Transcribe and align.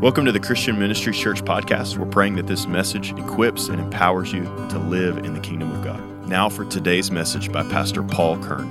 Welcome 0.00 0.24
to 0.24 0.32
the 0.32 0.40
Christian 0.40 0.76
Ministry 0.76 1.12
Church 1.12 1.42
podcast. 1.44 1.96
We're 1.96 2.06
praying 2.06 2.34
that 2.34 2.48
this 2.48 2.66
message 2.66 3.12
equips 3.12 3.68
and 3.68 3.78
empowers 3.78 4.32
you 4.32 4.42
to 4.42 4.78
live 4.78 5.18
in 5.18 5.34
the 5.34 5.40
kingdom 5.40 5.70
of 5.70 5.84
God. 5.84 6.28
Now, 6.28 6.48
for 6.48 6.64
today's 6.64 7.12
message 7.12 7.52
by 7.52 7.62
Pastor 7.62 8.02
Paul 8.02 8.36
Kern. 8.38 8.68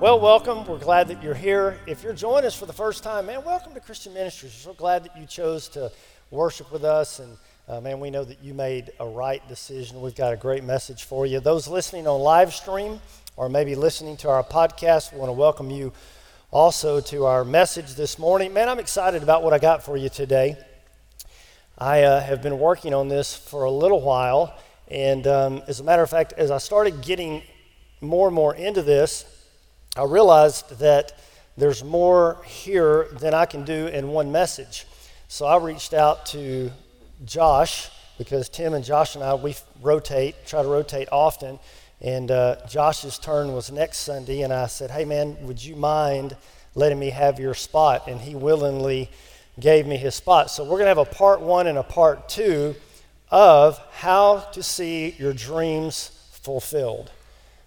Well, 0.00 0.18
welcome. 0.18 0.64
We're 0.64 0.78
glad 0.78 1.08
that 1.08 1.22
you're 1.22 1.34
here. 1.34 1.78
If 1.86 2.02
you're 2.02 2.14
joining 2.14 2.46
us 2.46 2.58
for 2.58 2.64
the 2.64 2.72
first 2.72 3.04
time, 3.04 3.26
man, 3.26 3.44
welcome 3.44 3.74
to 3.74 3.80
Christian 3.80 4.14
Ministries. 4.14 4.54
We're 4.54 4.72
so 4.72 4.76
glad 4.76 5.04
that 5.04 5.14
you 5.16 5.26
chose 5.26 5.68
to 5.68 5.92
worship 6.30 6.72
with 6.72 6.84
us. 6.84 7.18
And 7.18 7.36
uh, 7.68 7.82
man, 7.82 8.00
we 8.00 8.10
know 8.10 8.24
that 8.24 8.42
you 8.42 8.54
made 8.54 8.92
a 8.98 9.06
right 9.06 9.46
decision. 9.46 10.00
We've 10.00 10.16
got 10.16 10.32
a 10.32 10.38
great 10.38 10.64
message 10.64 11.04
for 11.04 11.26
you. 11.26 11.38
Those 11.38 11.68
listening 11.68 12.06
on 12.06 12.18
live 12.20 12.54
stream 12.54 12.98
or 13.36 13.50
maybe 13.50 13.74
listening 13.74 14.16
to 14.18 14.30
our 14.30 14.42
podcast, 14.42 15.12
we 15.12 15.18
want 15.18 15.28
to 15.28 15.34
welcome 15.34 15.70
you 15.70 15.92
also 16.50 16.98
to 16.98 17.26
our 17.26 17.44
message 17.44 17.94
this 17.94 18.18
morning. 18.18 18.54
Man, 18.54 18.70
I'm 18.70 18.78
excited 18.78 19.22
about 19.22 19.42
what 19.42 19.52
I 19.52 19.58
got 19.58 19.82
for 19.82 19.98
you 19.98 20.08
today. 20.08 20.56
I 21.76 22.04
uh, 22.04 22.20
have 22.22 22.42
been 22.42 22.58
working 22.58 22.94
on 22.94 23.08
this 23.08 23.36
for 23.36 23.64
a 23.64 23.70
little 23.70 24.00
while, 24.00 24.58
and 24.88 25.26
um, 25.26 25.62
as 25.68 25.80
a 25.80 25.84
matter 25.84 26.02
of 26.02 26.08
fact, 26.08 26.32
as 26.38 26.50
I 26.50 26.56
started 26.56 27.02
getting 27.02 27.42
more 28.00 28.28
and 28.28 28.34
more 28.34 28.54
into 28.54 28.82
this, 28.82 29.26
I 29.94 30.04
realized 30.04 30.78
that 30.78 31.12
there's 31.58 31.84
more 31.84 32.42
here 32.46 33.08
than 33.12 33.34
I 33.34 33.44
can 33.44 33.64
do 33.64 33.86
in 33.88 34.08
one 34.08 34.32
message. 34.32 34.86
So 35.28 35.44
I 35.44 35.58
reached 35.58 35.92
out 35.92 36.24
to 36.26 36.70
Josh 37.26 37.90
because 38.16 38.48
Tim 38.48 38.72
and 38.72 38.82
Josh 38.82 39.16
and 39.16 39.22
I, 39.22 39.34
we 39.34 39.54
rotate, 39.82 40.46
try 40.46 40.62
to 40.62 40.68
rotate 40.68 41.08
often. 41.12 41.58
And 42.00 42.30
uh, 42.30 42.56
Josh's 42.68 43.18
turn 43.18 43.52
was 43.52 43.72
next 43.72 43.98
Sunday, 43.98 44.42
and 44.42 44.52
I 44.52 44.66
said, 44.66 44.90
Hey, 44.90 45.04
man, 45.04 45.36
would 45.42 45.64
you 45.64 45.74
mind 45.74 46.36
letting 46.74 46.98
me 46.98 47.10
have 47.10 47.40
your 47.40 47.54
spot? 47.54 48.06
And 48.06 48.20
he 48.20 48.34
willingly 48.34 49.10
gave 49.58 49.86
me 49.86 49.96
his 49.96 50.14
spot. 50.14 50.50
So 50.50 50.62
we're 50.62 50.78
going 50.78 50.82
to 50.82 50.88
have 50.88 50.98
a 50.98 51.04
part 51.04 51.40
one 51.40 51.66
and 51.66 51.78
a 51.78 51.82
part 51.82 52.28
two 52.28 52.76
of 53.30 53.78
how 53.92 54.40
to 54.52 54.62
see 54.62 55.16
your 55.18 55.32
dreams 55.32 56.10
fulfilled. 56.30 57.10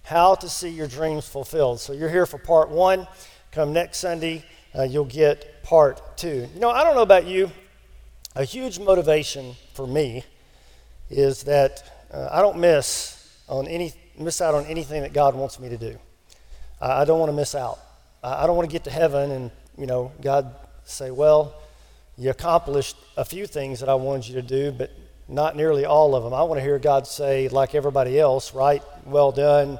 How 0.04 0.36
to 0.36 0.50
see 0.50 0.70
your 0.70 0.88
dreams 0.88 1.28
fulfilled. 1.28 1.80
So 1.80 1.94
you're 1.94 2.10
here 2.10 2.26
for 2.26 2.38
part 2.38 2.70
one. 2.70 3.08
Come 3.52 3.74
next 3.74 3.98
Sunday, 3.98 4.46
uh, 4.74 4.84
you'll 4.84 5.06
get 5.06 5.62
part 5.64 6.18
two. 6.18 6.48
You 6.54 6.60
know, 6.60 6.70
I 6.70 6.84
don't 6.84 6.96
know 6.96 7.02
about 7.02 7.28
you, 7.28 7.52
a 8.36 8.46
huge 8.46 8.80
motivation 8.80 9.56
for 9.74 9.86
me 9.86 10.24
is 11.10 11.44
that 11.44 12.08
uh, 12.14 12.30
I 12.32 12.42
don't 12.42 12.58
miss 12.58 13.30
on 13.50 13.68
any 13.68 13.94
miss 14.18 14.42
out 14.42 14.54
on 14.54 14.66
anything 14.66 15.02
that 15.02 15.14
God 15.14 15.36
wants 15.36 15.60
me 15.60 15.70
to 15.70 15.78
do. 15.78 15.98
I, 16.82 17.02
I 17.02 17.06
don't 17.06 17.20
want 17.20 17.30
to 17.30 17.36
miss 17.36 17.56
out. 17.56 17.80
I, 18.24 18.44
I 18.44 18.48
don't 18.48 18.56
want 18.56 18.70
to 18.70 18.74
get 18.74 18.84
to 18.86 18.92
heaven 18.92 19.32
and, 19.32 19.52
you 19.78 19.86
know, 19.86 20.12
God 20.22 20.54
say, 20.84 21.12
well, 21.12 21.56
you 22.18 22.30
accomplished 22.30 22.98
a 23.18 23.26
few 23.26 23.48
things 23.48 23.80
that 23.80 23.90
I 23.90 23.96
wanted 23.96 24.28
you 24.28 24.36
to 24.36 24.42
do, 24.42 24.72
but 24.72 24.92
not 25.28 25.56
nearly 25.56 25.86
all 25.86 26.14
of 26.16 26.24
them. 26.24 26.34
I 26.34 26.44
want 26.44 26.60
to 26.60 26.64
hear 26.64 26.78
God 26.78 27.08
say, 27.08 27.48
like 27.48 27.74
everybody 27.74 28.20
else, 28.20 28.54
right? 28.54 28.84
Well 29.06 29.32
done, 29.32 29.80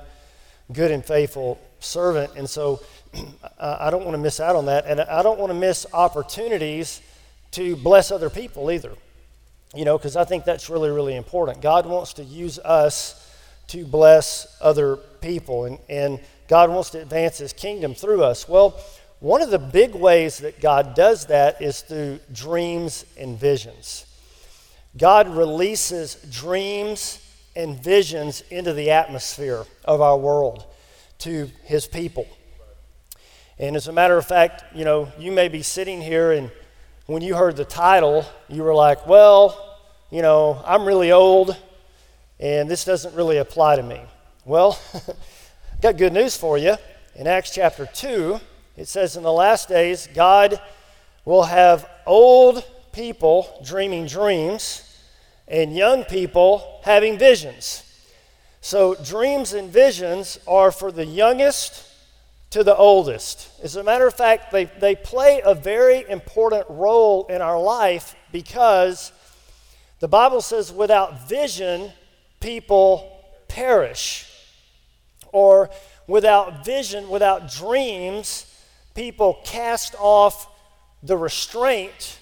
good 0.72 0.92
and 0.92 1.04
faithful 1.04 1.60
servant. 1.80 2.34
And 2.38 2.50
so 2.50 2.82
I 3.60 3.90
don't 3.90 4.04
want 4.06 4.16
to 4.16 4.22
miss 4.22 4.40
out 4.40 4.56
on 4.56 4.66
that. 4.68 4.86
And 4.86 5.02
I 5.02 5.22
don't 5.22 5.40
want 5.40 5.52
to 5.52 5.58
miss 5.58 5.86
opportunities 5.94 7.02
to 7.52 7.76
bless 7.76 8.12
other 8.12 8.30
people 8.30 8.72
either. 8.72 8.94
You 9.76 9.86
know, 9.86 9.98
because 9.98 10.16
I 10.16 10.26
think 10.26 10.44
that's 10.44 10.70
really, 10.70 10.90
really 10.90 11.16
important. 11.16 11.62
God 11.62 11.86
wants 11.86 12.14
to 12.14 12.24
use 12.24 12.60
us 12.60 13.21
to 13.72 13.86
bless 13.86 14.58
other 14.62 14.98
people. 15.22 15.66
And, 15.66 15.80
and 15.90 16.20
God 16.48 16.70
wants 16.70 16.90
to 16.92 17.02
advance 17.02 17.38
his 17.38 17.54
kingdom 17.54 17.96
through 17.96 18.24
us. 18.24 18.48
Well, 18.48 18.80
one 19.22 19.42
of 19.42 19.50
the 19.50 19.60
big 19.60 19.96
ways 19.96 20.40
that 20.40 20.60
God 20.60 20.94
does 20.96 21.28
that 21.28 21.62
is 21.62 21.82
through 21.82 22.20
dreams 22.34 23.06
and 23.18 23.40
visions. 23.40 24.06
God 24.98 25.30
releases 25.30 26.16
dreams 26.30 27.26
and 27.56 27.82
visions 27.82 28.42
into 28.50 28.74
the 28.74 28.92
atmosphere 28.92 29.64
of 29.86 30.02
our 30.02 30.18
world 30.18 30.66
to 31.20 31.50
his 31.64 31.88
people. 31.88 32.28
And 33.58 33.76
as 33.76 33.88
a 33.88 33.94
matter 33.94 34.18
of 34.18 34.26
fact, 34.26 34.64
you 34.76 34.84
know, 34.84 35.12
you 35.18 35.32
may 35.32 35.48
be 35.48 35.62
sitting 35.62 36.02
here 36.02 36.32
and 36.32 36.52
when 37.06 37.22
you 37.22 37.36
heard 37.36 37.56
the 37.58 37.66
title, 37.66 38.26
you 38.48 38.64
were 38.64 38.74
like, 38.74 39.06
well, 39.06 39.80
you 40.10 40.22
know, 40.22 40.62
I'm 40.66 40.86
really 40.86 41.12
old 41.12 41.56
and 42.42 42.70
this 42.70 42.84
doesn't 42.84 43.14
really 43.14 43.38
apply 43.38 43.76
to 43.76 43.84
me. 43.84 44.02
Well, 44.46 44.80
got 45.82 45.98
good 45.98 46.14
news 46.14 46.36
for 46.36 46.58
you. 46.58 46.76
In 47.16 47.28
Acts 47.28 47.54
chapter 47.54 47.86
2, 47.86 48.40
it 48.78 48.88
says, 48.88 49.16
In 49.16 49.24
the 49.24 49.32
last 49.32 49.70
days, 49.70 50.10
God 50.14 50.60
will 51.24 51.44
have 51.44 51.88
old 52.08 52.66
people 52.92 53.62
dreaming 53.64 54.08
dreams 54.08 54.88
and 55.48 55.76
young 55.76 56.04
people 56.04 56.82
having 56.84 57.20
visions. 57.20 57.84
So, 58.60 58.96
dreams 58.96 59.54
and 59.54 59.70
visions 59.70 60.40
are 60.48 60.72
for 60.72 60.92
the 60.92 61.06
youngest 61.06 61.88
to 62.52 62.64
the 62.64 62.76
oldest. 62.76 63.50
As 63.64 63.76
a 63.76 63.84
matter 63.84 64.08
of 64.08 64.14
fact, 64.14 64.52
they, 64.52 64.66
they 64.66 64.96
play 64.96 65.42
a 65.44 65.54
very 65.54 66.10
important 66.10 66.66
role 66.70 67.26
in 67.28 67.42
our 67.42 67.60
life 67.60 68.16
because 68.32 69.12
the 70.00 70.08
Bible 70.08 70.42
says 70.42 70.72
without 70.72 71.28
vision, 71.30 71.92
people 72.42 73.24
perish. 73.48 74.28
Or 75.32 75.70
without 76.08 76.66
vision, 76.66 77.10
without 77.10 77.50
dreams, 77.50 78.46
people 78.94 79.40
cast 79.46 79.96
off 79.98 80.48
the 81.02 81.18
restraint 81.18 82.20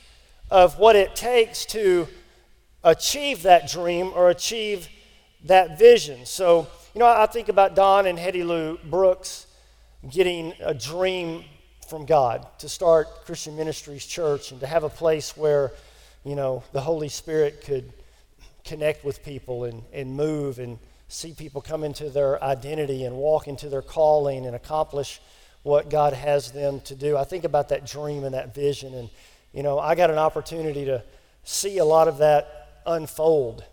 of 0.52 0.78
what 0.78 0.96
it 0.96 1.16
takes 1.16 1.66
to 1.66 2.08
achieve 2.84 3.44
that 3.44 3.70
dream 3.70 4.12
or 4.16 4.30
achieve 4.30 4.88
that 5.46 5.80
vision. 5.80 6.26
So, 6.26 6.68
you 6.94 7.00
know, 7.00 7.08
I 7.08 7.26
think 7.26 7.50
about 7.50 7.76
Don 7.76 8.06
and 8.06 8.18
Hetty 8.18 8.44
Lou 8.44 8.78
Brooks 8.78 9.48
getting 10.10 10.54
a 10.62 10.74
dream 10.74 11.44
from 11.88 12.06
God 12.06 12.48
to 12.60 12.70
start 12.70 13.26
Christian 13.26 13.56
Ministries 13.56 14.06
Church 14.06 14.52
and 14.52 14.60
to 14.60 14.68
have 14.68 14.84
a 14.84 14.90
place 14.90 15.36
where, 15.36 15.72
you 16.24 16.36
know, 16.36 16.64
the 16.72 16.82
Holy 16.82 17.10
Spirit 17.10 17.62
could 17.62 17.92
connect 18.70 19.04
with 19.04 19.24
people 19.24 19.64
and, 19.64 19.84
and 19.92 20.16
move 20.16 20.60
and 20.60 20.78
see 21.08 21.34
people 21.34 21.60
come 21.60 21.84
into 21.84 22.10
their 22.10 22.42
identity 22.44 23.04
and 23.04 23.16
walk 23.16 23.48
into 23.48 23.68
their 23.68 23.82
calling 23.82 24.46
and 24.46 24.56
accomplish 24.56 25.20
what 25.64 25.90
God 25.90 26.14
has 26.14 26.52
them 26.52 26.80
to 26.82 26.96
do. 26.96 27.18
I 27.18 27.24
think 27.24 27.44
about 27.44 27.70
that 27.70 27.86
dream 27.86 28.24
and 28.24 28.36
that 28.36 28.54
vision, 28.54 28.94
and 28.94 29.10
you 29.52 29.64
know, 29.64 29.80
I 29.80 29.96
got 29.96 30.12
an 30.12 30.20
opportunity 30.20 30.86
to 30.86 31.04
see 31.44 31.80
a 31.80 31.86
lot 31.86 32.08
of 32.08 32.20
that 32.20 32.82
unfold 32.86 33.64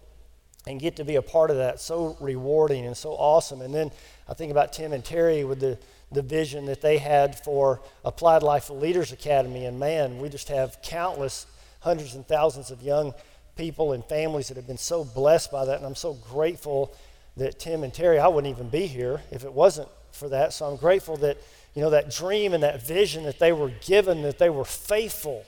and 0.67 0.81
get 0.81 0.97
to 0.97 1.05
be 1.05 1.17
a 1.17 1.23
part 1.23 1.51
of 1.51 1.59
that. 1.59 1.79
So 1.79 2.17
rewarding 2.19 2.87
and 2.87 2.97
so 2.97 3.11
awesome. 3.11 3.61
And 3.61 3.75
then 3.75 3.93
I 4.27 4.35
think 4.35 4.51
about 4.51 4.73
Tim 4.73 4.93
and 4.93 5.05
Terry 5.05 5.45
with 5.45 5.61
the 5.61 5.79
the 6.13 6.23
vision 6.23 6.67
that 6.67 6.81
they 6.81 6.99
had 6.99 7.39
for 7.41 7.81
Applied 8.05 8.43
Life 8.43 8.71
Leaders 8.71 9.13
Academy, 9.13 9.65
and 9.67 9.79
man, 9.79 10.19
we 10.19 10.29
just 10.29 10.49
have 10.49 10.81
countless 10.83 11.47
hundreds 11.81 12.15
and 12.15 12.27
thousands 12.27 12.71
of 12.71 12.83
young 12.83 13.13
people 13.57 13.93
and 13.93 14.05
families 14.05 14.49
that 14.49 14.57
have 14.57 14.67
been 14.67 14.79
so 14.79 15.05
blessed 15.05 15.51
by 15.51 15.65
that. 15.65 15.79
And 15.79 15.87
I'm 15.87 15.95
so 15.95 16.15
grateful 16.15 16.95
that 17.37 17.59
Tim 17.59 17.83
and 17.83 17.93
Terry, 17.93 18.19
I 18.19 18.29
wouldn't 18.29 18.55
even 18.55 18.69
be 18.69 18.87
here 18.87 19.23
if 19.31 19.45
it 19.45 19.53
wasn't 19.53 19.89
for 20.13 20.29
that. 20.29 20.53
So 20.53 20.67
I'm 20.67 20.77
grateful 20.77 21.17
that, 21.19 21.39
you 21.75 21.83
know, 21.83 21.91
that 21.91 22.11
dream 22.11 22.55
and 22.55 22.63
that 22.63 22.87
vision 22.87 23.25
that 23.25 23.39
they 23.39 23.53
were 23.53 23.73
given, 23.85 24.23
that 24.23 24.39
they 24.39 24.51
were 24.51 24.65
faithful 24.65 25.45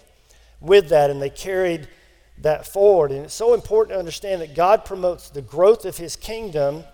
with 0.60 0.88
that 0.88 1.10
and 1.10 1.22
they 1.22 1.30
carried 1.30 1.88
that 2.38 2.66
forward. 2.66 3.10
And 3.10 3.24
it's 3.24 3.34
so 3.34 3.54
important 3.54 3.94
to 3.94 3.98
understand 3.98 4.42
that 4.42 4.54
God 4.54 4.84
promotes 4.84 5.30
the 5.30 5.42
growth 5.42 5.84
of 5.84 5.96
his 5.96 6.16
kingdom 6.16 6.84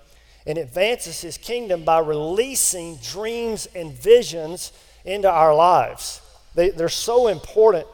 and 0.46 0.58
advances 0.58 1.20
his 1.20 1.38
kingdom 1.38 1.84
by 1.84 1.98
releasing 1.98 2.96
dreams 2.96 3.66
and 3.74 3.92
visions 3.92 4.72
into 5.04 5.30
our 5.30 5.54
lives. 5.54 6.20
They, 6.54 6.70
they're 6.70 6.88
so 6.88 7.28
important 7.28 7.86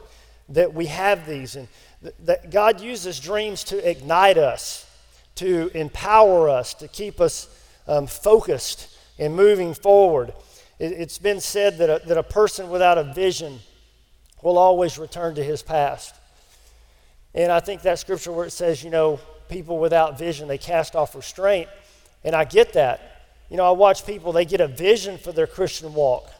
that 0.49 0.73
we 0.73 0.87
have 0.87 1.25
these. 1.27 1.55
And 1.55 1.67
that 2.19 2.49
God 2.49 2.81
uses 2.81 3.19
dreams 3.19 3.63
to 3.65 3.89
ignite 3.89 4.37
us, 4.37 4.89
to 5.35 5.69
empower 5.73 6.49
us, 6.49 6.73
to 6.75 6.87
keep 6.87 7.21
us 7.21 7.47
um, 7.87 8.07
focused 8.07 8.97
and 9.19 9.35
moving 9.35 9.73
forward. 9.73 10.33
It, 10.79 10.97
has 10.97 11.19
been 11.19 11.39
said 11.39 11.77
that 11.77 11.89
a, 11.89 12.07
that 12.07 12.17
a 12.17 12.23
person 12.23 12.69
without 12.69 12.97
a 12.97 13.03
vision 13.03 13.59
will 14.41 14.57
always 14.57 14.97
return 14.97 15.35
to 15.35 15.43
his 15.43 15.61
past. 15.61 16.15
And 17.35 17.51
I 17.51 17.59
think 17.59 17.83
that 17.83 17.99
scripture 17.99 18.31
where 18.31 18.45
it 18.45 18.51
says, 18.51 18.83
you 18.83 18.89
know, 18.89 19.19
people 19.47 19.77
without 19.77 20.17
vision, 20.17 20.47
they 20.47 20.57
cast 20.57 20.95
off 20.95 21.15
restraint. 21.15 21.69
And 22.23 22.35
I 22.35 22.45
get 22.45 22.73
that. 22.73 23.25
You 23.49 23.57
know, 23.57 23.65
I 23.65 23.71
watch 23.71 24.05
people, 24.05 24.31
they 24.31 24.45
get 24.45 24.61
a 24.61 24.67
vision 24.67 25.17
for 25.17 25.31
their 25.31 25.47
Christian 25.47 25.93
walk. 25.93 26.31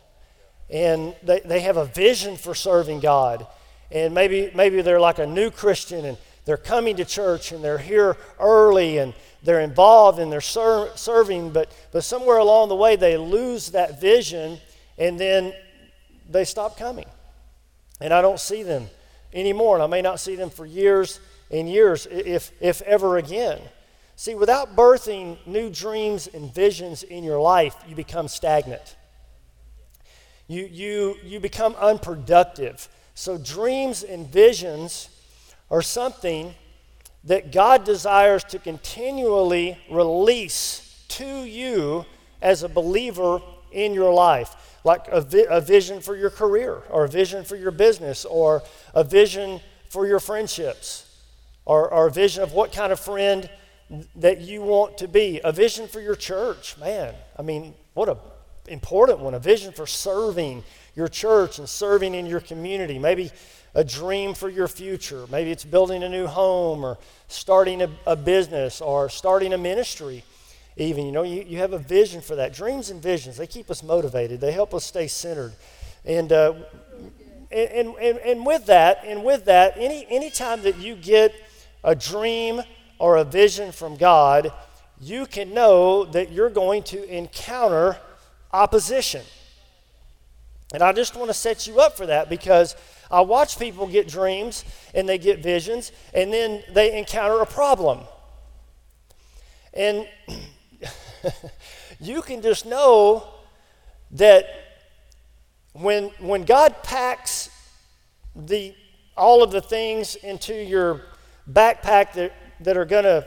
And 0.70 1.14
they, 1.22 1.42
they 1.42 1.60
have 1.60 1.78
a 1.78 1.86
vision 1.86 2.38
for 2.38 2.56
serving 2.56 3.02
God 3.02 3.46
and 3.92 4.14
maybe 4.14 4.52
maybe 4.56 4.82
they're 4.82 5.00
like 5.00 5.20
a 5.20 5.28
new 5.28 5.52
Christian 5.52 6.06
and 6.06 6.18
they're 6.46 6.58
coming 6.58 6.96
to 6.98 7.06
church 7.06 7.52
and 7.52 7.64
they're 7.64 7.78
here 7.78 8.18
early 8.40 8.98
and 8.98 9.14
they're 9.44 9.62
involved 9.62 10.20
and 10.20 10.32
they're 10.32 10.42
ser- 10.42 10.92
serving, 10.96 11.52
but 11.52 11.72
but 11.92 12.04
somewhere 12.04 12.38
along 12.38 12.70
the 12.70 12.76
way 12.76 12.96
they 12.96 13.18
lose 13.18 13.72
that 13.72 14.02
vision 14.02 14.60
and 14.98 15.20
then 15.20 15.54
they 16.30 16.46
stop 16.46 16.78
coming, 16.78 17.08
and 18.00 18.14
I 18.14 18.22
don't 18.22 18.40
see 18.40 18.64
them 18.64 18.88
anymore, 19.34 19.76
and 19.76 19.84
I 19.84 19.88
may 19.88 20.02
not 20.02 20.20
see 20.20 20.36
them 20.36 20.50
for 20.50 20.66
years 20.66 21.20
and 21.50 21.70
years, 21.70 22.08
if, 22.10 22.52
if 22.62 22.82
ever 22.84 23.18
again. 23.18 23.60
See, 24.16 24.36
without 24.36 24.76
birthing 24.76 25.38
new 25.46 25.70
dreams 25.70 26.28
and 26.28 26.54
visions 26.54 27.04
in 27.04 27.24
your 27.24 27.42
life, 27.42 27.76
you 27.88 27.96
become 27.96 28.28
stagnant. 28.28 28.96
You, 30.48 30.66
you, 30.66 31.16
you 31.24 31.40
become 31.40 31.76
unproductive. 31.76 32.88
So, 33.14 33.38
dreams 33.38 34.04
and 34.04 34.28
visions 34.28 35.10
are 35.70 35.82
something 35.82 36.54
that 37.24 37.52
God 37.52 37.84
desires 37.84 38.44
to 38.46 38.60
continually 38.60 39.78
release 39.90 41.06
to 41.10 41.44
you 41.44 42.06
as 42.42 42.64
a 42.64 42.70
believer 42.70 43.42
in 43.72 43.94
your 43.94 44.14
life, 44.14 44.80
like 44.84 45.08
a, 45.10 45.22
vi- 45.22 45.46
a 45.50 45.62
vision 45.62 46.02
for 46.02 46.16
your 46.16 46.30
career, 46.30 46.82
or 46.90 47.06
a 47.06 47.10
vision 47.10 47.44
for 47.44 47.56
your 47.56 47.72
business, 47.72 48.26
or 48.26 48.64
a 48.94 49.04
vision 49.04 49.60
for 49.90 50.08
your 50.08 50.20
friendships, 50.20 51.06
or, 51.66 51.94
or 51.94 52.08
a 52.08 52.12
vision 52.12 52.44
of 52.44 52.54
what 52.54 52.72
kind 52.72 52.92
of 52.92 53.00
friend 53.00 53.50
that 54.16 54.42
you 54.42 54.62
want 54.62 54.98
to 54.98 55.08
be, 55.08 55.42
a 55.44 55.52
vision 55.52 55.88
for 55.88 56.00
your 56.00 56.16
church. 56.16 56.78
Man, 56.78 57.14
I 57.38 57.42
mean, 57.42 57.74
what 57.94 58.10
a 58.10 58.18
important 58.68 59.20
one, 59.20 59.34
a 59.34 59.40
vision 59.40 59.74
for 59.74 59.86
serving 59.86 60.64
your 60.96 61.08
church 61.08 61.60
and 61.60 61.68
serving 61.68 62.14
in 62.14 62.26
your 62.26 62.40
community. 62.40 63.00
Maybe 63.00 63.32
a 63.74 63.84
dream 63.84 64.34
for 64.34 64.50
your 64.50 64.68
future. 64.68 65.26
Maybe 65.32 65.52
it's 65.52 65.64
building 65.64 66.04
a 66.04 66.10
new 66.10 66.28
home 66.28 66.84
or 66.84 66.98
starting 67.28 67.82
a, 67.82 67.90
a 68.06 68.16
business 68.16 68.82
or 68.82 69.10
starting 69.10 69.54
a 69.54 69.58
ministry 69.58 70.24
even. 70.78 71.06
You 71.06 71.12
know, 71.12 71.24
you, 71.24 71.44
you 71.48 71.58
have 71.60 71.74
a 71.74 71.80
vision 71.80 72.22
for 72.22 72.36
that. 72.36 72.54
Dreams 72.54 72.90
and 72.90 73.02
visions, 73.02 73.38
they 73.38 73.48
keep 73.48 73.70
us 73.70 73.84
motivated, 73.84 74.42
they 74.42 74.52
help 74.52 74.74
us 74.74 74.86
stay 74.86 75.08
centered. 75.08 75.54
And, 76.04 76.32
uh, 76.32 76.54
and, 77.52 77.96
and, 77.96 78.18
and 78.20 78.46
with 78.46 78.66
that, 78.68 79.04
and 79.06 79.24
with 79.24 79.46
that, 79.46 79.74
any 79.78 80.08
anytime 80.10 80.62
that 80.64 80.78
you 80.78 80.96
get 80.96 81.34
a 81.84 81.96
dream 81.96 82.62
or 82.98 83.18
a 83.18 83.24
vision 83.24 83.72
from 83.72 83.98
God, 83.98 84.52
you 85.02 85.26
can 85.26 85.54
know 85.54 86.06
that 86.06 86.32
you're 86.32 86.50
going 86.50 86.84
to 86.84 87.04
encounter 87.14 87.98
opposition. 88.54 89.22
And 90.74 90.82
I 90.82 90.94
just 90.94 91.16
want 91.16 91.30
to 91.30 91.34
set 91.34 91.68
you 91.68 91.80
up 91.80 91.98
for 91.98 92.06
that 92.06 92.30
because 92.30 92.76
I 93.10 93.22
watch 93.22 93.60
people 93.60 93.88
get 93.88 94.08
dreams 94.08 94.64
and 94.94 95.08
they 95.08 95.18
get 95.18 95.40
visions 95.40 95.92
and 96.14 96.32
then 96.32 96.64
they 96.72 96.98
encounter 96.98 97.42
a 97.42 97.46
problem. 97.46 98.00
And 99.74 100.08
you 102.00 102.22
can 102.22 102.42
just 102.42 102.66
know 102.66 103.28
that 104.12 104.46
when, 105.74 106.06
when 106.20 106.44
God 106.44 106.84
packs 106.84 107.50
the, 108.36 108.74
all 109.18 109.44
of 109.44 109.52
the 109.52 109.62
things 109.62 110.16
into 110.16 110.54
your 110.54 111.02
backpack 111.50 112.14
that, 112.14 112.34
that 112.62 112.78
are 112.78 112.86
going 112.86 113.04
to 113.04 113.26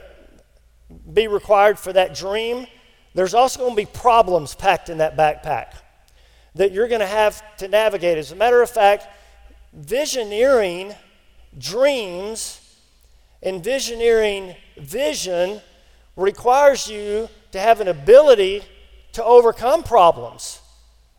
be 1.13 1.29
required 1.29 1.79
for 1.79 1.93
that 1.93 2.15
dream, 2.15 2.67
there's 3.15 3.35
also 3.35 3.61
going 3.61 3.73
to 3.73 3.77
be 3.77 3.87
problems 3.87 4.55
packed 4.55 4.89
in 4.89 4.99
that 4.99 5.17
backpack 5.17 5.75
that 6.55 6.73
you're 6.73 6.89
going 6.89 7.01
to 7.01 7.07
have 7.07 7.43
to 7.59 7.69
navigate. 7.69 8.19
As 8.19 8.33
a 8.33 8.37
matter 8.37 8.63
of 8.63 8.71
fact, 8.71 9.07
visioneering 9.79 10.97
dreams 11.59 12.61
and 13.43 13.63
visioneering 13.63 14.57
vision 14.77 15.61
requires 16.17 16.89
you 16.89 17.29
to 17.53 17.61
have 17.61 17.81
an 17.81 17.89
ability 17.89 18.63
to 19.13 19.25
overcome 19.25 19.83
problems 19.83 20.61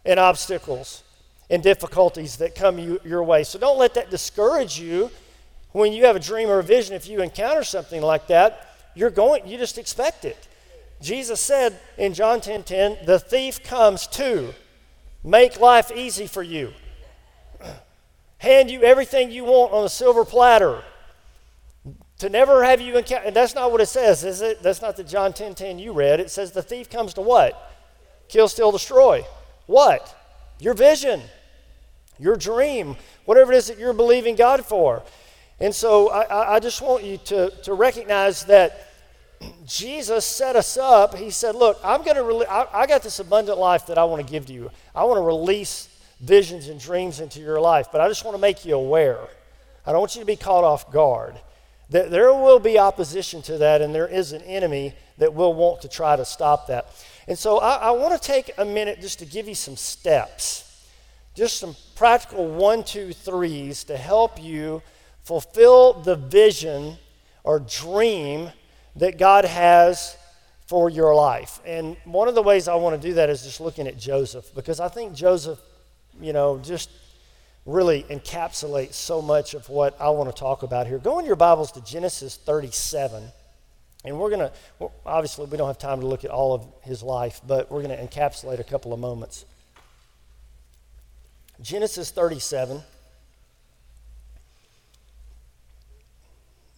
and 0.06 0.20
obstacles 0.20 1.04
and 1.50 1.62
difficulties 1.62 2.38
that 2.38 2.56
come 2.56 2.80
you, 2.80 3.00
your 3.04 3.24
way. 3.24 3.44
So 3.44 3.60
don't 3.60 3.78
let 3.78 3.94
that 3.94 4.10
discourage 4.10 4.80
you 4.80 5.12
when 5.72 5.94
you 5.94 6.06
have 6.06 6.16
a 6.16 6.20
dream 6.20 6.50
or 6.50 6.60
a 6.60 6.64
vision. 6.64 6.96
If 6.96 7.08
you 7.08 7.22
encounter 7.22 7.64
something 7.64 8.02
like 8.02 8.28
that, 8.28 8.70
you're 8.96 9.10
going, 9.10 9.46
you 9.48 9.58
just 9.58 9.78
expect 9.78 10.26
it. 10.26 10.48
Jesus 11.02 11.40
said 11.40 11.78
in 11.98 12.14
John 12.14 12.42
10 12.42 12.64
10, 12.64 13.06
the 13.06 13.20
thief 13.20 13.62
comes 13.64 14.08
to 14.08 14.54
make 15.26 15.60
life 15.60 15.92
easy 15.92 16.28
for 16.28 16.44
you, 16.44 16.72
hand 18.38 18.70
you 18.70 18.84
everything 18.84 19.32
you 19.32 19.44
want 19.44 19.74
on 19.74 19.84
a 19.84 19.90
silver 19.90 20.24
platter, 20.24 20.84
to 22.20 22.30
never 22.30 22.64
have 22.64 22.80
you 22.80 22.98
encounter. 22.98 23.26
And 23.26 23.36
that's 23.36 23.56
not 23.56 23.72
what 23.72 23.82
it 23.82 23.88
says, 23.88 24.24
is 24.24 24.42
it? 24.42 24.62
That's 24.64 24.82
not 24.82 24.96
the 24.96 25.04
John 25.04 25.34
10 25.34 25.56
10 25.56 25.80
you 25.80 25.92
read. 25.92 26.20
It 26.20 26.30
says 26.30 26.52
the 26.52 26.62
thief 26.62 26.90
comes 26.90 27.14
to 27.16 27.22
what? 27.22 27.74
Kill, 28.30 28.48
steal, 28.48 28.72
destroy. 28.72 29.26
What? 29.66 30.16
Your 30.60 30.74
vision, 30.74 31.22
your 32.18 32.38
dream, 32.38 32.96
whatever 33.26 33.52
it 33.52 33.58
is 33.58 33.68
that 33.68 33.78
you're 33.78 33.94
believing 33.94 34.36
God 34.36 34.66
for. 34.66 35.04
And 35.60 35.74
so 35.74 36.10
I, 36.10 36.56
I 36.56 36.60
just 36.60 36.82
want 36.82 37.04
you 37.04 37.18
to, 37.18 37.50
to 37.64 37.74
recognize 37.74 38.46
that 38.46 38.95
Jesus 39.66 40.26
set 40.26 40.56
us 40.56 40.78
up. 40.78 41.16
He 41.16 41.30
said, 41.30 41.56
Look, 41.56 41.80
I'm 41.84 42.04
going 42.04 42.16
to 42.16 42.24
rele- 42.24 42.48
I, 42.48 42.68
I 42.74 42.88
got 42.88 43.04
this 43.04 43.20
abundant 43.20 43.58
life 43.58 43.88
that 43.88 43.98
I 43.98 44.04
want 44.06 44.26
to 44.26 44.32
give 44.32 44.46
to 44.48 44.54
you. 44.54 44.72
I 44.94 45.04
want 45.04 45.18
to 45.18 45.22
release 45.22 45.90
visions 46.22 46.70
and 46.70 46.80
dreams 46.80 47.20
into 47.20 47.40
your 47.40 47.60
life, 47.60 47.88
but 47.92 48.02
I 48.02 48.08
just 48.08 48.24
want 48.24 48.36
to 48.36 48.42
make 48.42 48.66
you 48.66 48.76
aware. 48.76 49.20
I 49.86 49.92
don't 49.92 50.00
want 50.00 50.16
you 50.16 50.22
to 50.22 50.26
be 50.26 50.36
caught 50.36 50.64
off 50.64 50.92
guard. 50.92 51.36
That 51.90 52.10
there 52.10 52.34
will 52.34 52.60
be 52.60 52.80
opposition 52.80 53.42
to 53.44 53.60
that, 53.60 53.82
and 53.82 53.94
there 53.94 54.08
is 54.08 54.32
an 54.32 54.42
enemy 54.42 54.94
that 55.18 55.34
will 55.34 55.54
want 55.54 55.82
to 55.82 55.88
try 55.88 56.16
to 56.16 56.26
stop 56.26 56.68
that. 56.68 56.88
And 57.28 57.38
so 57.38 57.60
I, 57.60 57.76
I 57.76 57.92
want 57.92 58.20
to 58.20 58.28
take 58.28 58.52
a 58.58 58.66
minute 58.66 59.02
just 59.02 59.20
to 59.20 59.26
give 59.26 59.48
you 59.48 59.56
some 59.56 59.76
steps, 59.76 60.88
just 61.36 61.58
some 61.58 61.76
practical 61.96 62.48
one, 62.48 62.84
two, 62.84 63.14
threes 63.14 63.84
to 63.86 63.98
help 63.98 64.42
you 64.42 64.82
fulfill 65.24 65.94
the 65.94 66.16
vision 66.16 66.98
or 67.44 67.60
dream 67.60 68.52
that 68.98 69.18
God 69.18 69.46
has 69.46 70.16
for 70.68 70.90
your 70.90 71.14
life. 71.14 71.60
And 71.66 71.96
one 72.06 72.28
of 72.28 72.36
the 72.36 72.42
ways 72.42 72.68
I 72.68 72.76
want 72.76 73.00
to 73.00 73.08
do 73.08 73.16
that 73.16 73.30
is 73.30 73.44
just 73.44 73.62
looking 73.62 73.88
at 73.88 73.98
Joseph, 73.98 74.54
because 74.56 74.80
I 74.80 74.88
think 74.88 75.14
Joseph, 75.14 75.60
you 76.20 76.34
know, 76.34 76.60
just 76.60 76.90
really 77.66 78.04
encapsulates 78.04 78.94
so 78.94 79.22
much 79.22 79.54
of 79.54 79.68
what 79.70 80.00
I 80.00 80.10
want 80.10 80.34
to 80.34 80.40
talk 80.40 80.64
about 80.64 80.88
here. 80.88 80.98
Go 80.98 81.20
in 81.20 81.26
your 81.26 81.36
Bibles 81.36 81.72
to 81.74 81.84
Genesis 81.84 82.36
37. 82.36 83.24
And 84.06 84.20
we're 84.20 84.30
going 84.30 84.52
to, 84.52 84.90
obviously, 85.04 85.46
we 85.46 85.58
don't 85.58 85.68
have 85.68 85.80
time 85.80 86.00
to 86.00 86.06
look 86.06 86.24
at 86.24 86.30
all 86.30 86.54
of 86.54 86.68
his 86.84 87.02
life, 87.02 87.42
but 87.46 87.72
we're 87.72 87.82
going 87.82 87.98
to 87.98 88.06
encapsulate 88.06 88.60
a 88.60 88.64
couple 88.64 88.94
of 88.94 89.00
moments. 89.00 89.46
Genesis 91.60 92.12
37. 92.12 92.82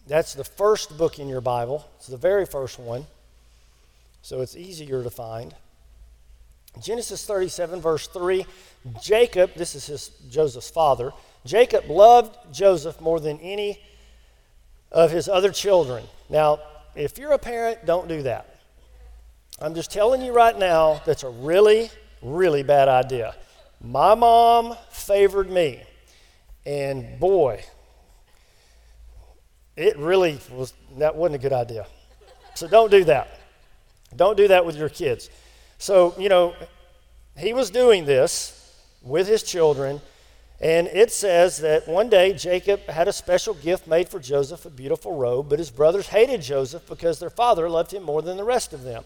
That's 0.08 0.32
the 0.32 0.44
first 0.44 0.96
book 0.96 1.18
in 1.18 1.28
your 1.28 1.42
Bible. 1.42 1.86
It's 1.98 2.06
the 2.06 2.16
very 2.16 2.46
first 2.46 2.78
one. 2.78 3.06
So 4.22 4.40
it's 4.40 4.56
easier 4.56 5.02
to 5.02 5.10
find. 5.10 5.54
Genesis 6.82 7.26
37, 7.26 7.80
verse 7.80 8.06
3 8.08 8.46
Jacob, 9.02 9.54
this 9.54 9.74
is 9.74 9.86
his, 9.86 10.08
Joseph's 10.30 10.70
father, 10.70 11.12
Jacob 11.44 11.90
loved 11.90 12.36
Joseph 12.52 13.00
more 13.00 13.20
than 13.20 13.38
any 13.40 13.80
of 14.90 15.10
his 15.10 15.28
other 15.28 15.52
children. 15.52 16.04
Now, 16.30 16.60
if 16.94 17.18
you're 17.18 17.32
a 17.32 17.38
parent, 17.38 17.84
don't 17.84 18.08
do 18.08 18.22
that. 18.22 18.60
I'm 19.60 19.74
just 19.74 19.90
telling 19.90 20.22
you 20.22 20.32
right 20.32 20.58
now, 20.58 21.02
that's 21.04 21.22
a 21.22 21.28
really, 21.28 21.90
really 22.22 22.62
bad 22.62 22.88
idea. 22.88 23.34
My 23.82 24.14
mom 24.14 24.76
favored 24.90 25.50
me. 25.50 25.82
And 26.64 27.18
boy, 27.18 27.62
it 29.78 29.96
really 29.96 30.38
was, 30.50 30.74
that 30.98 31.14
wasn't 31.14 31.36
a 31.36 31.38
good 31.38 31.52
idea. 31.52 31.86
So 32.54 32.66
don't 32.66 32.90
do 32.90 33.04
that. 33.04 33.38
Don't 34.16 34.36
do 34.36 34.48
that 34.48 34.66
with 34.66 34.76
your 34.76 34.88
kids. 34.88 35.30
So, 35.78 36.14
you 36.18 36.28
know, 36.28 36.54
he 37.36 37.52
was 37.52 37.70
doing 37.70 38.04
this 38.04 38.74
with 39.02 39.28
his 39.28 39.44
children, 39.44 40.00
and 40.60 40.88
it 40.88 41.12
says 41.12 41.58
that 41.58 41.86
one 41.86 42.08
day 42.08 42.32
Jacob 42.32 42.84
had 42.88 43.06
a 43.06 43.12
special 43.12 43.54
gift 43.54 43.86
made 43.86 44.08
for 44.08 44.18
Joseph, 44.18 44.66
a 44.66 44.70
beautiful 44.70 45.14
robe, 45.14 45.48
but 45.48 45.60
his 45.60 45.70
brothers 45.70 46.08
hated 46.08 46.42
Joseph 46.42 46.84
because 46.88 47.20
their 47.20 47.30
father 47.30 47.68
loved 47.68 47.94
him 47.94 48.02
more 48.02 48.22
than 48.22 48.36
the 48.36 48.44
rest 48.44 48.72
of 48.72 48.82
them. 48.82 49.04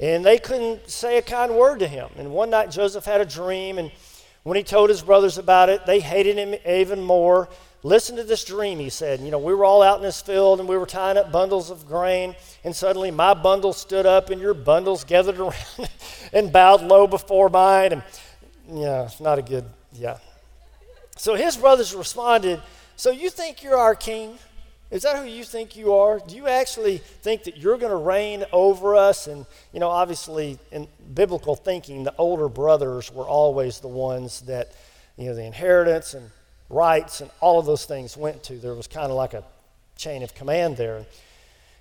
And 0.00 0.24
they 0.24 0.38
couldn't 0.38 0.90
say 0.90 1.18
a 1.18 1.22
kind 1.22 1.54
word 1.54 1.78
to 1.78 1.86
him. 1.86 2.08
And 2.16 2.32
one 2.32 2.50
night 2.50 2.72
Joseph 2.72 3.04
had 3.04 3.20
a 3.20 3.24
dream, 3.24 3.78
and 3.78 3.92
when 4.42 4.56
he 4.56 4.64
told 4.64 4.90
his 4.90 5.02
brothers 5.02 5.38
about 5.38 5.68
it, 5.68 5.86
they 5.86 6.00
hated 6.00 6.36
him 6.36 6.56
even 6.66 7.00
more. 7.00 7.48
Listen 7.82 8.16
to 8.16 8.24
this 8.24 8.44
dream, 8.44 8.78
he 8.78 8.90
said. 8.90 9.20
You 9.20 9.30
know, 9.30 9.38
we 9.38 9.54
were 9.54 9.64
all 9.64 9.82
out 9.82 9.96
in 9.98 10.02
this 10.02 10.20
field 10.20 10.60
and 10.60 10.68
we 10.68 10.76
were 10.76 10.86
tying 10.86 11.16
up 11.16 11.32
bundles 11.32 11.70
of 11.70 11.86
grain, 11.86 12.36
and 12.62 12.76
suddenly 12.76 13.10
my 13.10 13.32
bundle 13.32 13.72
stood 13.72 14.04
up 14.04 14.28
and 14.28 14.40
your 14.40 14.52
bundles 14.52 15.04
gathered 15.04 15.38
around 15.40 15.54
and 16.32 16.52
bowed 16.52 16.82
low 16.82 17.06
before 17.06 17.48
mine. 17.48 17.92
And 17.92 18.02
yeah, 18.68 19.04
it's 19.04 19.20
not 19.20 19.38
a 19.38 19.42
good, 19.42 19.64
yeah. 19.94 20.18
So 21.16 21.34
his 21.34 21.56
brothers 21.56 21.94
responded, 21.94 22.60
So 22.96 23.10
you 23.10 23.30
think 23.30 23.62
you're 23.62 23.78
our 23.78 23.94
king? 23.94 24.38
Is 24.90 25.02
that 25.02 25.16
who 25.16 25.24
you 25.24 25.44
think 25.44 25.76
you 25.76 25.94
are? 25.94 26.18
Do 26.18 26.34
you 26.34 26.48
actually 26.48 26.98
think 26.98 27.44
that 27.44 27.56
you're 27.56 27.78
going 27.78 27.92
to 27.92 27.96
reign 27.96 28.44
over 28.52 28.96
us? 28.96 29.28
And, 29.28 29.46
you 29.72 29.78
know, 29.78 29.88
obviously, 29.88 30.58
in 30.72 30.88
biblical 31.14 31.54
thinking, 31.54 32.02
the 32.02 32.14
older 32.18 32.48
brothers 32.48 33.12
were 33.12 33.26
always 33.26 33.78
the 33.78 33.88
ones 33.88 34.40
that, 34.42 34.72
you 35.16 35.26
know, 35.26 35.34
the 35.34 35.44
inheritance 35.44 36.14
and 36.14 36.30
rights, 36.70 37.20
and 37.20 37.30
all 37.40 37.58
of 37.58 37.66
those 37.66 37.84
things 37.84 38.16
went 38.16 38.42
to. 38.44 38.54
There 38.54 38.74
was 38.74 38.86
kind 38.86 39.10
of 39.10 39.16
like 39.16 39.34
a 39.34 39.44
chain 39.96 40.22
of 40.22 40.34
command 40.34 40.76
there. 40.76 41.04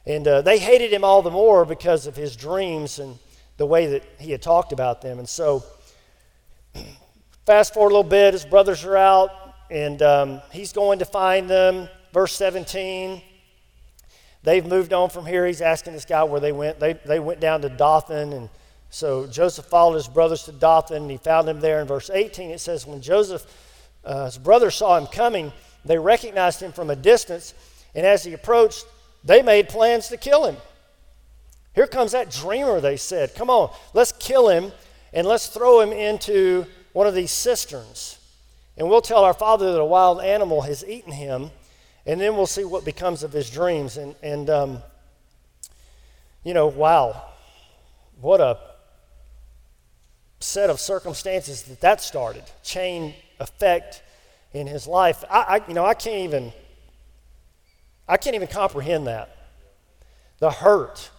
And 0.06 0.28
uh, 0.28 0.42
they 0.42 0.58
hated 0.58 0.92
him 0.92 1.04
all 1.04 1.22
the 1.22 1.32
more 1.32 1.64
because 1.64 2.08
of 2.08 2.16
his 2.16 2.36
dreams 2.36 3.00
and 3.00 3.18
the 3.58 3.66
way 3.66 3.88
that 3.88 4.04
he 4.18 4.32
had 4.32 4.42
talked 4.42 4.72
about 4.72 5.02
them. 5.02 5.20
And 5.20 5.30
so, 5.30 5.64
fast 7.46 7.74
forward 7.74 7.92
a 7.92 7.96
little 7.96 8.10
bit, 8.10 8.34
his 8.34 8.46
brothers 8.46 8.84
are 8.86 8.98
out, 8.98 9.30
and 9.70 10.02
um, 10.02 10.42
he's 10.52 10.74
going 10.74 11.00
to 11.00 11.06
find 11.06 11.50
them. 11.50 11.88
Verse 12.12 12.34
17. 12.34 13.22
They've 14.42 14.66
moved 14.66 14.94
on 14.94 15.10
from 15.10 15.26
here. 15.26 15.46
He's 15.46 15.62
asking 15.62 15.94
this 15.94 16.06
guy 16.06 16.24
where 16.24 16.40
they 16.40 16.54
went. 16.54 16.80
They, 16.80 16.94
they 16.94 17.20
went 17.20 17.40
down 17.40 17.62
to 17.62 17.70
Dothan, 17.70 18.34
and 18.34 18.50
so 18.90 19.28
Joseph 19.28 19.66
followed 19.66 19.96
his 19.96 20.08
brothers 20.08 20.44
to 20.44 20.52
Dothan, 20.52 21.04
and 21.04 21.12
he 21.12 21.18
found 21.18 21.48
them 21.48 21.60
there. 21.60 21.82
In 21.82 21.88
verse 21.88 22.10
18, 22.10 22.52
it 22.52 22.60
says, 22.60 22.88
When 22.88 23.02
Joseph, 23.02 23.46
uh, 24.04 24.26
his 24.26 24.38
brothers 24.38 24.76
saw 24.76 24.98
him 24.98 25.08
coming, 25.08 25.52
they 25.86 25.98
recognized 25.98 26.62
him 26.62 26.72
from 26.72 26.90
a 26.90 26.96
distance, 26.96 27.54
and 27.96 28.06
as 28.06 28.24
he 28.24 28.34
approached, 28.34 28.86
they 29.24 29.42
made 29.42 29.70
plans 29.70 30.08
to 30.10 30.18
kill 30.18 30.46
him. 30.46 30.58
Here 31.74 31.88
comes 31.88 32.12
that 32.12 32.32
dreamer, 32.32 32.82
they 32.82 32.98
said. 32.98 33.36
Come 33.36 33.50
on, 33.50 33.74
let's 33.94 34.12
kill 34.14 34.50
him 34.50 34.72
and 35.14 35.28
let's 35.28 35.48
throw 35.48 35.82
him 35.82 35.92
into 35.92 36.66
one 36.94 37.08
of 37.08 37.16
these 37.16 37.32
cisterns. 37.32 38.18
And 38.78 38.90
we'll 38.90 39.02
tell 39.02 39.24
our 39.24 39.34
father 39.34 39.72
that 39.74 39.80
a 39.80 39.86
wild 39.86 40.22
animal 40.22 40.62
has 40.62 40.86
eaten 40.86 41.12
him, 41.12 41.52
and 42.06 42.20
then 42.20 42.36
we'll 42.36 42.48
see 42.48 42.64
what 42.64 42.86
becomes 42.86 43.24
of 43.24 43.34
his 43.34 43.50
dreams. 43.50 43.98
And, 43.98 44.16
and 44.24 44.50
um, 44.50 44.84
you 46.44 46.54
know, 46.54 46.68
wow, 46.68 47.24
what 48.22 48.40
a 48.40 48.58
set 50.40 50.70
of 50.70 50.80
circumstances 50.80 51.64
that 51.64 51.82
that 51.82 52.02
started, 52.02 52.44
chain 52.64 53.14
effect 53.40 54.04
in 54.54 54.68
his 54.68 54.88
life. 54.88 55.24
I, 55.30 55.42
I 55.42 55.62
you 55.68 55.74
know, 55.74 55.86
I 55.86 55.94
can't 55.94 56.24
even, 56.26 56.54
I 58.08 58.18
can't 58.18 58.36
even 58.36 58.48
comprehend 58.48 59.08
that. 59.08 59.36
The 60.40 60.52
hurt, 60.52 61.10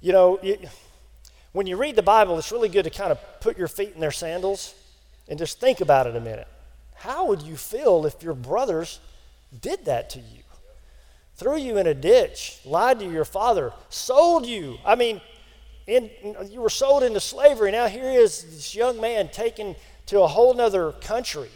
you 0.00 0.12
know, 0.12 0.38
when 1.52 1.66
you 1.66 1.76
read 1.76 1.96
the 1.96 2.02
Bible, 2.02 2.38
it's 2.38 2.52
really 2.52 2.68
good 2.68 2.84
to 2.84 2.90
kind 2.90 3.10
of 3.10 3.18
put 3.40 3.56
your 3.56 3.68
feet 3.68 3.92
in 3.94 4.00
their 4.00 4.10
sandals 4.10 4.74
and 5.28 5.38
just 5.38 5.58
think 5.58 5.80
about 5.80 6.06
it 6.06 6.14
a 6.14 6.20
minute. 6.20 6.46
How 6.94 7.26
would 7.26 7.42
you 7.42 7.56
feel 7.56 8.06
if 8.06 8.22
your 8.22 8.34
brothers 8.34 9.00
did 9.60 9.86
that 9.86 10.10
to 10.10 10.18
you? 10.18 10.42
Threw 11.36 11.56
you 11.56 11.76
in 11.76 11.86
a 11.86 11.94
ditch, 11.94 12.58
lied 12.64 12.98
to 13.00 13.10
your 13.10 13.24
father, 13.24 13.72
sold 13.90 14.46
you. 14.46 14.78
I 14.84 14.94
mean, 14.94 15.20
in, 15.86 16.10
you 16.50 16.60
were 16.60 16.70
sold 16.70 17.02
into 17.02 17.20
slavery. 17.20 17.70
Now 17.70 17.86
here 17.86 18.10
is 18.10 18.42
this 18.42 18.74
young 18.74 19.00
man 19.00 19.28
taken 19.28 19.76
to 20.06 20.20
a 20.20 20.26
whole 20.26 20.58
other 20.60 20.92
country 20.92 21.50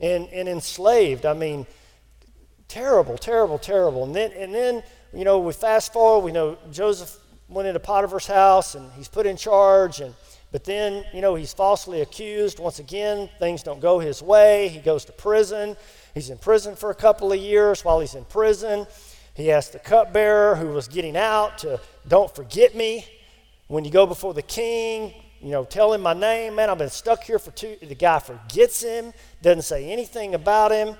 and, 0.00 0.28
and 0.28 0.48
enslaved. 0.48 1.24
I 1.24 1.34
mean, 1.34 1.66
terrible, 2.68 3.16
terrible, 3.16 3.58
terrible. 3.58 4.04
And 4.04 4.14
then, 4.14 4.32
and 4.32 4.54
then, 4.54 4.82
you 5.14 5.24
know, 5.24 5.38
we 5.38 5.52
fast 5.52 5.92
forward, 5.92 6.24
we 6.24 6.32
know 6.32 6.58
Joseph 6.70 7.16
went 7.48 7.68
into 7.68 7.80
Potiphar's 7.80 8.26
house 8.26 8.74
and 8.74 8.90
he's 8.92 9.08
put 9.08 9.26
in 9.26 9.36
charge 9.36 10.00
and 10.00 10.14
but 10.52 10.64
then, 10.64 11.04
you 11.12 11.20
know, 11.20 11.34
he's 11.34 11.52
falsely 11.52 12.00
accused. 12.00 12.58
Once 12.58 12.78
again, 12.78 13.28
things 13.38 13.62
don't 13.62 13.80
go 13.80 13.98
his 13.98 14.22
way. 14.22 14.68
He 14.68 14.78
goes 14.78 15.04
to 15.06 15.12
prison. 15.12 15.76
He's 16.14 16.30
in 16.30 16.38
prison 16.38 16.76
for 16.76 16.90
a 16.90 16.94
couple 16.94 17.32
of 17.32 17.38
years. 17.38 17.84
While 17.84 18.00
he's 18.00 18.14
in 18.14 18.24
prison, 18.24 18.86
he 19.34 19.50
asks 19.50 19.72
the 19.72 19.80
cupbearer 19.80 20.54
who 20.54 20.68
was 20.68 20.88
getting 20.88 21.16
out 21.16 21.58
to, 21.58 21.80
Don't 22.08 22.34
forget 22.34 22.74
me. 22.74 23.04
When 23.66 23.84
you 23.84 23.90
go 23.90 24.06
before 24.06 24.32
the 24.32 24.42
king, 24.42 25.12
you 25.46 25.52
know, 25.52 25.64
tell 25.64 25.92
him 25.92 26.00
my 26.00 26.12
name. 26.12 26.56
Man, 26.56 26.68
I've 26.68 26.78
been 26.78 26.90
stuck 26.90 27.22
here 27.22 27.38
for 27.38 27.52
two. 27.52 27.76
The 27.80 27.94
guy 27.94 28.18
forgets 28.18 28.82
him, 28.82 29.12
doesn't 29.42 29.62
say 29.62 29.92
anything 29.92 30.34
about 30.34 30.72
him. 30.72 30.96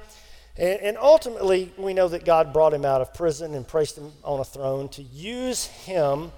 And, 0.56 0.80
and 0.80 0.98
ultimately, 0.98 1.72
we 1.76 1.92
know 1.92 2.06
that 2.06 2.24
God 2.24 2.52
brought 2.52 2.72
him 2.72 2.84
out 2.84 3.00
of 3.00 3.12
prison 3.12 3.54
and 3.54 3.66
placed 3.66 3.98
him 3.98 4.12
on 4.22 4.38
a 4.38 4.44
throne 4.44 4.88
to 4.90 5.02
use 5.02 5.64
him 5.64 6.30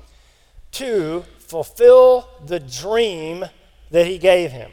to 0.72 1.22
fulfill 1.38 2.30
the 2.46 2.58
dream 2.58 3.44
that 3.90 4.06
he 4.06 4.16
gave 4.16 4.52
him. 4.52 4.70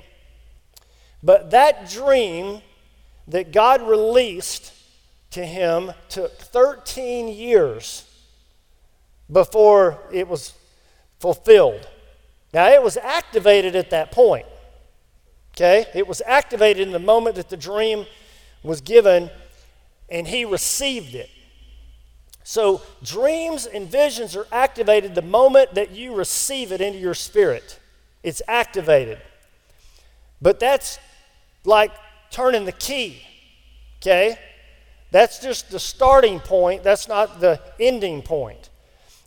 But 1.22 1.52
that 1.52 1.90
dream 1.90 2.62
that 3.28 3.52
God 3.52 3.82
released 3.82 4.72
to 5.32 5.46
him 5.46 5.92
took 6.08 6.38
13 6.38 7.28
years 7.28 8.10
before 9.30 10.00
it 10.14 10.30
was 10.30 10.54
fulfilled. 11.20 11.86
Now, 12.56 12.70
it 12.70 12.82
was 12.82 12.96
activated 12.96 13.76
at 13.76 13.90
that 13.90 14.14
point. 14.14 14.46
Okay? 15.54 15.88
It 15.94 16.08
was 16.08 16.22
activated 16.26 16.88
in 16.88 16.94
the 16.94 17.00
moment 17.00 17.36
that 17.36 17.50
the 17.50 17.58
dream 17.58 18.06
was 18.64 18.80
given, 18.80 19.30
and 20.10 20.26
he 20.26 20.46
received 20.46 21.16
it. 21.16 21.30
So, 22.46 22.82
dreams 23.04 23.66
and 23.66 23.90
visions 23.90 24.38
are 24.38 24.48
activated 24.54 25.16
the 25.16 25.22
moment 25.22 25.74
that 25.74 25.92
you 25.92 26.16
receive 26.16 26.72
it 26.72 26.80
into 26.80 26.98
your 26.98 27.14
spirit. 27.14 27.78
It's 28.24 28.42
activated. 28.48 29.20
But 30.42 30.58
that's 30.58 30.98
like 31.66 31.92
turning 32.32 32.64
the 32.64 32.72
key, 32.72 33.22
okay? 34.00 34.40
That's 35.12 35.40
just 35.40 35.72
the 35.72 35.80
starting 35.80 36.40
point, 36.40 36.84
that's 36.84 37.10
not 37.10 37.42
the 37.42 37.60
ending 37.82 38.22
point. 38.22 38.70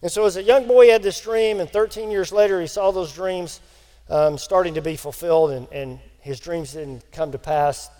And 0.02 0.10
so, 0.10 0.26
as 0.26 0.36
a 0.36 0.42
young 0.42 0.66
boy, 0.68 0.84
he 0.84 0.90
had 0.90 1.02
this 1.02 1.20
dream, 1.20 1.60
and 1.60 1.68
13 1.68 2.10
years 2.10 2.32
later, 2.32 2.60
he 2.60 2.66
saw 2.66 2.90
those 2.90 3.12
dreams 3.12 3.60
um, 4.08 4.38
starting 4.38 4.74
to 4.74 4.82
be 4.82 4.96
fulfilled, 4.96 5.50
and, 5.50 5.68
and 5.72 5.98
his 6.20 6.38
dreams 6.40 6.74
didn't 6.74 7.10
come 7.10 7.32
to 7.32 7.38
pass 7.38 7.90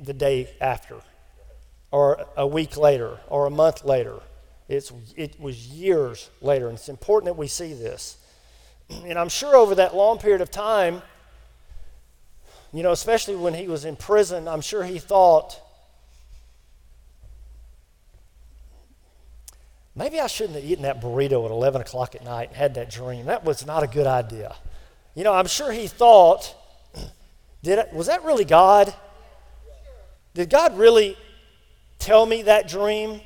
the 0.00 0.12
day 0.12 0.48
after 0.60 0.96
or 1.90 2.26
a 2.36 2.46
week 2.46 2.76
later 2.76 3.18
or 3.28 3.46
a 3.46 3.50
month 3.50 3.84
later. 3.84 4.20
It's, 4.68 4.92
it 5.16 5.40
was 5.40 5.66
years 5.68 6.30
later, 6.40 6.68
and 6.68 6.76
it's 6.76 6.88
important 6.88 7.26
that 7.26 7.38
we 7.38 7.48
see 7.48 7.72
this. 7.72 8.16
And 9.04 9.18
I'm 9.18 9.28
sure 9.28 9.54
over 9.54 9.76
that 9.76 9.94
long 9.94 10.18
period 10.18 10.40
of 10.40 10.50
time, 10.50 11.02
you 12.72 12.82
know, 12.82 12.90
especially 12.90 13.36
when 13.36 13.54
he 13.54 13.68
was 13.68 13.84
in 13.84 13.94
prison, 13.94 14.48
I'm 14.48 14.60
sure 14.60 14.82
he 14.82 14.98
thought, 14.98 15.60
maybe 20.00 20.18
I 20.18 20.26
shouldn't 20.26 20.56
have 20.56 20.64
eaten 20.64 20.82
that 20.82 21.00
burrito 21.00 21.44
at 21.44 21.52
11 21.52 21.82
o'clock 21.82 22.16
at 22.16 22.24
night 22.24 22.48
and 22.48 22.56
had 22.56 22.74
that 22.74 22.90
dream. 22.90 23.26
That 23.26 23.44
was 23.44 23.64
not 23.64 23.84
a 23.84 23.86
good 23.86 24.06
idea. 24.08 24.56
You 25.14 25.22
know, 25.22 25.32
I'm 25.32 25.46
sure 25.46 25.70
he 25.70 25.86
thought, 25.86 26.56
did 27.62 27.78
it, 27.78 27.92
was 27.92 28.08
that 28.08 28.24
really 28.24 28.44
God? 28.44 28.92
Did 30.34 30.50
God 30.50 30.76
really 30.76 31.16
tell 32.00 32.26
me 32.26 32.42
that 32.42 32.66
dream. 32.66 33.20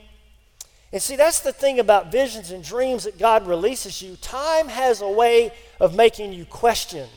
And 0.93 1.01
see, 1.01 1.17
that's 1.17 1.41
the 1.41 1.53
thing 1.53 1.81
about 1.81 2.13
visions 2.13 2.51
and 2.51 2.63
dreams 2.63 3.05
that 3.05 3.19
God 3.19 3.47
releases 3.47 4.03
you. 4.03 4.17
Time 4.17 4.69
has 4.69 5.01
a 5.01 5.09
way 5.09 5.53
of 5.81 5.97
making 5.97 6.33
you 6.33 6.45
question 6.45 7.09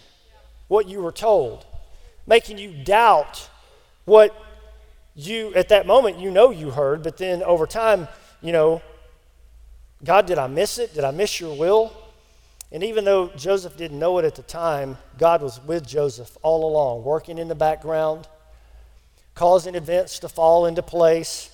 what 0.68 0.88
you 0.88 1.02
were 1.02 1.12
told, 1.12 1.66
making 2.26 2.58
you 2.58 2.72
doubt 2.84 3.50
what 4.06 4.34
you, 5.16 5.54
at 5.56 5.70
that 5.70 5.86
moment, 5.86 6.20
you 6.20 6.32
know 6.32 6.52
you 6.52 6.72
heard, 6.72 7.04
but 7.04 7.18
then 7.18 7.44
over 7.44 7.68
time, 7.68 8.08
you 8.42 8.52
know, 8.52 8.82
God, 10.04 10.26
did 10.26 10.38
I 10.38 10.48
miss 10.48 10.78
it? 10.78 10.94
Did 10.94 11.04
I 11.04 11.12
miss 11.12 11.40
your 11.40 11.58
will? 11.58 11.92
And 12.72 12.84
even 12.84 13.06
though 13.06 13.30
Joseph 13.30 13.78
didn't 13.78 13.98
know 13.98 14.18
it 14.18 14.26
at 14.26 14.36
the 14.36 14.44
time, 14.44 14.98
God 15.18 15.42
was 15.42 15.60
with 15.64 15.88
Joseph 15.88 16.38
all 16.42 16.70
along, 16.70 17.04
working 17.04 17.38
in 17.38 17.48
the 17.48 17.56
background, 17.56 18.28
causing 19.36 19.76
events 19.76 20.20
to 20.20 20.30
fall 20.30 20.66
into 20.66 20.84
place. 20.84 21.50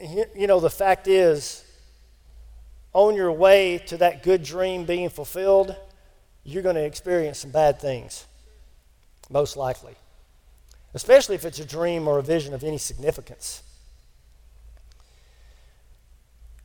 You 0.00 0.46
know, 0.46 0.60
the 0.60 0.70
fact 0.70 1.08
is, 1.08 1.64
on 2.92 3.14
your 3.14 3.32
way 3.32 3.78
to 3.86 3.96
that 3.96 4.22
good 4.22 4.42
dream 4.42 4.84
being 4.84 5.08
fulfilled, 5.08 5.74
you're 6.44 6.62
going 6.62 6.76
to 6.76 6.84
experience 6.84 7.38
some 7.38 7.50
bad 7.50 7.80
things, 7.80 8.26
most 9.30 9.56
likely, 9.56 9.94
especially 10.92 11.36
if 11.36 11.44
it's 11.46 11.60
a 11.60 11.64
dream 11.64 12.06
or 12.06 12.18
a 12.18 12.22
vision 12.22 12.52
of 12.52 12.62
any 12.62 12.78
significance. 12.78 13.62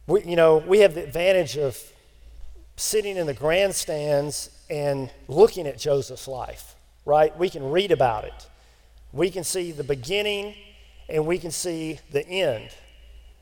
We, 0.08 0.24
you 0.24 0.38
know, 0.38 0.58
we 0.58 0.80
have 0.80 0.96
the 0.96 1.04
advantage 1.04 1.58
of 1.58 1.78
sitting 2.78 3.18
in 3.18 3.28
the 3.28 3.34
grandstands 3.34 4.50
and 4.70 5.12
looking 5.28 5.68
at 5.68 5.78
Joseph's 5.78 6.28
life, 6.28 6.76
right? 7.06 7.38
We 7.38 7.50
can 7.50 7.70
read 7.70 7.92
about 7.92 8.24
it. 8.24 8.48
We 9.12 9.30
can 9.30 9.44
see 9.44 9.72
the 9.72 9.84
beginning 9.84 10.56
and 11.10 11.26
we 11.26 11.38
can 11.38 11.52
see 11.52 12.00
the 12.12 12.26
end. 12.26 12.70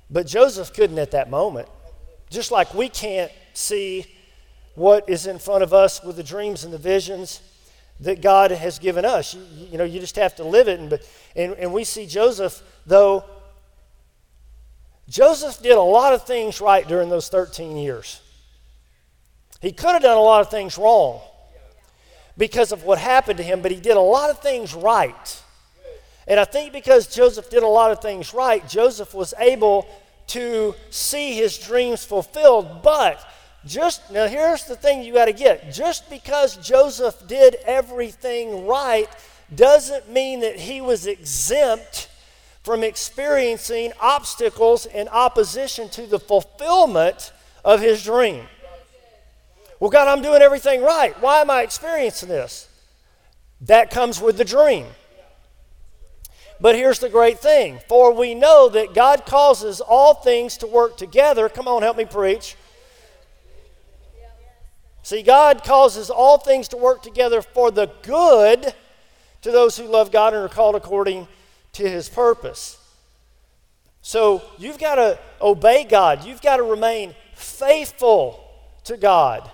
But 0.09 0.25
Joseph 0.25 0.73
couldn't 0.73 0.97
at 0.97 1.11
that 1.11 1.29
moment. 1.29 1.67
Just 2.29 2.51
like 2.51 2.73
we 2.73 2.89
can't 2.89 3.31
see 3.53 4.05
what 4.73 5.07
is 5.07 5.27
in 5.27 5.39
front 5.39 5.63
of 5.63 5.73
us 5.73 6.03
with 6.03 6.15
the 6.15 6.23
dreams 6.23 6.63
and 6.63 6.73
the 6.73 6.77
visions 6.77 7.41
that 7.99 8.21
God 8.21 8.51
has 8.51 8.79
given 8.79 9.05
us. 9.05 9.33
You, 9.33 9.67
you 9.71 9.77
know, 9.77 9.83
you 9.83 9.99
just 9.99 10.15
have 10.15 10.35
to 10.35 10.43
live 10.43 10.67
it. 10.67 10.79
And, 10.79 10.99
and, 11.35 11.53
and 11.53 11.73
we 11.73 11.83
see 11.83 12.05
Joseph, 12.05 12.61
though, 12.85 13.23
Joseph 15.07 15.61
did 15.61 15.77
a 15.77 15.81
lot 15.81 16.13
of 16.13 16.23
things 16.23 16.59
right 16.59 16.87
during 16.87 17.09
those 17.09 17.29
13 17.29 17.77
years. 17.77 18.21
He 19.61 19.71
could 19.71 19.91
have 19.91 20.01
done 20.01 20.17
a 20.17 20.21
lot 20.21 20.41
of 20.41 20.49
things 20.49 20.77
wrong 20.77 21.21
because 22.37 22.71
of 22.71 22.83
what 22.83 22.97
happened 22.97 23.37
to 23.37 23.43
him, 23.43 23.61
but 23.61 23.71
he 23.71 23.79
did 23.79 23.97
a 23.97 24.01
lot 24.01 24.29
of 24.29 24.39
things 24.39 24.73
right. 24.73 25.41
And 26.27 26.39
I 26.39 26.45
think 26.45 26.73
because 26.73 27.07
Joseph 27.07 27.49
did 27.49 27.63
a 27.63 27.67
lot 27.67 27.91
of 27.91 28.01
things 28.01 28.33
right, 28.33 28.67
Joseph 28.67 29.13
was 29.13 29.33
able 29.39 29.87
to 30.27 30.73
see 30.89 31.35
his 31.35 31.57
dreams 31.57 32.03
fulfilled. 32.03 32.81
But 32.81 33.23
just 33.65 34.11
now, 34.11 34.27
here's 34.27 34.65
the 34.65 34.75
thing 34.75 35.03
you 35.03 35.13
got 35.13 35.25
to 35.25 35.33
get 35.33 35.71
just 35.71 36.09
because 36.09 36.57
Joseph 36.57 37.27
did 37.27 37.55
everything 37.65 38.65
right 38.65 39.07
doesn't 39.53 40.09
mean 40.09 40.39
that 40.39 40.57
he 40.57 40.81
was 40.81 41.05
exempt 41.05 42.09
from 42.65 42.83
experiencing 42.83 43.93
obstacles 44.01 44.87
and 44.87 45.07
opposition 45.09 45.87
to 45.89 46.07
the 46.07 46.19
fulfillment 46.19 47.31
of 47.63 47.79
his 47.79 48.03
dream. 48.03 48.43
Well, 49.79 49.91
God, 49.91 50.07
I'm 50.07 50.23
doing 50.23 50.41
everything 50.41 50.81
right. 50.81 51.13
Why 51.21 51.41
am 51.41 51.51
I 51.51 51.61
experiencing 51.61 52.27
this? 52.27 52.67
That 53.61 53.91
comes 53.91 54.19
with 54.19 54.37
the 54.37 54.43
dream. 54.43 54.87
But 56.59 56.75
here's 56.75 56.97
the 56.97 57.09
great 57.09 57.39
thing 57.39 57.79
for 57.87 58.11
we 58.11 58.33
know 58.33 58.67
that 58.69 58.95
God 58.95 59.27
causes 59.27 59.79
all 59.79 60.15
things 60.15 60.57
to 60.57 60.67
work 60.67 60.97
together. 60.97 61.49
Come 61.49 61.67
on, 61.67 61.83
help 61.83 61.97
me 61.97 62.05
preach. 62.05 62.55
See, 65.03 65.21
God 65.21 65.63
causes 65.63 66.09
all 66.09 66.39
things 66.39 66.69
to 66.69 66.77
work 66.77 67.03
together 67.03 67.43
for 67.43 67.69
the 67.69 67.91
good 68.01 68.73
to 69.43 69.51
those 69.51 69.77
who 69.77 69.85
love 69.85 70.11
God 70.11 70.33
and 70.33 70.43
are 70.43 70.49
called 70.49 70.75
according 70.75 71.27
to 71.75 71.89
his 71.89 72.09
purpose. 72.09 72.77
So 74.01 74.43
you've 74.57 74.77
got 74.77 74.95
to 74.95 75.19
obey 75.41 75.83
God, 75.83 76.25
you've 76.25 76.41
got 76.41 76.57
to 76.57 76.63
remain 76.63 77.15
faithful 77.33 78.39
to 78.83 78.97
God. 78.97 79.49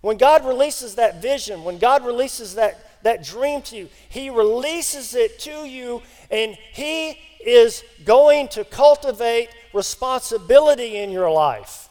When 0.00 0.16
God 0.16 0.46
releases 0.46 0.94
that 0.94 1.20
vision, 1.20 1.64
when 1.64 1.78
God 1.78 2.04
releases 2.04 2.54
that, 2.54 3.02
that 3.02 3.24
dream 3.24 3.62
to 3.62 3.76
you, 3.76 3.88
He 4.08 4.30
releases 4.30 5.14
it 5.14 5.38
to 5.40 5.66
you, 5.66 6.02
and 6.30 6.56
He 6.72 7.18
is 7.44 7.82
going 8.04 8.48
to 8.48 8.64
cultivate 8.64 9.48
responsibility 9.72 10.98
in 10.98 11.10
your 11.10 11.30
life 11.30 11.88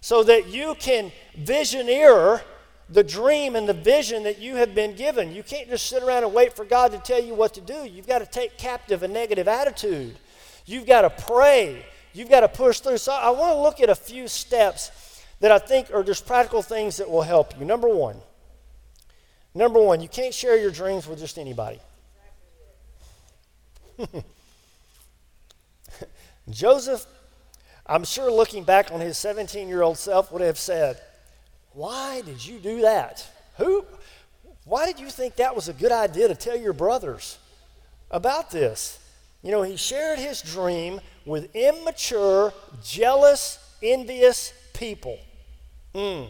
so 0.00 0.22
that 0.22 0.48
you 0.48 0.74
can 0.78 1.12
visioneer 1.40 2.42
the 2.90 3.04
dream 3.04 3.54
and 3.54 3.68
the 3.68 3.74
vision 3.74 4.22
that 4.22 4.38
you 4.38 4.56
have 4.56 4.74
been 4.74 4.94
given. 4.94 5.34
You 5.34 5.42
can't 5.42 5.68
just 5.68 5.86
sit 5.86 6.02
around 6.02 6.24
and 6.24 6.32
wait 6.32 6.54
for 6.54 6.64
God 6.64 6.92
to 6.92 6.98
tell 6.98 7.22
you 7.22 7.34
what 7.34 7.54
to 7.54 7.60
do. 7.60 7.84
You've 7.84 8.06
got 8.06 8.20
to 8.20 8.26
take 8.26 8.56
captive 8.56 9.02
a 9.02 9.08
negative 9.08 9.46
attitude. 9.46 10.16
You've 10.64 10.86
got 10.86 11.02
to 11.02 11.10
pray. 11.10 11.84
You've 12.12 12.30
got 12.30 12.40
to 12.40 12.48
push 12.48 12.80
through. 12.80 12.98
So 12.98 13.12
I 13.12 13.30
want 13.30 13.54
to 13.54 13.60
look 13.60 13.80
at 13.80 13.90
a 13.90 13.94
few 13.94 14.26
steps 14.28 15.24
that 15.40 15.52
I 15.52 15.58
think 15.58 15.92
are 15.92 16.02
just 16.02 16.26
practical 16.26 16.62
things 16.62 16.96
that 16.96 17.10
will 17.10 17.22
help 17.22 17.58
you. 17.58 17.64
Number 17.64 17.88
one, 17.88 18.16
number 19.54 19.80
one, 19.80 20.00
you 20.00 20.08
can't 20.08 20.34
share 20.34 20.58
your 20.58 20.70
dreams 20.70 21.06
with 21.06 21.18
just 21.18 21.38
anybody. 21.38 21.80
Joseph, 26.50 27.04
I'm 27.86 28.04
sure 28.04 28.30
looking 28.30 28.64
back 28.64 28.90
on 28.92 29.00
his 29.00 29.18
17 29.18 29.68
year 29.68 29.82
old 29.82 29.98
self, 29.98 30.32
would 30.32 30.42
have 30.42 30.58
said, 30.58 31.00
Why 31.78 32.22
did 32.22 32.44
you 32.44 32.58
do 32.58 32.80
that? 32.80 33.24
Who? 33.58 33.84
Why 34.64 34.84
did 34.84 34.98
you 34.98 35.10
think 35.10 35.36
that 35.36 35.54
was 35.54 35.68
a 35.68 35.72
good 35.72 35.92
idea 35.92 36.26
to 36.26 36.34
tell 36.34 36.56
your 36.56 36.72
brothers 36.72 37.38
about 38.10 38.50
this? 38.50 38.98
You 39.44 39.52
know, 39.52 39.62
he 39.62 39.76
shared 39.76 40.18
his 40.18 40.42
dream 40.42 41.00
with 41.24 41.54
immature, 41.54 42.52
jealous, 42.84 43.60
envious 43.80 44.52
people. 44.74 45.20
Mm. 45.94 46.26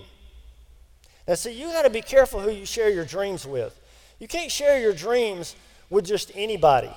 Now, 1.26 1.34
see, 1.34 1.58
you 1.58 1.68
got 1.68 1.84
to 1.84 1.90
be 1.90 2.02
careful 2.02 2.40
who 2.40 2.50
you 2.50 2.66
share 2.66 2.90
your 2.90 3.06
dreams 3.06 3.46
with. 3.46 3.74
You 4.18 4.28
can't 4.28 4.52
share 4.52 4.78
your 4.78 4.92
dreams 4.92 5.56
with 5.88 6.04
just 6.04 6.30
anybody. 6.34 6.90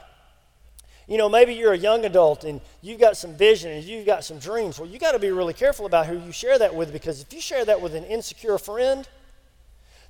You 1.11 1.17
know, 1.17 1.27
maybe 1.27 1.53
you're 1.53 1.73
a 1.73 1.77
young 1.77 2.05
adult 2.05 2.45
and 2.45 2.61
you've 2.81 3.01
got 3.01 3.17
some 3.17 3.35
vision 3.35 3.69
and 3.69 3.83
you've 3.83 4.05
got 4.05 4.23
some 4.23 4.39
dreams. 4.39 4.79
Well, 4.79 4.87
you 4.87 4.97
got 4.97 5.11
to 5.11 5.19
be 5.19 5.29
really 5.29 5.53
careful 5.53 5.85
about 5.85 6.05
who 6.05 6.17
you 6.17 6.31
share 6.31 6.57
that 6.57 6.73
with 6.73 6.93
because 6.93 7.21
if 7.21 7.33
you 7.33 7.41
share 7.41 7.65
that 7.65 7.81
with 7.81 7.95
an 7.95 8.05
insecure 8.05 8.57
friend, 8.57 9.05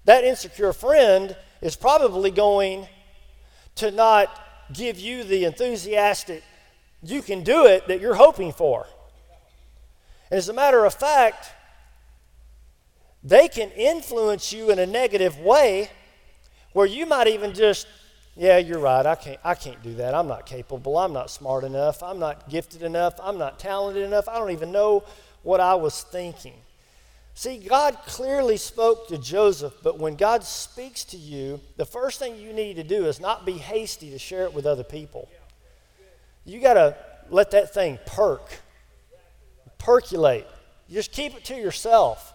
that 0.06 0.24
insecure 0.24 0.74
friend 0.74 1.36
is 1.60 1.76
probably 1.76 2.30
going 2.30 2.88
to 3.78 3.90
not 3.90 4.30
give 4.74 5.00
you 5.00 5.24
the 5.24 5.44
enthusiastic, 5.46 6.44
you 7.02 7.24
can 7.24 7.42
do 7.42 7.66
it 7.66 7.88
that 7.88 8.00
you're 8.00 8.14
hoping 8.14 8.52
for. 8.52 8.86
And 10.30 10.38
as 10.38 10.50
a 10.50 10.54
matter 10.54 10.86
of 10.86 10.94
fact, 10.94 11.52
they 13.24 13.48
can 13.48 13.72
influence 13.72 14.54
you 14.54 14.70
in 14.70 14.78
a 14.78 14.86
negative 14.86 15.40
way 15.40 15.90
where 16.74 16.86
you 16.86 17.08
might 17.08 17.26
even 17.26 17.56
just 17.56 17.88
yeah 18.36 18.58
you're 18.58 18.80
right. 18.80 19.06
I 19.06 19.16
can't 19.16 19.40
i 19.44 19.56
can't 19.56 19.82
do 19.84 19.96
that. 19.96 20.14
I'm 20.14 20.28
not 20.28 20.46
capable. 20.46 20.98
I'm 20.98 21.14
not 21.14 21.30
smart 21.30 21.64
enough. 21.64 22.02
I'm 22.04 22.20
not 22.20 22.50
gifted 22.50 22.84
enough. 22.84 23.16
I'm 23.22 23.38
not 23.38 23.60
talented 23.60 24.04
enough. 24.04 24.28
I 24.28 24.38
don't 24.38 24.52
even 24.52 24.72
know 24.72 25.04
what 25.44 25.60
i 25.60 25.76
was 25.76 26.04
thinking. 26.04 26.56
See 27.34 27.58
god 27.58 27.98
clearly 28.06 28.58
spoke 28.58 29.08
to 29.08 29.18
joseph 29.18 29.74
but 29.82 29.98
when 29.98 30.16
god 30.16 30.44
speaks 30.44 31.04
to 31.06 31.18
you 31.18 31.62
the 31.78 31.86
first 31.86 32.20
thing 32.20 32.36
you 32.36 32.54
need 32.54 32.76
to 32.76 32.84
do 32.84 33.06
is 33.06 33.20
not 33.20 33.46
be 33.46 33.54
hasty 33.54 34.12
to 34.12 34.20
share 34.20 34.44
it 34.44 34.54
with 34.54 34.66
other 34.66 34.84
people. 34.84 35.30
You 36.46 36.60
got 36.60 36.74
to 36.74 36.98
let 37.30 37.52
that 37.52 37.74
thing 37.74 38.00
perk 38.06 38.60
percolate. 39.78 40.48
You 40.88 40.96
just 40.96 41.12
keep 41.12 41.36
it 41.36 41.46
to 41.46 41.56
yourself. 41.56 42.34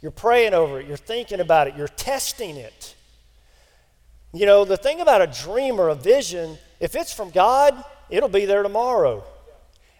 You're 0.00 0.12
praying 0.12 0.54
over 0.54 0.78
it, 0.78 0.86
you're 0.86 0.96
thinking 0.96 1.40
about 1.40 1.68
it, 1.68 1.76
you're 1.76 1.88
testing 1.88 2.56
it. 2.56 2.94
You 4.32 4.46
know, 4.46 4.64
the 4.64 4.76
thing 4.76 5.00
about 5.00 5.22
a 5.22 5.26
dream 5.26 5.80
or 5.80 5.88
a 5.88 5.94
vision, 5.94 6.58
if 6.80 6.94
it's 6.94 7.12
from 7.12 7.30
God, 7.30 7.82
it'll 8.10 8.28
be 8.28 8.44
there 8.44 8.62
tomorrow. 8.62 9.24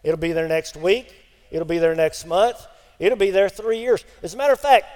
It'll 0.03 0.19
be 0.19 0.33
there 0.33 0.49
next 0.49 0.77
week. 0.77 1.15
It'll 1.51 1.67
be 1.67 1.79
there 1.79 1.95
next 1.95 2.27
month. 2.27 2.67
It'll 2.99 3.19
be 3.19 3.31
there 3.31 3.49
three 3.49 3.79
years. 3.79 4.05
As 4.23 4.35
a 4.35 4.37
matter 4.37 4.53
of 4.53 4.61
fact, 4.61 4.87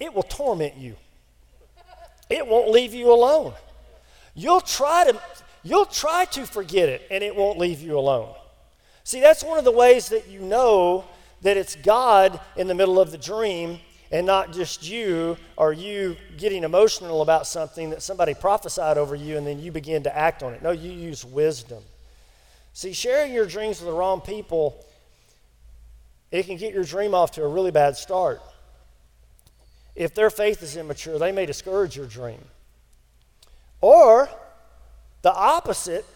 it 0.00 0.12
will 0.14 0.22
torment 0.22 0.76
you. 0.76 0.96
It 2.28 2.46
won't 2.46 2.70
leave 2.70 2.92
you 2.92 3.12
alone. 3.12 3.54
You'll 4.34 4.60
try 4.60 5.10
to 5.10 5.20
you'll 5.62 5.86
try 5.86 6.26
to 6.26 6.44
forget 6.44 6.88
it 6.88 7.02
and 7.10 7.22
it 7.24 7.34
won't 7.34 7.58
leave 7.58 7.80
you 7.80 7.98
alone. 7.98 8.34
See, 9.04 9.20
that's 9.20 9.42
one 9.42 9.58
of 9.58 9.64
the 9.64 9.72
ways 9.72 10.08
that 10.08 10.28
you 10.28 10.40
know 10.40 11.04
that 11.42 11.56
it's 11.56 11.76
God 11.76 12.40
in 12.56 12.66
the 12.66 12.74
middle 12.74 13.00
of 13.00 13.12
the 13.12 13.18
dream 13.18 13.78
and 14.16 14.26
not 14.26 14.50
just 14.50 14.88
you 14.88 15.36
or 15.58 15.74
you 15.74 16.16
getting 16.38 16.64
emotional 16.64 17.20
about 17.20 17.46
something 17.46 17.90
that 17.90 18.00
somebody 18.00 18.32
prophesied 18.32 18.96
over 18.96 19.14
you 19.14 19.36
and 19.36 19.46
then 19.46 19.60
you 19.60 19.70
begin 19.70 20.02
to 20.02 20.16
act 20.16 20.42
on 20.42 20.54
it. 20.54 20.62
No, 20.62 20.70
you 20.70 20.90
use 20.90 21.22
wisdom. 21.22 21.82
See, 22.72 22.94
sharing 22.94 23.34
your 23.34 23.44
dreams 23.44 23.78
with 23.78 23.90
the 23.90 23.94
wrong 23.94 24.22
people, 24.22 24.82
it 26.30 26.46
can 26.46 26.56
get 26.56 26.72
your 26.72 26.82
dream 26.82 27.14
off 27.14 27.32
to 27.32 27.44
a 27.44 27.46
really 27.46 27.70
bad 27.70 27.94
start. 27.94 28.40
If 29.94 30.14
their 30.14 30.30
faith 30.30 30.62
is 30.62 30.78
immature, 30.78 31.18
they 31.18 31.30
may 31.30 31.44
discourage 31.44 31.94
your 31.94 32.06
dream. 32.06 32.40
Or 33.82 34.30
the 35.20 35.34
opposite, 35.34 36.06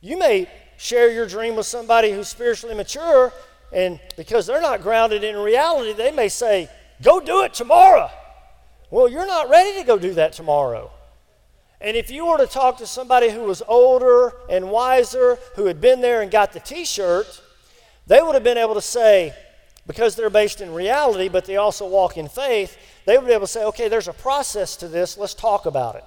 you 0.00 0.16
may 0.16 0.48
share 0.76 1.10
your 1.10 1.26
dream 1.26 1.56
with 1.56 1.66
somebody 1.66 2.12
who's 2.12 2.28
spiritually 2.28 2.76
mature, 2.76 3.32
and 3.72 3.98
because 4.16 4.46
they're 4.46 4.62
not 4.62 4.82
grounded 4.82 5.24
in 5.24 5.34
reality, 5.34 5.92
they 5.94 6.12
may 6.12 6.28
say, 6.28 6.70
Go 7.02 7.20
do 7.20 7.42
it 7.42 7.54
tomorrow. 7.54 8.10
Well, 8.90 9.08
you're 9.08 9.26
not 9.26 9.50
ready 9.50 9.78
to 9.78 9.86
go 9.86 9.98
do 9.98 10.14
that 10.14 10.32
tomorrow. 10.32 10.90
And 11.80 11.96
if 11.96 12.10
you 12.10 12.26
were 12.26 12.38
to 12.38 12.46
talk 12.46 12.78
to 12.78 12.86
somebody 12.86 13.30
who 13.30 13.42
was 13.44 13.62
older 13.68 14.32
and 14.50 14.70
wiser, 14.70 15.38
who 15.54 15.66
had 15.66 15.80
been 15.80 16.00
there 16.00 16.22
and 16.22 16.30
got 16.30 16.52
the 16.52 16.60
t 16.60 16.84
shirt, 16.84 17.40
they 18.06 18.20
would 18.20 18.34
have 18.34 18.42
been 18.42 18.58
able 18.58 18.74
to 18.74 18.82
say, 18.82 19.32
because 19.86 20.16
they're 20.16 20.30
based 20.30 20.60
in 20.60 20.72
reality, 20.72 21.28
but 21.28 21.44
they 21.44 21.56
also 21.56 21.86
walk 21.86 22.16
in 22.16 22.28
faith, 22.28 22.76
they 23.04 23.16
would 23.16 23.26
be 23.26 23.32
able 23.32 23.46
to 23.46 23.52
say, 23.52 23.64
okay, 23.64 23.88
there's 23.88 24.08
a 24.08 24.12
process 24.12 24.76
to 24.76 24.88
this, 24.88 25.16
let's 25.16 25.34
talk 25.34 25.66
about 25.66 25.94
it. 25.94 26.04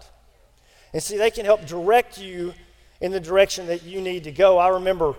And 0.94 1.02
see, 1.02 1.18
they 1.18 1.32
can 1.32 1.46
help 1.46 1.66
direct 1.66 2.18
you 2.18 2.54
in 3.00 3.12
the 3.12 3.20
direction 3.20 3.68
that 3.68 3.84
you 3.84 4.02
need 4.02 4.26
to 4.26 4.32
go. 4.32 4.58
I 4.58 4.70
remember 4.70 5.16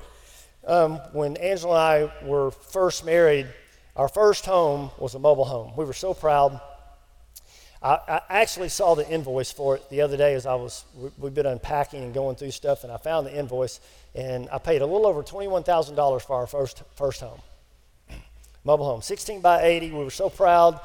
um, 0.66 0.96
when 1.12 1.36
Angela 1.38 1.96
and 1.96 2.12
I 2.12 2.26
were 2.26 2.50
first 2.50 3.04
married, 3.04 3.46
our 3.96 4.08
first 4.08 4.46
home 4.46 4.90
was 4.98 5.14
a 5.14 5.18
mobile 5.18 5.44
home. 5.44 5.72
We 5.76 5.84
were 5.84 5.92
so 5.92 6.14
proud. 6.14 6.60
I, 7.82 8.20
I, 8.28 8.40
actually 8.40 8.68
saw 8.68 8.94
the 8.94 9.08
invoice 9.08 9.50
for 9.50 9.76
it 9.76 9.90
the 9.90 10.02
other 10.02 10.16
day 10.16 10.34
as 10.34 10.46
I 10.46 10.54
was, 10.54 10.84
we, 10.96 11.10
we've 11.18 11.34
been 11.34 11.46
unpacking 11.46 12.02
and 12.02 12.14
going 12.14 12.36
through 12.36 12.52
stuff, 12.52 12.84
and 12.84 12.92
I 12.92 12.96
found 12.96 13.26
the 13.26 13.36
invoice, 13.36 13.80
and 14.14 14.48
I 14.50 14.58
paid 14.58 14.82
a 14.82 14.86
little 14.86 15.06
over 15.06 15.22
$21,000 15.22 16.22
for 16.22 16.36
our 16.36 16.46
first, 16.46 16.82
first 16.94 17.20
home. 17.20 17.40
Mobile 18.64 18.84
home, 18.84 19.02
16 19.02 19.40
by 19.40 19.62
80. 19.62 19.90
We 19.90 20.04
were 20.04 20.10
so 20.10 20.30
proud. 20.30 20.80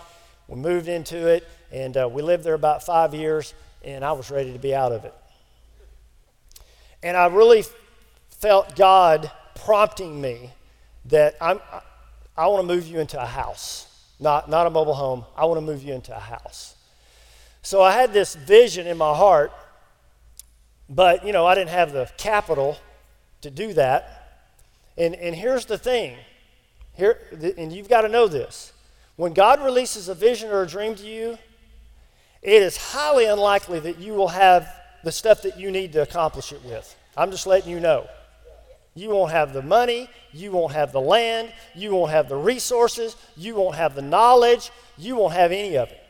We 0.48 0.58
moved 0.58 0.88
into 0.88 1.28
it, 1.28 1.48
and 1.72 1.96
uh, 1.96 2.10
we 2.12 2.24
lived 2.24 2.44
there 2.44 2.56
about 2.56 2.84
five 2.84 3.14
years, 3.14 3.54
and 3.84 4.04
I 4.04 4.14
was 4.14 4.32
ready 4.32 4.52
to 4.52 4.60
be 4.60 4.74
out 4.74 4.92
of 4.92 5.06
it. 5.06 5.14
And 7.04 7.16
I 7.16 7.28
really 7.28 7.64
felt 8.32 8.76
God 8.76 9.32
prompting 9.56 10.20
me 10.20 10.52
that 11.06 11.36
I'm, 11.40 11.60
I 12.38 12.48
want 12.48 12.68
to 12.68 12.76
move 12.76 12.88
you 12.88 13.00
into 13.00 13.22
a 13.22 13.26
house, 13.26 13.88
not, 14.20 14.50
not 14.50 14.68
a 14.68 14.70
mobile 14.70 14.94
home. 14.94 15.26
I 15.36 15.46
want 15.46 15.58
to 15.58 15.66
move 15.66 15.84
you 15.84 15.94
into 15.94 16.16
a 16.16 16.20
house. 16.20 16.76
So 17.62 17.82
I 17.82 17.92
had 17.92 18.14
this 18.14 18.36
vision 18.36 18.88
in 18.88 18.98
my 18.98 19.14
heart 19.16 19.52
But, 20.90 21.26
you 21.26 21.34
know, 21.34 21.46
I 21.46 21.56
didn't 21.56 21.72
have 21.72 21.92
the 21.92 22.10
capital 22.18 22.78
to 23.42 23.50
do 23.50 23.74
that. 23.74 24.50
And, 24.98 25.16
and 25.16 25.36
here's 25.36 25.66
the 25.66 25.78
thing 25.78 26.16
here, 26.94 27.20
and 27.58 27.72
you've 27.72 27.90
got 27.90 28.02
to 28.02 28.10
know 28.10 28.28
this. 28.28 28.74
When 29.16 29.34
God 29.34 29.64
releases 29.64 30.10
a 30.10 30.16
vision 30.16 30.50
or 30.50 30.62
a 30.64 30.68
dream 30.68 30.96
to 30.96 31.06
you, 31.06 31.38
it 32.42 32.62
is 32.62 32.78
highly 32.78 33.26
unlikely 33.26 33.80
that 33.82 34.00
you 34.00 34.14
will 34.14 34.30
have 34.30 34.68
the 35.04 35.12
stuff 35.12 35.42
that 35.42 35.60
you 35.60 35.72
need 35.72 35.92
to 35.94 36.02
accomplish 36.02 36.52
it 36.52 36.64
with. 36.64 36.96
I'm 37.16 37.32
just 37.32 37.48
letting 37.48 37.72
you 37.72 37.80
know. 37.80 38.08
You 38.98 39.10
won't 39.10 39.32
have 39.32 39.54
the 39.54 39.62
money, 39.62 40.10
you 40.34 40.52
won't 40.52 40.74
have 40.74 40.92
the 40.92 41.00
land, 41.00 41.54
you 41.76 41.92
won't 41.92 42.12
have 42.12 42.28
the 42.28 42.36
resources, 42.36 43.16
you 43.36 43.54
won't 43.54 43.76
have 43.76 43.94
the 43.94 44.02
knowledge, 44.02 44.72
you 44.98 45.16
won't 45.16 45.34
have 45.34 45.52
any 45.52 45.78
of 45.78 45.90
it 45.90 46.04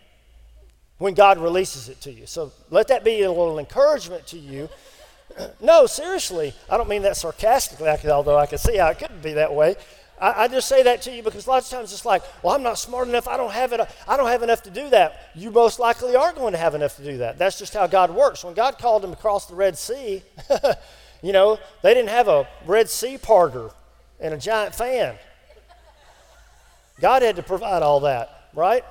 when 0.97 1.13
God 1.13 1.38
releases 1.38 1.89
it 1.89 2.00
to 2.02 2.12
you. 2.13 2.26
So 2.26 2.54
let 2.69 2.88
that 2.88 3.04
be 3.04 3.23
a 3.23 3.30
little 3.30 3.60
encouragement 3.60 4.26
to 4.28 4.39
you. 4.39 4.69
no, 5.60 5.86
seriously, 5.86 6.54
I 6.69 6.78
don't 6.78 6.88
mean 6.88 7.02
that 7.02 7.17
sarcastically, 7.17 7.89
although 8.10 8.38
I 8.38 8.45
can 8.45 8.58
see 8.58 8.78
how 8.78 8.88
it 8.88 9.00
could 9.00 9.21
be 9.21 9.34
that 9.34 9.54
way. 9.54 9.76
I, 10.17 10.43
I, 10.43 10.47
just 10.47 10.69
say 10.69 10.82
that 10.84 11.02
to 11.04 11.12
you 11.12 11.21
because 11.21 11.45
a 11.45 11.50
lot 11.50 11.63
of 11.63 11.69
times 11.69 11.91
it's 11.91 12.06
like, 12.06 12.23
well, 12.41 12.56
I'm 12.56 12.63
not 12.63 12.80
smart 12.80 13.10
enough. 13.10 13.28
I 13.28 13.36
don't 13.36 13.52
have 13.52 13.73
it. 13.73 13.82
I 14.08 14.15
don't 14.15 14.30
have 14.30 14.43
enough 14.43 14.63
to 14.63 14.71
do 14.71 14.89
that. 14.91 15.32
You 15.36 15.52
most 15.52 15.78
likely 15.78 16.15
are 16.15 16.32
going 16.32 16.54
to 16.54 16.58
have 16.58 16.73
enough 16.73 16.95
to 16.95 17.04
do 17.04 17.17
that. 17.17 17.38
That's 17.38 17.60
just 17.60 17.73
how 17.73 17.86
God 17.86 18.12
works. 18.12 18.45
When 18.45 18.54
God 18.54 18.80
called 18.80 19.04
him 19.04 19.12
across 19.12 19.45
the 19.45 19.56
Red 19.56 19.78
Sea, 19.78 20.23
you 21.21 21.34
know, 21.34 21.60
they 21.82 21.93
didn't 21.93 22.10
have 22.10 22.27
a 22.27 22.47
Red 22.65 22.89
Sea 22.89 23.17
parter 23.17 23.73
and 24.19 24.34
a 24.34 24.38
giant 24.38 24.75
fan. 24.75 25.15
God 26.99 27.21
had 27.21 27.36
to 27.36 27.43
provide 27.43 27.84
all 27.84 28.01
that, 28.01 28.49
right? 28.53 28.84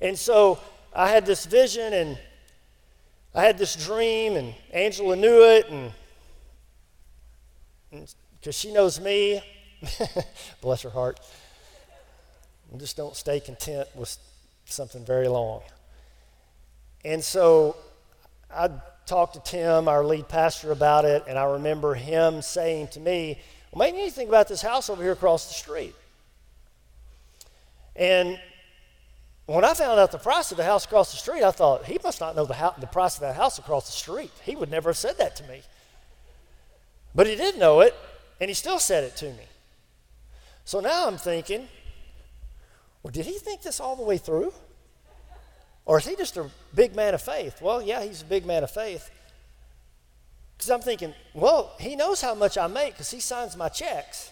And 0.00 0.18
so 0.18 0.58
I 0.94 1.10
had 1.10 1.26
this 1.26 1.46
vision 1.46 1.92
and 1.92 2.18
I 3.32 3.44
had 3.44 3.58
this 3.58 3.76
dream, 3.76 4.34
and 4.34 4.54
Angela 4.72 5.14
knew 5.14 5.44
it, 5.44 5.70
and 5.70 5.92
because 8.40 8.56
she 8.56 8.72
knows 8.72 8.98
me, 9.00 9.40
Bless 10.60 10.82
her 10.82 10.90
heart. 10.90 11.20
And 12.70 12.80
just 12.80 12.96
don't 12.96 13.16
stay 13.16 13.40
content 13.40 13.88
with 13.94 14.16
something 14.64 15.04
very 15.04 15.28
long. 15.28 15.62
And 17.04 17.22
so 17.24 17.76
I 18.54 18.70
talked 19.10 19.34
to 19.34 19.40
Tim, 19.40 19.88
our 19.88 20.04
lead 20.04 20.28
pastor, 20.28 20.70
about 20.70 21.04
it, 21.04 21.24
and 21.26 21.36
I 21.36 21.42
remember 21.42 21.94
him 21.94 22.42
saying 22.42 22.88
to 22.92 23.00
me, 23.00 23.40
Well, 23.72 23.80
maybe 23.80 24.04
you 24.04 24.10
think 24.10 24.28
about 24.28 24.46
this 24.46 24.62
house 24.62 24.88
over 24.88 25.02
here 25.02 25.10
across 25.10 25.48
the 25.48 25.54
street. 25.54 25.96
And 27.96 28.38
when 29.46 29.64
I 29.64 29.74
found 29.74 29.98
out 29.98 30.12
the 30.12 30.18
price 30.18 30.52
of 30.52 30.56
the 30.56 30.64
house 30.64 30.84
across 30.84 31.10
the 31.10 31.18
street, 31.18 31.42
I 31.42 31.50
thought, 31.50 31.86
he 31.86 31.98
must 32.04 32.20
not 32.20 32.36
know 32.36 32.46
the, 32.46 32.54
house, 32.54 32.76
the 32.78 32.86
price 32.86 33.16
of 33.16 33.22
that 33.22 33.34
house 33.34 33.58
across 33.58 33.86
the 33.86 33.92
street. 33.92 34.30
He 34.44 34.54
would 34.54 34.70
never 34.70 34.90
have 34.90 34.96
said 34.96 35.18
that 35.18 35.34
to 35.36 35.42
me. 35.42 35.62
But 37.12 37.26
he 37.26 37.34
did 37.34 37.58
know 37.58 37.80
it, 37.80 37.96
and 38.40 38.48
he 38.48 38.54
still 38.54 38.78
said 38.78 39.02
it 39.02 39.16
to 39.16 39.26
me. 39.26 39.44
So 40.64 40.78
now 40.78 41.08
I'm 41.08 41.18
thinking, 41.18 41.66
well, 43.02 43.10
did 43.10 43.26
he 43.26 43.38
think 43.38 43.62
this 43.62 43.80
all 43.80 43.96
the 43.96 44.04
way 44.04 44.18
through? 44.18 44.52
Or 45.84 45.98
is 45.98 46.06
he 46.06 46.16
just 46.16 46.36
a 46.36 46.48
big 46.74 46.94
man 46.94 47.14
of 47.14 47.22
faith? 47.22 47.60
Well, 47.60 47.82
yeah, 47.82 48.02
he's 48.02 48.22
a 48.22 48.26
big 48.26 48.46
man 48.46 48.62
of 48.62 48.70
faith. 48.70 49.10
Because 50.56 50.70
I'm 50.70 50.80
thinking, 50.80 51.14
well, 51.34 51.74
he 51.80 51.96
knows 51.96 52.20
how 52.20 52.34
much 52.34 52.58
I 52.58 52.66
make 52.66 52.92
because 52.92 53.10
he 53.10 53.20
signs 53.20 53.56
my 53.56 53.68
checks. 53.68 54.30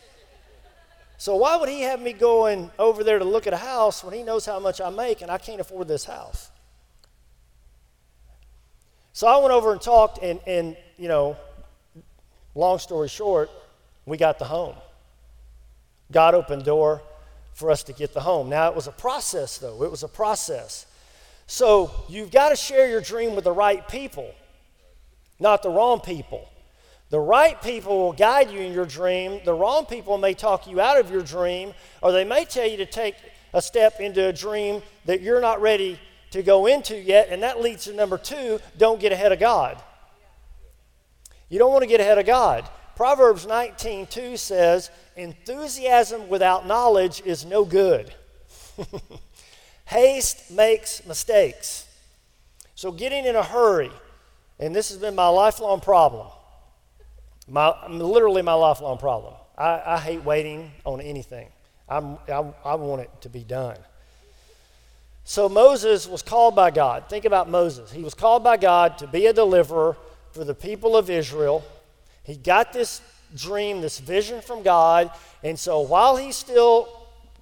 So 1.17 1.35
why 1.37 1.57
would 1.57 1.69
he 1.69 1.81
have 1.81 2.01
me 2.01 2.13
going 2.13 2.71
over 2.79 3.03
there 3.03 3.19
to 3.19 3.25
look 3.25 3.47
at 3.47 3.53
a 3.53 3.59
house 3.59 4.05
when 4.05 4.15
he 4.15 4.23
knows 4.23 4.47
how 4.47 4.61
much 4.61 4.81
I 4.81 4.91
make 4.91 5.21
and 5.21 5.31
I 5.31 5.39
can't 5.39 5.61
afford 5.61 5.89
this 5.89 6.05
house? 6.05 6.51
So 9.13 9.27
I 9.27 9.37
went 9.39 9.53
over 9.53 9.73
and 9.73 9.81
talked, 9.81 10.23
and, 10.23 10.39
and 10.47 10.77
you 10.97 11.09
know, 11.09 11.37
long 12.55 12.79
story 12.79 13.09
short, 13.09 13.51
we 14.07 14.17
got 14.17 14.39
the 14.39 14.45
home. 14.45 14.77
God 16.13 16.35
opened 16.35 16.65
door 16.65 17.03
for 17.55 17.73
us 17.73 17.83
to 17.85 17.93
get 17.93 18.15
the 18.15 18.21
home. 18.21 18.49
Now, 18.49 18.69
it 18.69 18.77
was 18.77 18.87
a 18.87 18.93
process, 18.93 19.59
though. 19.59 19.83
It 19.83 19.91
was 19.91 20.05
a 20.05 20.09
process. 20.09 20.87
So, 21.51 21.91
you've 22.11 22.31
got 22.31 22.51
to 22.51 22.57
share 22.57 22.91
your 22.91 23.01
dream 23.01 23.35
with 23.35 23.45
the 23.45 23.53
right 23.53 23.89
people, 23.89 24.31
not 25.41 25.63
the 25.63 25.71
wrong 25.71 25.99
people. 25.99 26.47
The 27.09 27.19
right 27.19 27.61
people 27.63 27.99
will 27.99 28.13
guide 28.13 28.51
you 28.51 28.61
in 28.61 28.75
your 28.75 28.85
dream. 28.85 29.41
The 29.47 29.55
wrong 29.55 29.87
people 29.87 30.19
may 30.19 30.35
talk 30.35 30.67
you 30.67 30.79
out 30.79 31.01
of 31.01 31.11
your 31.11 31.23
dream, 31.23 31.73
or 32.03 32.13
they 32.13 32.25
may 32.25 32.45
tell 32.45 32.67
you 32.69 32.77
to 32.77 32.85
take 32.85 33.15
a 33.55 33.63
step 33.63 33.99
into 33.99 34.27
a 34.27 34.33
dream 34.33 34.83
that 35.07 35.23
you're 35.23 35.41
not 35.41 35.63
ready 35.63 35.99
to 36.33 36.43
go 36.43 36.67
into 36.67 36.95
yet. 36.95 37.29
And 37.31 37.43
that 37.43 37.63
leads 37.63 37.85
to 37.85 37.95
number 37.95 38.19
two 38.19 38.61
don't 38.77 39.01
get 39.01 39.13
ahead 39.13 39.33
of 39.33 39.41
God. 39.41 39.83
You 41.49 41.59
don't 41.59 41.73
want 41.73 41.81
to 41.83 41.89
get 41.89 42.01
ahead 42.01 42.19
of 42.19 42.27
God. 42.27 42.69
Proverbs 42.95 43.47
19:2 43.47 44.37
says, 44.37 44.91
"Enthusiasm 45.17 46.29
without 46.29 46.67
knowledge 46.67 47.23
is 47.25 47.47
no 47.47 47.65
good. 47.65 48.13
Haste 49.89 50.51
makes 50.51 51.05
mistakes." 51.07 51.87
So 52.75 52.93
getting 52.93 53.25
in 53.25 53.35
a 53.35 53.43
hurry, 53.43 53.91
and 54.61 54.75
this 54.75 54.89
has 54.91 54.99
been 54.99 55.15
my 55.15 55.29
lifelong 55.29 55.81
problem. 55.81 56.29
My, 57.49 57.75
literally 57.89 58.43
my 58.43 58.53
lifelong 58.53 58.99
problem. 58.99 59.35
I, 59.57 59.83
I 59.85 59.99
hate 59.99 60.23
waiting 60.23 60.71
on 60.85 61.01
anything. 61.01 61.49
I'm, 61.89 62.19
I, 62.29 62.45
I 62.65 62.75
want 62.75 63.03
it 63.03 63.11
to 63.23 63.29
be 63.29 63.43
done. 63.43 63.79
So 65.25 65.49
Moses 65.49 66.07
was 66.07 66.23
called 66.23 66.55
by 66.55 66.71
God. 66.71 67.09
Think 67.09 67.25
about 67.25 67.49
Moses. 67.49 67.91
He 67.91 68.03
was 68.03 68.15
called 68.15 68.45
by 68.45 68.59
God 68.59 68.99
to 68.99 69.07
be 69.07 69.27
a 69.27 69.33
deliverer 69.33 69.97
for 70.33 70.45
the 70.45 70.55
people 70.55 70.97
of 70.97 71.11
Israel 71.11 71.65
he 72.29 72.37
got 72.37 72.75
this 72.75 73.01
dream, 73.35 73.81
this 73.81 73.99
vision 73.99 74.43
from 74.43 74.63
God, 74.63 75.11
and 75.43 75.59
so 75.59 75.81
while 75.81 76.19
he's 76.19 76.37
still 76.37 76.87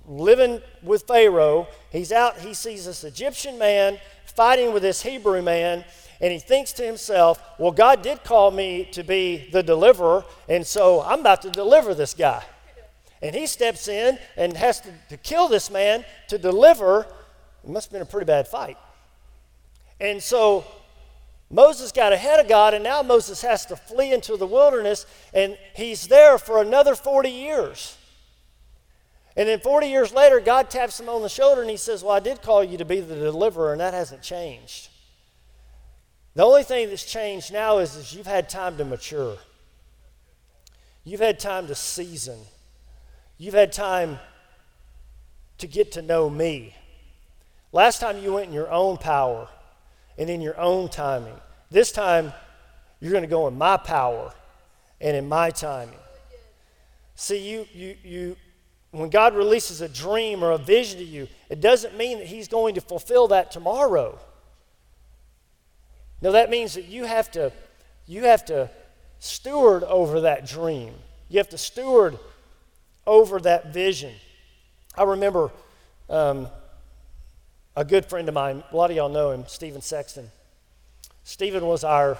living 0.06 0.62
with 0.82 1.02
Pharaoh, 1.02 1.68
he's 1.90 2.12
out, 2.12 2.38
he 2.38 2.54
sees 2.54 2.86
this 2.86 3.04
Egyptian 3.04 3.58
man 3.58 3.98
fighting 4.24 4.72
with 4.72 4.82
this 4.82 5.02
Hebrew 5.02 5.42
man, 5.42 5.84
and 6.20 6.32
he 6.32 6.38
thinks 6.38 6.72
to 6.74 6.84
himself, 6.84 7.42
Well, 7.58 7.72
God 7.72 8.02
did 8.02 8.22
call 8.24 8.50
me 8.50 8.88
to 8.92 9.02
be 9.02 9.48
the 9.52 9.62
deliverer, 9.62 10.24
and 10.48 10.66
so 10.66 11.02
I'm 11.02 11.20
about 11.20 11.42
to 11.42 11.50
deliver 11.50 11.94
this 11.94 12.14
guy. 12.14 12.42
And 13.22 13.34
he 13.34 13.46
steps 13.46 13.88
in 13.88 14.18
and 14.36 14.56
has 14.56 14.80
to, 14.82 14.90
to 15.08 15.16
kill 15.16 15.48
this 15.48 15.70
man 15.70 16.04
to 16.28 16.38
deliver. 16.38 17.06
It 17.64 17.70
must 17.70 17.86
have 17.86 17.92
been 17.92 18.02
a 18.02 18.06
pretty 18.06 18.26
bad 18.26 18.46
fight. 18.46 18.76
And 19.98 20.22
so 20.22 20.66
Moses 21.50 21.92
got 21.92 22.12
ahead 22.12 22.40
of 22.40 22.48
God, 22.48 22.74
and 22.74 22.84
now 22.84 23.02
Moses 23.02 23.40
has 23.42 23.64
to 23.66 23.76
flee 23.76 24.12
into 24.12 24.36
the 24.36 24.46
wilderness, 24.46 25.06
and 25.32 25.56
he's 25.74 26.08
there 26.08 26.38
for 26.38 26.60
another 26.60 26.94
40 26.94 27.30
years. 27.30 27.96
And 29.36 29.48
then 29.48 29.60
40 29.60 29.86
years 29.86 30.12
later, 30.12 30.40
God 30.40 30.70
taps 30.70 30.98
him 30.98 31.08
on 31.08 31.22
the 31.22 31.28
shoulder 31.28 31.60
and 31.60 31.70
he 31.70 31.76
says, 31.76 32.02
Well, 32.02 32.12
I 32.12 32.20
did 32.20 32.40
call 32.40 32.64
you 32.64 32.78
to 32.78 32.84
be 32.84 33.00
the 33.00 33.14
deliverer, 33.14 33.72
and 33.72 33.80
that 33.80 33.92
hasn't 33.92 34.22
changed. 34.22 34.88
The 36.34 36.44
only 36.44 36.62
thing 36.62 36.88
that's 36.88 37.04
changed 37.04 37.52
now 37.52 37.78
is, 37.78 37.96
is 37.96 38.14
you've 38.14 38.26
had 38.26 38.48
time 38.48 38.76
to 38.78 38.84
mature. 38.84 39.36
You've 41.04 41.20
had 41.20 41.38
time 41.38 41.66
to 41.68 41.74
season. 41.74 42.38
You've 43.38 43.54
had 43.54 43.72
time 43.72 44.18
to 45.58 45.66
get 45.66 45.92
to 45.92 46.02
know 46.02 46.28
me. 46.28 46.74
Last 47.72 48.00
time 48.00 48.18
you 48.18 48.34
went 48.34 48.48
in 48.48 48.52
your 48.52 48.70
own 48.70 48.96
power 48.96 49.48
and 50.18 50.30
in 50.30 50.40
your 50.40 50.58
own 50.58 50.88
timing. 50.88 51.34
This 51.70 51.92
time, 51.92 52.32
you're 53.00 53.12
going 53.12 53.22
to 53.22 53.28
go 53.28 53.48
in 53.48 53.56
my 53.56 53.76
power 53.76 54.32
and 55.00 55.16
in 55.16 55.28
my 55.28 55.50
timing. 55.50 55.98
See, 57.14 57.48
you, 57.50 57.66
you, 57.72 57.96
you, 58.02 58.36
when 58.90 59.10
God 59.10 59.34
releases 59.34 59.80
a 59.80 59.88
dream 59.88 60.42
or 60.42 60.52
a 60.52 60.58
vision 60.58 60.98
to 60.98 61.04
you, 61.04 61.28
it 61.50 61.60
doesn't 61.60 61.96
mean 61.96 62.18
that 62.18 62.26
He's 62.26 62.48
going 62.48 62.74
to 62.76 62.80
fulfill 62.80 63.28
that 63.28 63.50
tomorrow. 63.50 64.18
No, 66.22 66.32
that 66.32 66.50
means 66.50 66.74
that 66.74 66.86
you 66.86 67.04
have 67.04 67.30
to, 67.32 67.52
you 68.06 68.24
have 68.24 68.44
to 68.46 68.70
steward 69.18 69.84
over 69.84 70.22
that 70.22 70.46
dream. 70.46 70.94
You 71.28 71.38
have 71.38 71.50
to 71.50 71.58
steward 71.58 72.18
over 73.06 73.38
that 73.40 73.72
vision. 73.72 74.14
I 74.96 75.02
remember 75.02 75.50
um, 76.08 76.48
a 77.76 77.84
good 77.84 78.06
friend 78.06 78.28
of 78.28 78.34
mine, 78.34 78.62
a 78.70 78.76
lot 78.76 78.90
of 78.90 78.96
y'all 78.96 79.08
know 79.08 79.30
him, 79.30 79.44
Stephen 79.46 79.82
Sexton. 79.82 80.30
Stephen 81.24 81.66
was 81.66 81.84
our 81.84 82.18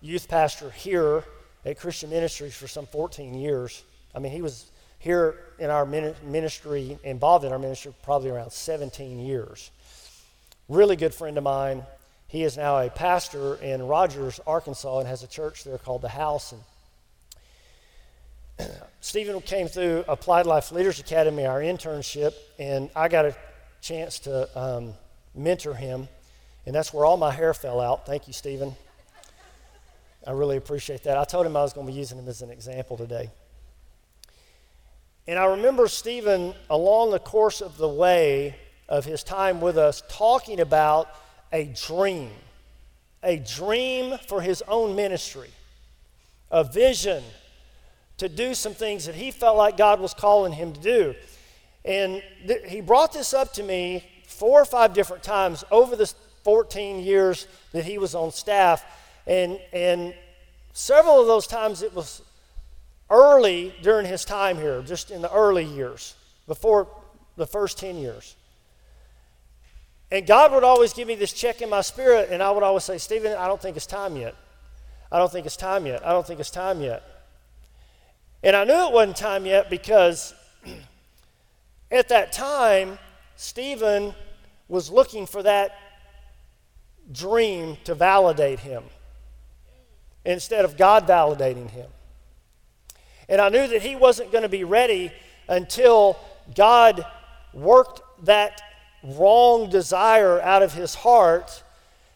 youth 0.00 0.28
pastor 0.28 0.70
here 0.70 1.24
at 1.64 1.78
Christian 1.78 2.10
Ministries 2.10 2.54
for 2.54 2.68
some 2.68 2.86
14 2.86 3.34
years. 3.34 3.82
I 4.14 4.20
mean, 4.20 4.32
he 4.32 4.42
was 4.42 4.70
here 5.04 5.36
in 5.58 5.68
our 5.68 5.84
ministry, 5.84 6.98
involved 7.04 7.44
in 7.44 7.52
our 7.52 7.58
ministry, 7.58 7.92
probably 8.02 8.30
around 8.30 8.50
17 8.50 9.18
years. 9.18 9.70
Really 10.66 10.96
good 10.96 11.12
friend 11.12 11.36
of 11.36 11.44
mine. 11.44 11.82
He 12.26 12.42
is 12.42 12.56
now 12.56 12.78
a 12.78 12.88
pastor 12.88 13.56
in 13.56 13.86
Rogers, 13.86 14.40
Arkansas, 14.46 15.00
and 15.00 15.06
has 15.06 15.22
a 15.22 15.26
church 15.26 15.62
there 15.62 15.76
called 15.76 16.00
The 16.00 16.08
House. 16.08 16.54
And 18.58 18.70
Stephen 19.02 19.42
came 19.42 19.68
through 19.68 20.06
Applied 20.08 20.46
Life 20.46 20.72
Leaders 20.72 20.98
Academy, 20.98 21.44
our 21.44 21.60
internship, 21.60 22.32
and 22.58 22.88
I 22.96 23.08
got 23.08 23.26
a 23.26 23.36
chance 23.82 24.20
to 24.20 24.58
um, 24.58 24.94
mentor 25.34 25.74
him, 25.74 26.08
and 26.64 26.74
that's 26.74 26.94
where 26.94 27.04
all 27.04 27.18
my 27.18 27.30
hair 27.30 27.52
fell 27.52 27.78
out. 27.78 28.06
Thank 28.06 28.26
you, 28.26 28.32
Stephen. 28.32 28.74
I 30.26 30.30
really 30.30 30.56
appreciate 30.56 31.04
that. 31.04 31.18
I 31.18 31.24
told 31.24 31.44
him 31.44 31.58
I 31.58 31.62
was 31.62 31.74
going 31.74 31.86
to 31.86 31.92
be 31.92 31.98
using 31.98 32.18
him 32.18 32.26
as 32.26 32.40
an 32.40 32.48
example 32.48 32.96
today. 32.96 33.28
And 35.26 35.38
I 35.38 35.46
remember 35.46 35.88
Stephen, 35.88 36.54
along 36.68 37.10
the 37.10 37.18
course 37.18 37.62
of 37.62 37.78
the 37.78 37.88
way 37.88 38.56
of 38.88 39.06
his 39.06 39.22
time 39.22 39.60
with 39.60 39.78
us, 39.78 40.02
talking 40.08 40.60
about 40.60 41.08
a 41.52 41.64
dream, 41.64 42.30
a 43.22 43.38
dream 43.38 44.18
for 44.26 44.42
his 44.42 44.62
own 44.68 44.94
ministry, 44.94 45.48
a 46.50 46.62
vision 46.62 47.24
to 48.18 48.28
do 48.28 48.54
some 48.54 48.74
things 48.74 49.06
that 49.06 49.14
he 49.14 49.30
felt 49.30 49.56
like 49.56 49.76
God 49.76 49.98
was 49.98 50.12
calling 50.12 50.52
him 50.52 50.72
to 50.72 50.80
do. 50.80 51.14
And 51.84 52.22
th- 52.46 52.62
he 52.66 52.80
brought 52.80 53.12
this 53.12 53.32
up 53.32 53.52
to 53.54 53.62
me 53.62 54.04
four 54.26 54.60
or 54.60 54.64
five 54.64 54.92
different 54.92 55.22
times 55.22 55.64
over 55.70 55.96
the 55.96 56.12
14 56.42 57.00
years 57.00 57.48
that 57.72 57.84
he 57.84 57.98
was 57.98 58.14
on 58.14 58.30
staff. 58.30 58.84
And, 59.26 59.58
and 59.72 60.14
several 60.74 61.20
of 61.20 61.26
those 61.26 61.46
times 61.46 61.82
it 61.82 61.94
was 61.94 62.20
early 63.14 63.72
during 63.82 64.06
his 64.06 64.24
time 64.24 64.56
here, 64.56 64.82
just 64.82 65.10
in 65.12 65.22
the 65.22 65.32
early 65.32 65.64
years, 65.64 66.16
before 66.46 66.88
the 67.36 67.46
first 67.46 67.78
10 67.78 67.96
years. 67.96 68.34
And 70.10 70.26
God 70.26 70.52
would 70.52 70.64
always 70.64 70.92
give 70.92 71.08
me 71.08 71.14
this 71.14 71.32
check 71.32 71.62
in 71.62 71.70
my 71.70 71.80
spirit, 71.80 72.28
and 72.30 72.42
I 72.42 72.50
would 72.50 72.62
always 72.62 72.84
say, 72.84 72.98
Stephen, 72.98 73.32
I 73.32 73.46
don't 73.46 73.60
think 73.60 73.76
it's 73.76 73.86
time 73.86 74.16
yet. 74.16 74.34
I 75.10 75.18
don't 75.18 75.30
think 75.30 75.46
it's 75.46 75.56
time 75.56 75.86
yet. 75.86 76.04
I 76.04 76.10
don't 76.10 76.26
think 76.26 76.40
it's 76.40 76.50
time 76.50 76.80
yet. 76.80 77.02
And 78.42 78.56
I 78.56 78.64
knew 78.64 78.88
it 78.88 78.92
wasn't 78.92 79.16
time 79.16 79.46
yet 79.46 79.70
because 79.70 80.34
at 81.90 82.08
that 82.08 82.32
time, 82.32 82.98
Stephen 83.36 84.14
was 84.68 84.90
looking 84.90 85.26
for 85.26 85.42
that 85.42 85.76
dream 87.12 87.76
to 87.84 87.94
validate 87.94 88.60
him 88.60 88.82
instead 90.24 90.64
of 90.64 90.76
God 90.76 91.06
validating 91.06 91.70
him. 91.70 91.88
And 93.28 93.40
I 93.40 93.48
knew 93.48 93.66
that 93.66 93.82
he 93.82 93.96
wasn't 93.96 94.32
going 94.32 94.42
to 94.42 94.48
be 94.48 94.64
ready 94.64 95.12
until 95.48 96.18
God 96.54 97.04
worked 97.52 98.02
that 98.24 98.60
wrong 99.02 99.68
desire 99.70 100.40
out 100.40 100.62
of 100.62 100.72
his 100.72 100.94
heart 100.94 101.62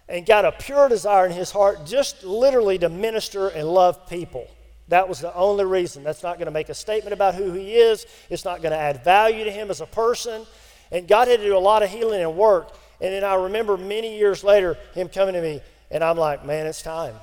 and 0.08 0.24
got 0.24 0.44
a 0.44 0.52
pure 0.52 0.88
desire 0.88 1.26
in 1.26 1.32
his 1.32 1.50
heart 1.50 1.84
just 1.84 2.24
literally 2.24 2.78
to 2.78 2.88
minister 2.88 3.48
and 3.48 3.68
love 3.68 4.08
people. 4.08 4.48
That 4.88 5.08
was 5.08 5.20
the 5.20 5.34
only 5.34 5.66
reason. 5.66 6.02
That's 6.02 6.22
not 6.22 6.38
going 6.38 6.46
to 6.46 6.52
make 6.52 6.70
a 6.70 6.74
statement 6.74 7.12
about 7.12 7.34
who 7.34 7.52
he 7.52 7.74
is. 7.74 8.06
It's 8.30 8.44
not 8.44 8.62
going 8.62 8.72
to 8.72 8.78
add 8.78 9.04
value 9.04 9.44
to 9.44 9.50
him 9.50 9.70
as 9.70 9.82
a 9.82 9.86
person. 9.86 10.46
And 10.90 11.06
God 11.06 11.28
had 11.28 11.40
to 11.40 11.44
do 11.44 11.56
a 11.56 11.58
lot 11.58 11.82
of 11.82 11.90
healing 11.90 12.22
and 12.22 12.36
work. 12.36 12.70
And 13.00 13.12
then 13.12 13.22
I 13.22 13.34
remember 13.34 13.76
many 13.76 14.16
years 14.16 14.42
later 14.42 14.78
him 14.94 15.08
coming 15.08 15.34
to 15.34 15.42
me, 15.42 15.60
and 15.90 16.02
I'm 16.02 16.16
like, 16.16 16.44
man, 16.44 16.66
it's 16.66 16.82
time. 16.82 17.14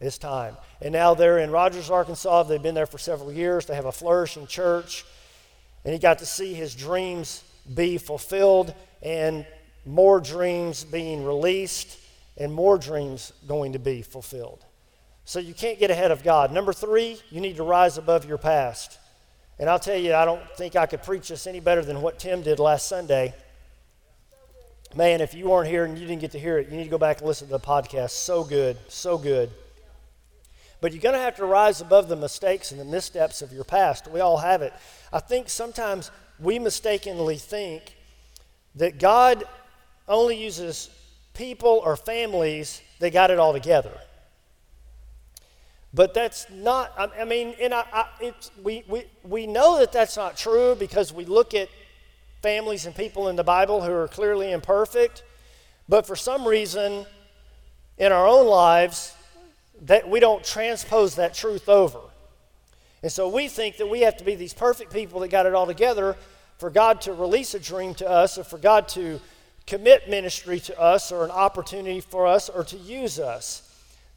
It's 0.00 0.16
time. 0.16 0.56
And 0.82 0.92
now 0.92 1.14
they're 1.14 1.38
in 1.38 1.50
Rogers, 1.52 1.90
Arkansas. 1.90 2.42
They've 2.44 2.62
been 2.62 2.74
there 2.74 2.86
for 2.86 2.98
several 2.98 3.32
years. 3.32 3.66
They 3.66 3.76
have 3.76 3.86
a 3.86 3.92
flourishing 3.92 4.48
church. 4.48 5.04
And 5.84 5.92
he 5.92 6.00
got 6.00 6.18
to 6.18 6.26
see 6.26 6.54
his 6.54 6.74
dreams 6.74 7.44
be 7.72 7.98
fulfilled 7.98 8.74
and 9.00 9.46
more 9.86 10.20
dreams 10.20 10.84
being 10.84 11.24
released 11.24 11.98
and 12.36 12.52
more 12.52 12.78
dreams 12.78 13.32
going 13.46 13.74
to 13.74 13.78
be 13.78 14.02
fulfilled. 14.02 14.64
So 15.24 15.38
you 15.38 15.54
can't 15.54 15.78
get 15.78 15.90
ahead 15.90 16.10
of 16.10 16.24
God. 16.24 16.52
Number 16.52 16.72
three, 16.72 17.20
you 17.30 17.40
need 17.40 17.56
to 17.56 17.62
rise 17.62 17.96
above 17.96 18.24
your 18.24 18.38
past. 18.38 18.98
And 19.60 19.70
I'll 19.70 19.78
tell 19.78 19.96
you, 19.96 20.14
I 20.14 20.24
don't 20.24 20.42
think 20.56 20.74
I 20.74 20.86
could 20.86 21.04
preach 21.04 21.28
this 21.28 21.46
any 21.46 21.60
better 21.60 21.82
than 21.82 22.00
what 22.00 22.18
Tim 22.18 22.42
did 22.42 22.58
last 22.58 22.88
Sunday. 22.88 23.34
Man, 24.96 25.20
if 25.20 25.32
you 25.32 25.48
weren't 25.48 25.68
here 25.68 25.84
and 25.84 25.96
you 25.96 26.06
didn't 26.06 26.20
get 26.20 26.32
to 26.32 26.40
hear 26.40 26.58
it, 26.58 26.68
you 26.68 26.76
need 26.76 26.84
to 26.84 26.90
go 26.90 26.98
back 26.98 27.18
and 27.18 27.26
listen 27.26 27.46
to 27.46 27.52
the 27.52 27.60
podcast. 27.60 28.10
So 28.10 28.42
good, 28.42 28.76
so 28.88 29.16
good. 29.16 29.50
But 30.82 30.92
you're 30.92 31.00
going 31.00 31.14
to 31.14 31.20
have 31.20 31.36
to 31.36 31.46
rise 31.46 31.80
above 31.80 32.08
the 32.08 32.16
mistakes 32.16 32.72
and 32.72 32.80
the 32.80 32.84
missteps 32.84 33.40
of 33.40 33.52
your 33.52 33.62
past. 33.62 34.08
We 34.08 34.18
all 34.18 34.38
have 34.38 34.62
it. 34.62 34.72
I 35.12 35.20
think 35.20 35.48
sometimes 35.48 36.10
we 36.40 36.58
mistakenly 36.58 37.36
think 37.36 37.96
that 38.74 38.98
God 38.98 39.44
only 40.08 40.36
uses 40.42 40.90
people 41.34 41.80
or 41.84 41.96
families 41.96 42.82
that 42.98 43.12
got 43.12 43.30
it 43.30 43.38
all 43.38 43.52
together. 43.52 43.96
But 45.94 46.14
that's 46.14 46.50
not, 46.50 46.92
I 46.98 47.26
mean, 47.26 47.54
and 47.60 47.72
I, 47.72 47.84
I, 47.92 48.06
it's, 48.20 48.50
we, 48.60 48.82
we, 48.88 49.04
we 49.22 49.46
know 49.46 49.78
that 49.78 49.92
that's 49.92 50.16
not 50.16 50.36
true 50.36 50.74
because 50.74 51.12
we 51.12 51.24
look 51.26 51.54
at 51.54 51.68
families 52.42 52.86
and 52.86 52.94
people 52.94 53.28
in 53.28 53.36
the 53.36 53.44
Bible 53.44 53.82
who 53.82 53.92
are 53.92 54.08
clearly 54.08 54.50
imperfect. 54.50 55.22
But 55.88 56.08
for 56.08 56.16
some 56.16 56.44
reason, 56.44 57.06
in 57.98 58.10
our 58.10 58.26
own 58.26 58.48
lives, 58.48 59.14
that 59.82 60.08
we 60.08 60.20
don't 60.20 60.44
transpose 60.44 61.16
that 61.16 61.34
truth 61.34 61.68
over. 61.68 61.98
And 63.02 63.10
so 63.10 63.28
we 63.28 63.48
think 63.48 63.78
that 63.78 63.88
we 63.88 64.00
have 64.02 64.16
to 64.18 64.24
be 64.24 64.36
these 64.36 64.54
perfect 64.54 64.92
people 64.92 65.20
that 65.20 65.28
got 65.28 65.46
it 65.46 65.54
all 65.54 65.66
together 65.66 66.16
for 66.58 66.70
God 66.70 67.00
to 67.02 67.12
release 67.12 67.54
a 67.54 67.58
dream 67.58 67.94
to 67.94 68.08
us 68.08 68.38
or 68.38 68.44
for 68.44 68.58
God 68.58 68.88
to 68.90 69.20
commit 69.66 70.08
ministry 70.08 70.60
to 70.60 70.80
us 70.80 71.10
or 71.10 71.24
an 71.24 71.30
opportunity 71.30 72.00
for 72.00 72.26
us 72.26 72.48
or 72.48 72.62
to 72.64 72.76
use 72.76 73.18
us. 73.18 73.68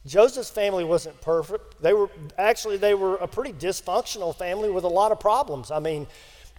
Joseph's 0.06 0.50
family 0.50 0.84
wasn't 0.84 1.20
perfect. 1.20 1.82
They 1.82 1.92
were 1.92 2.08
actually 2.38 2.76
they 2.76 2.94
were 2.94 3.16
a 3.16 3.26
pretty 3.26 3.52
dysfunctional 3.52 4.36
family 4.36 4.70
with 4.70 4.84
a 4.84 4.88
lot 4.88 5.10
of 5.10 5.18
problems. 5.18 5.72
I 5.72 5.80
mean, 5.80 6.06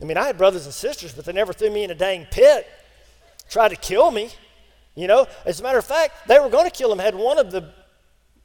I 0.02 0.06
mean, 0.06 0.18
I 0.18 0.26
had 0.26 0.38
brothers 0.38 0.66
and 0.66 0.74
sisters, 0.74 1.14
but 1.14 1.24
they 1.24 1.32
never 1.32 1.54
threw 1.54 1.70
me 1.70 1.86
in 1.86 1.92
a 1.92 1.96
dang 1.96 2.26
pit, 2.30 2.68
tried 3.50 3.70
to 3.70 3.78
kill 3.78 4.12
me. 4.12 4.32
You 4.96 5.08
know, 5.08 5.28
as 5.46 5.60
a 5.62 5.64
matter 5.64 5.78
of 5.78 5.86
fact, 5.86 6.28
they 6.28 6.40
were 6.40 6.50
going 6.50 6.66
to 6.66 6.76
kill 6.76 6.92
him. 6.92 7.00
Had 7.00 7.16
one 7.16 7.38
of 7.38 7.52
the 7.52 7.72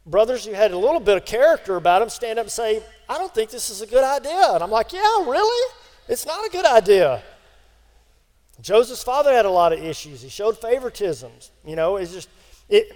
brothers 0.07 0.45
who 0.45 0.53
had 0.53 0.73
a 0.73 0.79
little 0.79 1.01
bit 1.01 1.17
of 1.17 1.25
character 1.25 1.77
about 1.77 2.03
him 2.03 2.09
stand 2.09 2.38
up 2.38 2.45
and 2.45 2.53
say, 2.53 2.83
"I 3.09 3.19
don't 3.19 3.35
think 3.35 3.51
this 3.51 3.71
is 3.71 3.81
a 3.81 3.87
good 3.87 4.05
idea," 4.05 4.53
and 4.53 4.62
I'm 4.62 4.71
like, 4.71 4.93
"Yeah, 4.93 5.29
really? 5.29 5.73
It's 6.09 6.27
not 6.27 6.45
a 6.47 6.51
good 6.51 6.67
idea." 6.67 7.23
Joseph's 8.61 9.03
father 9.03 9.33
had 9.33 9.45
a 9.45 9.51
lot 9.51 9.73
of 9.73 9.85
issues. 9.85 10.23
He 10.23 10.29
showed 10.29 10.61
favoritisms. 10.61 11.51
You 11.65 11.77
know, 11.77 11.97
it's 11.97 12.12
just 12.12 12.29
it. 12.69 12.91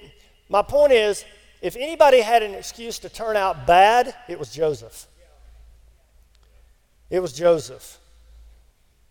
My 0.49 0.63
point 0.63 0.93
is, 0.93 1.25
if 1.61 1.77
anybody 1.77 2.21
had 2.21 2.43
an 2.43 2.55
excuse 2.55 2.99
to 3.01 3.09
turn 3.09 3.37
out 3.37 3.67
bad, 3.67 4.15
it 4.29 4.39
was 4.39 4.53
Joseph. 4.53 5.07
It 7.11 7.21
was 7.21 7.33
Joseph. 7.33 7.99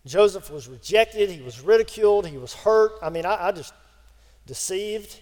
Joseph 0.05 0.51
was 0.51 0.67
rejected, 0.67 1.29
he 1.29 1.41
was 1.41 1.61
ridiculed, 1.61 2.27
he 2.27 2.37
was 2.37 2.53
hurt. 2.53 2.93
I 3.01 3.09
mean, 3.09 3.25
I, 3.25 3.47
I 3.47 3.51
just 3.51 3.73
deceived. 4.45 5.19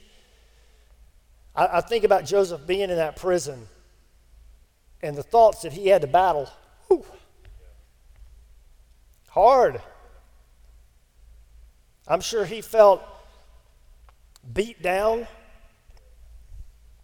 I, 1.55 1.77
I 1.77 1.81
think 1.81 2.03
about 2.03 2.25
Joseph 2.25 2.65
being 2.65 2.89
in 2.89 2.95
that 2.95 3.15
prison 3.15 3.67
and 5.01 5.15
the 5.15 5.23
thoughts 5.23 5.61
that 5.63 5.73
he 5.73 5.87
had 5.87 6.01
to 6.01 6.07
battle. 6.07 6.49
Whew. 6.87 7.05
Hard. 9.29 9.81
I'm 12.07 12.21
sure 12.21 12.45
he 12.45 12.61
felt 12.61 13.01
beat 14.53 14.81
down 14.81 15.27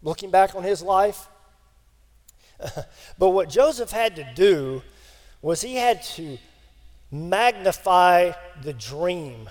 looking 0.02 0.30
back 0.30 0.56
on 0.56 0.64
his 0.64 0.82
life. 0.82 1.28
but 3.18 3.30
what 3.30 3.50
Joseph 3.50 3.92
had 3.92 4.16
to 4.18 4.28
do 4.36 4.82
was 5.42 5.62
he 5.62 5.76
had 5.76 6.04
to 6.04 6.38
magnify 7.12 8.32
the 8.62 8.74
dream, 8.74 9.50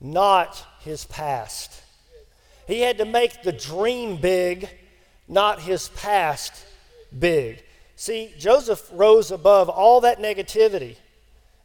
not 0.00 0.64
his 0.80 1.04
past. 1.04 1.82
He 2.70 2.82
had 2.82 2.98
to 2.98 3.04
make 3.04 3.42
the 3.42 3.50
dream 3.50 4.16
big, 4.16 4.68
not 5.26 5.60
his 5.60 5.88
past 5.88 6.64
big. 7.18 7.64
See, 7.96 8.32
Joseph 8.38 8.88
rose 8.92 9.32
above 9.32 9.68
all 9.68 10.02
that 10.02 10.20
negativity. 10.20 10.94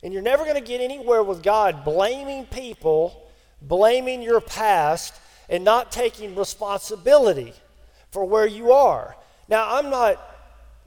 And 0.02 0.12
you're 0.12 0.24
never 0.24 0.44
going 0.46 0.56
to 0.56 0.62
get 0.62 0.82
anywhere 0.82 1.22
with 1.22 1.44
God 1.44 1.86
blaming 1.86 2.48
people, 2.48 3.30
blaming 3.62 4.24
your 4.24 4.42
past, 4.42 5.14
and 5.48 5.64
not 5.64 5.92
taking 5.92 6.36
responsibility 6.36 7.54
for 8.10 8.26
where 8.26 8.48
you 8.48 8.72
are. 8.72 9.16
Now, 9.48 9.76
I'm 9.76 9.92
not 9.92 10.20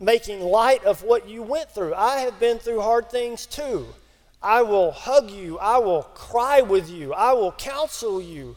making 0.01 0.41
light 0.41 0.83
of 0.83 1.05
what 1.05 1.29
you 1.29 1.45
went 1.45 1.71
through. 1.71 1.95
I 1.95 2.19
have 2.23 2.41
been 2.41 2.59
through 2.59 2.81
hard 2.81 3.09
things 3.09 3.47
too. 3.47 3.87
I 4.43 4.63
will 4.63 4.91
hug 4.91 5.31
you, 5.31 5.61
I 5.61 5.79
will 5.79 6.03
cry 6.03 6.61
with 6.61 6.91
you, 6.91 7.15
I 7.15 7.35
will 7.35 7.53
counsel 7.53 8.21
you. 8.21 8.57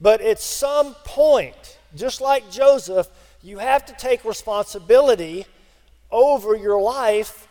But 0.00 0.20
at 0.20 0.40
some 0.40 0.94
point, 1.04 1.78
just 1.94 2.20
like 2.20 2.50
Joseph, 2.50 3.08
you 3.42 3.58
have 3.58 3.86
to 3.86 3.92
take 3.94 4.24
responsibility 4.24 5.46
over 6.10 6.56
your 6.56 6.80
life 6.80 7.46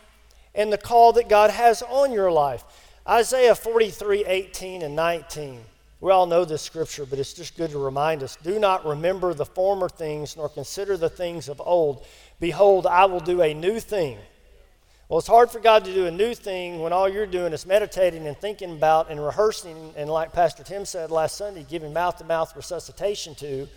and 0.54 0.72
the 0.72 0.78
call 0.78 1.12
that 1.14 1.28
God 1.28 1.50
has 1.50 1.82
on 1.82 2.12
your 2.12 2.30
life. 2.30 2.64
Isaiah 3.08 3.54
43 3.54 4.24
18 4.24 4.82
and 4.82 4.96
19. 4.96 5.60
We 6.00 6.10
all 6.10 6.26
know 6.26 6.44
this 6.44 6.62
scripture, 6.62 7.06
but 7.06 7.18
it's 7.18 7.32
just 7.32 7.56
good 7.56 7.70
to 7.70 7.78
remind 7.78 8.22
us. 8.22 8.36
Do 8.42 8.58
not 8.58 8.86
remember 8.86 9.32
the 9.32 9.46
former 9.46 9.88
things, 9.88 10.36
nor 10.36 10.48
consider 10.48 10.96
the 10.96 11.08
things 11.08 11.48
of 11.48 11.62
old. 11.64 12.04
Behold, 12.40 12.86
I 12.86 13.06
will 13.06 13.20
do 13.20 13.40
a 13.40 13.54
new 13.54 13.80
thing. 13.80 14.18
Well, 15.14 15.20
it's 15.20 15.28
hard 15.28 15.48
for 15.48 15.60
God 15.60 15.84
to 15.84 15.94
do 15.94 16.06
a 16.06 16.10
new 16.10 16.34
thing 16.34 16.80
when 16.80 16.92
all 16.92 17.08
you're 17.08 17.24
doing 17.24 17.52
is 17.52 17.66
meditating 17.66 18.26
and 18.26 18.36
thinking 18.36 18.72
about 18.72 19.12
and 19.12 19.24
rehearsing, 19.24 19.94
and 19.96 20.10
like 20.10 20.32
Pastor 20.32 20.64
Tim 20.64 20.84
said 20.84 21.12
last 21.12 21.36
Sunday, 21.36 21.64
giving 21.70 21.92
mouth 21.92 22.18
to 22.18 22.24
mouth 22.24 22.56
resuscitation 22.56 23.36
to 23.36 23.68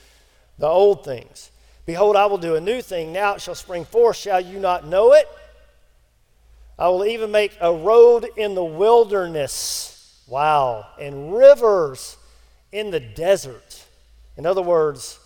the 0.57 0.65
old 0.65 1.05
things. 1.05 1.51
Behold, 1.85 2.15
I 2.15 2.25
will 2.25 2.39
do 2.39 2.55
a 2.55 2.59
new 2.59 2.81
thing. 2.81 3.13
Now 3.13 3.35
it 3.35 3.41
shall 3.41 3.53
spring 3.53 3.85
forth. 3.85 4.15
Shall 4.15 4.41
you 4.41 4.57
not 4.57 4.87
know 4.87 5.13
it? 5.13 5.27
I 6.79 6.89
will 6.89 7.05
even 7.05 7.29
make 7.29 7.55
a 7.61 7.71
road 7.71 8.27
in 8.35 8.55
the 8.55 8.65
wilderness. 8.65 10.23
Wow. 10.27 10.87
And 10.99 11.37
rivers 11.37 12.17
in 12.71 12.89
the 12.89 12.99
desert. 12.99 13.85
In 14.37 14.47
other 14.47 14.63
words, 14.63 15.19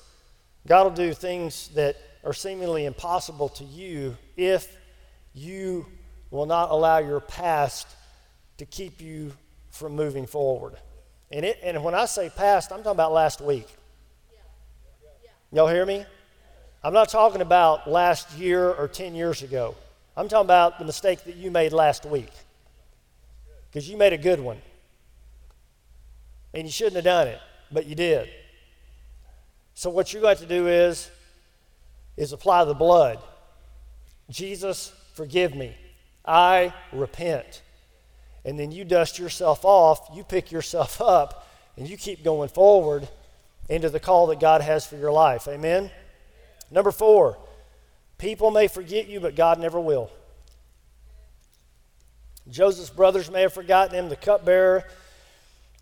God 0.67 0.84
will 0.84 0.91
do 0.91 1.13
things 1.13 1.69
that 1.69 1.95
are 2.26 2.34
seemingly 2.34 2.84
impossible 2.84 3.47
to 3.47 3.63
you 3.63 4.17
if 4.36 4.76
you 5.34 5.86
will 6.32 6.46
not 6.46 6.72
allow 6.72 6.98
your 6.98 7.20
past 7.20 7.88
to 8.58 8.65
keep 8.65 9.02
you 9.02 9.34
from 9.70 9.96
moving 9.96 10.26
forward. 10.26 10.76
And, 11.32 11.46
it, 11.46 11.60
and 11.63 11.84
when 11.84 11.94
I 11.94 12.06
say 12.06 12.30
past, 12.30 12.72
I'm 12.72 12.80
talking 12.80 12.91
about 12.91 13.13
last 13.13 13.41
week. 13.41 13.67
Y'all 15.52 15.67
hear 15.67 15.86
me? 15.86 16.06
I'm 16.84 16.94
not 16.94 17.10
talking 17.10 17.41
about 17.41 17.89
last 17.89 18.38
year 18.38 18.70
or 18.70 18.88
10 18.88 19.13
years 19.13 19.44
ago. 19.44 19.76
I'm 20.15 20.28
talking 20.28 20.46
about 20.46 20.80
the 20.80 20.86
mistake 20.86 21.24
that 21.26 21.36
you 21.36 21.52
made 21.52 21.74
last 21.74 22.06
week. 22.06 22.32
Because 23.70 23.89
you 23.89 23.98
made 23.98 24.13
a 24.13 24.17
good 24.17 24.39
one. 24.39 24.58
And 26.54 26.63
you 26.63 26.72
shouldn't 26.72 26.96
have 26.96 27.06
done 27.06 27.28
it, 27.28 27.39
but 27.72 27.86
you 27.86 27.96
did. 27.96 28.30
So 29.74 29.89
what 29.89 30.12
you're 30.12 30.22
going 30.22 30.38
to 30.38 30.46
do 30.46 30.67
is 30.67 31.10
is 32.17 32.34
apply 32.34 32.65
the 32.65 32.74
blood. 32.74 33.20
Jesus, 34.30 34.94
forgive 35.13 35.56
me. 35.56 35.76
I 36.26 36.74
repent. 36.92 37.62
And 38.44 38.60
then 38.60 38.72
you 38.72 38.84
dust 38.84 39.20
yourself 39.20 39.64
off, 39.64 40.10
you 40.16 40.24
pick 40.24 40.52
yourself 40.52 41.02
up, 41.02 41.48
and 41.78 41.88
you 41.88 41.98
keep 41.98 42.24
going 42.24 42.50
forward 42.50 43.08
into 43.70 43.90
the 43.90 44.00
call 44.00 44.28
that 44.28 44.40
God 44.40 44.62
has 44.62 44.86
for 44.86 44.98
your 44.98 45.12
life. 45.12 45.48
Amen? 45.48 45.92
Number 46.70 46.92
four, 46.92 47.38
people 48.18 48.52
may 48.52 48.68
forget 48.68 49.08
you, 49.08 49.20
but 49.20 49.36
God 49.36 49.60
never 49.60 49.80
will. 49.80 50.12
Joseph's 52.50 52.90
brothers 52.90 53.30
may 53.30 53.42
have 53.42 53.54
forgotten 53.54 53.96
him, 53.96 54.10
the 54.10 54.16
cupbearer 54.16 54.84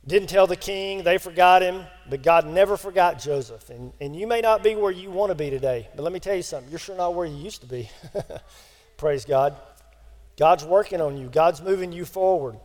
didn't 0.06 0.30
tell 0.30 0.47
the 0.47 0.56
king, 0.56 1.04
they 1.04 1.17
forgot 1.17 1.62
him, 1.62 1.86
but 2.10 2.23
God 2.23 2.47
never 2.47 2.78
forgot 2.78 3.19
Joseph. 3.19 3.69
And, 3.69 3.93
and 3.99 4.15
you 4.15 4.28
may 4.28 4.41
not 4.41 4.63
be 4.63 4.75
where 4.75 4.91
you 4.91 5.12
want 5.12 5.30
to 5.30 5.36
be 5.36 5.49
today, 5.49 5.88
but 5.95 6.04
let 6.04 6.13
me 6.13 6.19
tell 6.19 6.36
you 6.36 6.41
something 6.41 6.69
you're 6.69 6.80
sure 6.80 6.95
not 6.95 7.13
where 7.13 7.25
you 7.25 7.36
used 7.36 7.62
to 7.62 7.67
be. 7.67 7.89
Praise 8.97 9.25
God. 9.25 9.56
God's 10.39 10.63
working 10.63 11.02
on 11.02 11.17
you, 11.17 11.28
God's 11.28 11.62
moving 11.62 11.91
you 11.91 12.06
forward. 12.06 12.56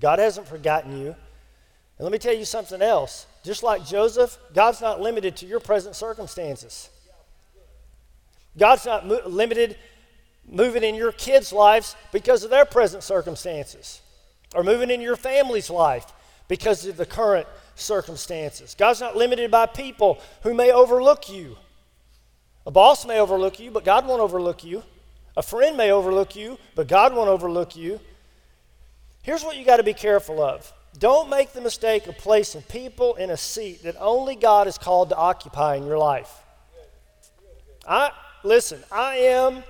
God 0.00 0.18
hasn't 0.18 0.48
forgotten 0.48 0.98
you. 0.98 1.08
And 1.08 2.00
let 2.00 2.10
me 2.10 2.18
tell 2.18 2.34
you 2.34 2.46
something 2.46 2.80
else. 2.80 3.26
Just 3.44 3.62
like 3.62 3.86
Joseph, 3.86 4.38
God's 4.54 4.80
not 4.80 5.02
limited 5.02 5.36
to 5.36 5.46
your 5.46 5.60
present 5.60 5.94
circumstances. 5.94 6.88
God's 8.56 8.86
not 8.86 9.06
mo- 9.06 9.20
limited 9.26 9.76
moving 10.48 10.82
in 10.82 10.94
your 10.94 11.12
kids' 11.12 11.52
lives 11.52 11.94
because 12.10 12.42
of 12.42 12.48
their 12.48 12.64
present 12.64 13.02
circumstances, 13.02 14.00
or 14.54 14.62
moving 14.62 14.90
in 14.90 15.02
your 15.02 15.16
family's 15.16 15.68
life 15.68 16.06
because 16.48 16.86
of 16.86 16.96
the 16.96 17.06
current 17.06 17.46
circumstances. 17.74 18.74
God's 18.78 19.00
not 19.00 19.14
limited 19.14 19.50
by 19.50 19.66
people 19.66 20.20
who 20.42 20.54
may 20.54 20.72
overlook 20.72 21.28
you. 21.28 21.56
A 22.66 22.70
boss 22.70 23.04
may 23.04 23.20
overlook 23.20 23.60
you, 23.60 23.70
but 23.70 23.84
God 23.84 24.06
won't 24.06 24.22
overlook 24.22 24.64
you. 24.64 24.82
A 25.36 25.42
friend 25.42 25.76
may 25.76 25.90
overlook 25.90 26.36
you, 26.36 26.58
but 26.74 26.86
God 26.86 27.14
won't 27.14 27.28
overlook 27.28 27.76
you. 27.76 28.00
Here's 29.22 29.42
what 29.42 29.56
you 29.56 29.64
got 29.64 29.78
to 29.78 29.82
be 29.82 29.94
careful 29.94 30.42
of 30.42 30.72
don't 30.98 31.28
make 31.28 31.52
the 31.52 31.60
mistake 31.60 32.06
of 32.06 32.16
placing 32.18 32.62
people 32.62 33.16
in 33.16 33.30
a 33.30 33.36
seat 33.36 33.82
that 33.82 33.96
only 33.98 34.36
God 34.36 34.68
is 34.68 34.78
called 34.78 35.08
to 35.08 35.16
occupy 35.16 35.76
in 35.76 35.86
your 35.86 35.98
life. 35.98 36.30
I 37.86 38.12
listen, 38.44 38.82
I 38.92 39.16
am 39.16 39.64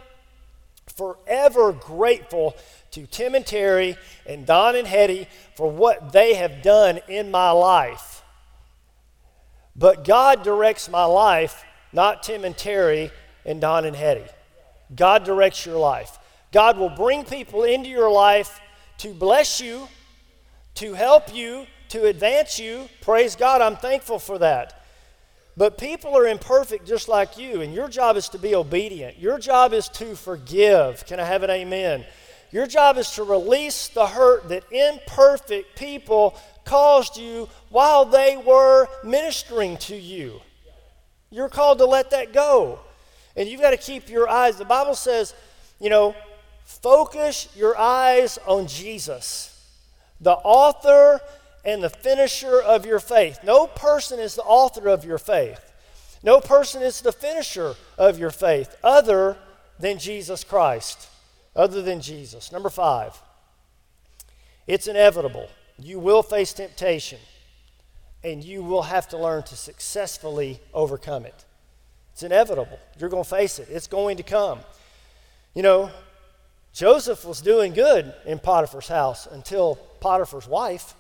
forever 0.87 1.72
grateful 1.72 2.55
to 2.90 3.07
Tim 3.07 3.35
and 3.35 3.46
Terry 3.46 3.96
and 4.27 4.46
Don 4.46 4.77
and 4.77 4.87
Hetty 4.87 5.27
for 5.57 5.70
what 5.70 6.12
they 6.12 6.35
have 6.35 6.62
done 6.62 7.00
in 7.09 7.31
my 7.31 7.50
life. 7.50 8.22
But 9.74 10.05
God 10.05 10.44
directs 10.44 10.88
my 10.88 11.05
life, 11.05 11.64
not 11.92 12.22
Tim 12.22 12.44
and 12.44 12.57
Terry 12.57 13.11
and 13.44 13.61
Don 13.61 13.85
and 13.85 13.96
Hetty. 13.96 14.27
God 14.94 15.25
directs 15.25 15.64
your 15.64 15.79
life. 15.79 16.18
God 16.53 16.79
will 16.79 16.90
bring 16.90 17.25
people 17.25 17.64
into 17.64 17.88
your 17.88 18.11
life 18.11 18.61
to 18.99 19.12
bless 19.12 19.61
you, 19.61 19.88
to 20.77 20.94
help 20.94 21.35
you, 21.35 21.66
to 21.88 22.07
advance 22.07 22.59
you. 22.59 22.88
Praise 23.01 23.37
God, 23.37 23.61
I'm 23.61 23.77
thankful 23.77 24.18
for 24.18 24.38
that. 24.38 24.85
But 25.57 25.79
people 25.79 26.16
are 26.16 26.27
imperfect 26.27 26.87
just 26.87 27.09
like 27.09 27.38
you, 27.38 27.61
and 27.61 27.73
your 27.73 27.88
job 27.88 28.16
is 28.16 28.29
to 28.31 28.38
be 28.38 28.55
obedient. 28.55 29.18
Your 29.18 29.38
job 29.38 29.73
is 29.73 29.88
to 29.90 30.16
forgive. 30.16 31.07
Can 31.07 31.20
I 31.20 31.25
have 31.25 31.44
an 31.44 31.51
amen? 31.51 32.05
Your 32.51 32.66
job 32.66 32.99
is 32.99 33.11
to 33.12 33.25
release 33.25 33.88
the 33.88 34.07
hurt 34.07 34.49
that 34.49 34.64
imperfect 34.70 35.77
people 35.77 36.37
caused 36.64 37.16
you 37.16 37.49
while 37.68 38.05
they 38.05 38.37
were 38.37 38.88
ministering 39.05 39.77
to 39.79 39.97
you. 39.97 40.40
You're 41.31 41.49
called 41.49 41.79
to 41.79 41.87
let 41.87 42.11
that 42.11 42.33
go. 42.33 42.81
And 43.37 43.49
you've 43.49 43.61
got 43.61 43.70
to 43.70 43.77
keep 43.77 44.09
your 44.09 44.29
eyes, 44.29 44.57
the 44.57 44.64
Bible 44.64 44.94
says, 44.94 45.35
you 45.81 45.90
know, 45.90 46.14
focus 46.64 47.49
your 47.57 47.77
eyes 47.77 48.38
on 48.47 48.66
Jesus, 48.66 49.51
the 50.20 50.33
author 50.33 51.20
and 51.64 51.83
the 51.83 51.90
finisher 51.90 52.61
of 52.61 52.87
your 52.87 53.01
faith. 53.01 53.40
No 53.42 53.66
person 53.66 54.20
is 54.20 54.35
the 54.35 54.42
author 54.42 54.88
of 54.88 55.05
your 55.05 55.18
faith. 55.18 55.73
No 56.23 56.40
person 56.40 56.83
is 56.83 57.01
the 57.01 57.12
finisher 57.12 57.75
of 57.99 58.18
your 58.18 58.31
faith 58.31 58.77
other 58.83 59.37
than 59.79 59.99
Jesus 59.99 60.44
Christ 60.44 61.09
other 61.57 61.83
than 61.83 62.01
Jesus. 62.01 62.53
Number 62.53 62.70
five, 62.70 63.20
it's 64.66 64.87
inevitable. 64.87 65.49
You 65.79 65.99
will 65.99 66.23
face 66.23 66.53
temptation, 66.53 67.18
and 68.23 68.42
you 68.42 68.62
will 68.62 68.83
have 68.83 69.09
to 69.09 69.18
learn 69.18 69.42
to 69.44 69.57
successfully 69.57 70.61
overcome 70.73 71.27
it. 71.27 71.44
It's 72.14 72.22
inevitable. 72.22 72.79
You're 72.96 73.09
going 73.09 73.24
to 73.24 73.29
face 73.29 73.59
it, 73.59 73.66
it's 73.68 73.88
going 73.88 74.16
to 74.18 74.22
come. 74.22 74.61
You 75.53 75.62
know, 75.62 75.90
Joseph 76.72 77.24
was 77.24 77.40
doing 77.40 77.74
good 77.74 78.14
in 78.24 78.38
Potiphar's 78.38 78.87
house 78.87 79.27
until 79.27 79.74
Potiphar's 80.00 80.46
wife. 80.46 80.94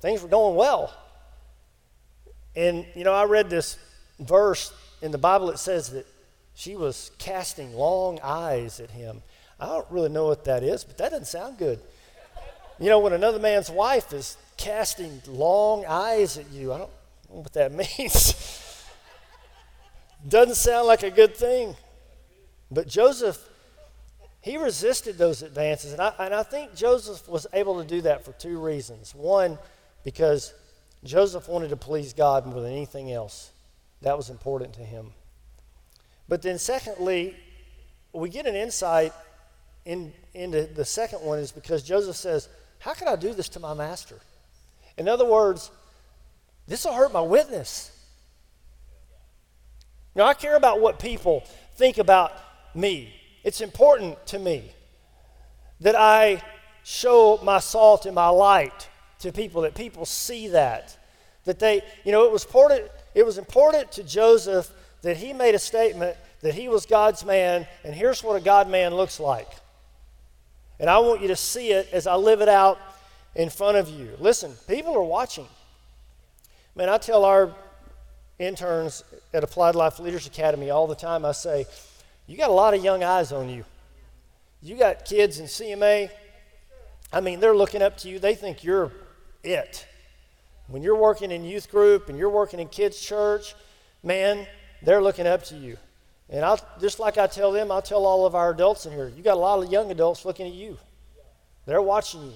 Things 0.00 0.22
were 0.22 0.28
going 0.28 0.56
well. 0.56 0.94
And, 2.54 2.84
you 2.94 3.02
know, 3.02 3.14
I 3.14 3.24
read 3.24 3.48
this 3.48 3.78
verse 4.20 4.74
in 5.00 5.10
the 5.10 5.18
Bible, 5.18 5.48
it 5.50 5.58
says 5.58 5.88
that 5.90 6.06
she 6.54 6.76
was 6.76 7.10
casting 7.16 7.74
long 7.74 8.20
eyes 8.22 8.80
at 8.80 8.90
him. 8.90 9.22
I 9.58 9.66
don't 9.66 9.86
really 9.90 10.10
know 10.10 10.26
what 10.26 10.44
that 10.44 10.62
is, 10.62 10.84
but 10.84 10.98
that 10.98 11.12
doesn't 11.12 11.26
sound 11.26 11.56
good. 11.56 11.78
You 12.78 12.90
know, 12.90 12.98
when 12.98 13.14
another 13.14 13.38
man's 13.38 13.70
wife 13.70 14.12
is 14.12 14.36
casting 14.58 15.22
long 15.26 15.86
eyes 15.86 16.36
at 16.36 16.50
you, 16.50 16.74
I 16.74 16.78
don't 16.78 16.90
know 17.30 17.40
what 17.40 17.54
that 17.54 17.72
means. 17.98 18.73
Doesn't 20.26 20.56
sound 20.56 20.86
like 20.86 21.02
a 21.02 21.10
good 21.10 21.36
thing. 21.36 21.76
But 22.70 22.88
Joseph, 22.88 23.38
he 24.40 24.56
resisted 24.56 25.18
those 25.18 25.42
advances. 25.42 25.92
And 25.92 26.00
I, 26.00 26.12
and 26.18 26.34
I 26.34 26.42
think 26.42 26.74
Joseph 26.74 27.28
was 27.28 27.46
able 27.52 27.80
to 27.82 27.88
do 27.88 28.00
that 28.02 28.24
for 28.24 28.32
two 28.32 28.58
reasons. 28.58 29.14
One, 29.14 29.58
because 30.02 30.52
Joseph 31.04 31.48
wanted 31.48 31.70
to 31.70 31.76
please 31.76 32.12
God 32.12 32.46
more 32.46 32.60
than 32.60 32.72
anything 32.72 33.12
else, 33.12 33.50
that 34.02 34.16
was 34.16 34.30
important 34.30 34.74
to 34.74 34.82
him. 34.82 35.12
But 36.28 36.42
then, 36.42 36.58
secondly, 36.58 37.36
we 38.12 38.28
get 38.28 38.46
an 38.46 38.54
insight 38.54 39.12
in, 39.84 40.12
into 40.32 40.64
the 40.64 40.84
second 40.84 41.20
one 41.20 41.38
is 41.38 41.52
because 41.52 41.82
Joseph 41.82 42.16
says, 42.16 42.48
How 42.78 42.94
can 42.94 43.08
I 43.08 43.16
do 43.16 43.34
this 43.34 43.48
to 43.50 43.60
my 43.60 43.74
master? 43.74 44.18
In 44.96 45.08
other 45.08 45.26
words, 45.26 45.70
this 46.66 46.84
will 46.84 46.94
hurt 46.94 47.12
my 47.12 47.20
witness. 47.20 47.90
Now, 50.14 50.24
I 50.24 50.34
care 50.34 50.56
about 50.56 50.80
what 50.80 50.98
people 50.98 51.44
think 51.74 51.98
about 51.98 52.32
me. 52.74 53.14
It's 53.42 53.60
important 53.60 54.24
to 54.28 54.38
me 54.38 54.70
that 55.80 55.96
I 55.96 56.42
show 56.82 57.40
my 57.42 57.58
salt 57.58 58.06
and 58.06 58.14
my 58.14 58.28
light 58.28 58.88
to 59.20 59.32
people, 59.32 59.62
that 59.62 59.74
people 59.74 60.04
see 60.06 60.48
that. 60.48 60.96
That 61.44 61.58
they, 61.58 61.82
you 62.04 62.12
know, 62.12 62.24
it 62.24 62.32
was 62.32 62.44
important, 62.44 62.90
it 63.14 63.26
was 63.26 63.38
important 63.38 63.92
to 63.92 64.02
Joseph 64.02 64.70
that 65.02 65.16
he 65.16 65.32
made 65.32 65.54
a 65.54 65.58
statement 65.58 66.16
that 66.40 66.54
he 66.54 66.68
was 66.68 66.86
God's 66.86 67.24
man, 67.24 67.66
and 67.84 67.94
here's 67.94 68.22
what 68.22 68.36
a 68.36 68.40
God 68.40 68.68
man 68.68 68.94
looks 68.94 69.18
like. 69.18 69.48
And 70.78 70.90
I 70.90 70.98
want 70.98 71.22
you 71.22 71.28
to 71.28 71.36
see 71.36 71.70
it 71.70 71.88
as 71.92 72.06
I 72.06 72.16
live 72.16 72.40
it 72.40 72.48
out 72.48 72.78
in 73.34 73.48
front 73.48 73.76
of 73.76 73.88
you. 73.88 74.10
Listen, 74.18 74.52
people 74.68 74.94
are 74.96 75.02
watching. 75.02 75.46
Man, 76.74 76.88
I 76.88 76.98
tell 76.98 77.24
our 77.24 77.54
interns 78.38 79.04
at 79.32 79.44
Applied 79.44 79.74
Life 79.74 79.98
Leaders 80.00 80.26
Academy 80.26 80.70
all 80.70 80.86
the 80.86 80.94
time, 80.94 81.24
I 81.24 81.32
say, 81.32 81.66
you 82.26 82.36
got 82.36 82.50
a 82.50 82.54
lot 82.54 82.74
of 82.74 82.82
young 82.82 83.02
eyes 83.02 83.32
on 83.32 83.48
you. 83.48 83.64
You 84.62 84.76
got 84.76 85.04
kids 85.04 85.38
in 85.38 85.46
CMA. 85.46 86.10
I 87.12 87.20
mean, 87.20 87.40
they're 87.40 87.54
looking 87.54 87.82
up 87.82 87.98
to 87.98 88.08
you. 88.08 88.18
They 88.18 88.34
think 88.34 88.64
you're 88.64 88.90
it. 89.42 89.86
When 90.68 90.82
you're 90.82 90.96
working 90.96 91.30
in 91.30 91.44
youth 91.44 91.70
group 91.70 92.08
and 92.08 92.18
you're 92.18 92.30
working 92.30 92.58
in 92.58 92.68
kids' 92.68 92.98
church, 92.98 93.54
man, 94.02 94.46
they're 94.82 95.02
looking 95.02 95.26
up 95.26 95.44
to 95.44 95.56
you. 95.56 95.76
And 96.30 96.44
I'll, 96.44 96.58
just 96.80 96.98
like 96.98 97.18
I 97.18 97.26
tell 97.26 97.52
them, 97.52 97.70
I'll 97.70 97.82
tell 97.82 98.06
all 98.06 98.24
of 98.24 98.34
our 98.34 98.50
adults 98.50 98.86
in 98.86 98.92
here, 98.92 99.12
you 99.14 99.22
got 99.22 99.36
a 99.36 99.40
lot 99.40 99.62
of 99.62 99.70
young 99.70 99.90
adults 99.90 100.24
looking 100.24 100.46
at 100.46 100.54
you. 100.54 100.78
They're 101.66 101.82
watching 101.82 102.24
you. 102.24 102.32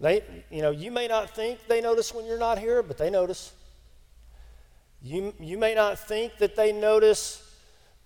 They, 0.00 0.22
you 0.50 0.62
know, 0.62 0.70
you 0.70 0.90
may 0.90 1.06
not 1.06 1.34
think 1.34 1.66
they 1.68 1.80
notice 1.80 2.12
when 2.14 2.24
you're 2.24 2.38
not 2.38 2.58
here, 2.58 2.82
but 2.82 2.98
they 2.98 3.10
notice. 3.10 3.52
You, 5.02 5.34
you 5.40 5.58
may 5.58 5.74
not 5.74 5.98
think 5.98 6.38
that 6.38 6.54
they 6.54 6.72
notice 6.72 7.42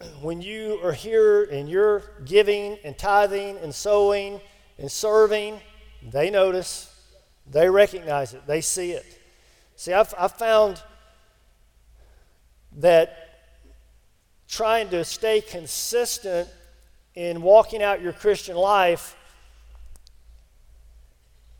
when 0.22 0.40
you 0.40 0.80
are 0.82 0.92
here 0.92 1.44
and 1.44 1.68
you're 1.68 2.02
giving 2.24 2.78
and 2.84 2.96
tithing 2.96 3.58
and 3.58 3.74
sowing 3.74 4.40
and 4.78 4.90
serving. 4.90 5.60
They 6.10 6.30
notice. 6.30 6.92
They 7.50 7.68
recognize 7.68 8.32
it. 8.32 8.46
They 8.46 8.62
see 8.62 8.92
it. 8.92 9.04
See, 9.76 9.92
I've, 9.92 10.12
I've 10.18 10.32
found 10.32 10.82
that 12.78 13.26
trying 14.48 14.88
to 14.90 15.04
stay 15.04 15.42
consistent 15.42 16.48
in 17.14 17.42
walking 17.42 17.82
out 17.82 18.00
your 18.00 18.12
Christian 18.12 18.56
life, 18.56 19.16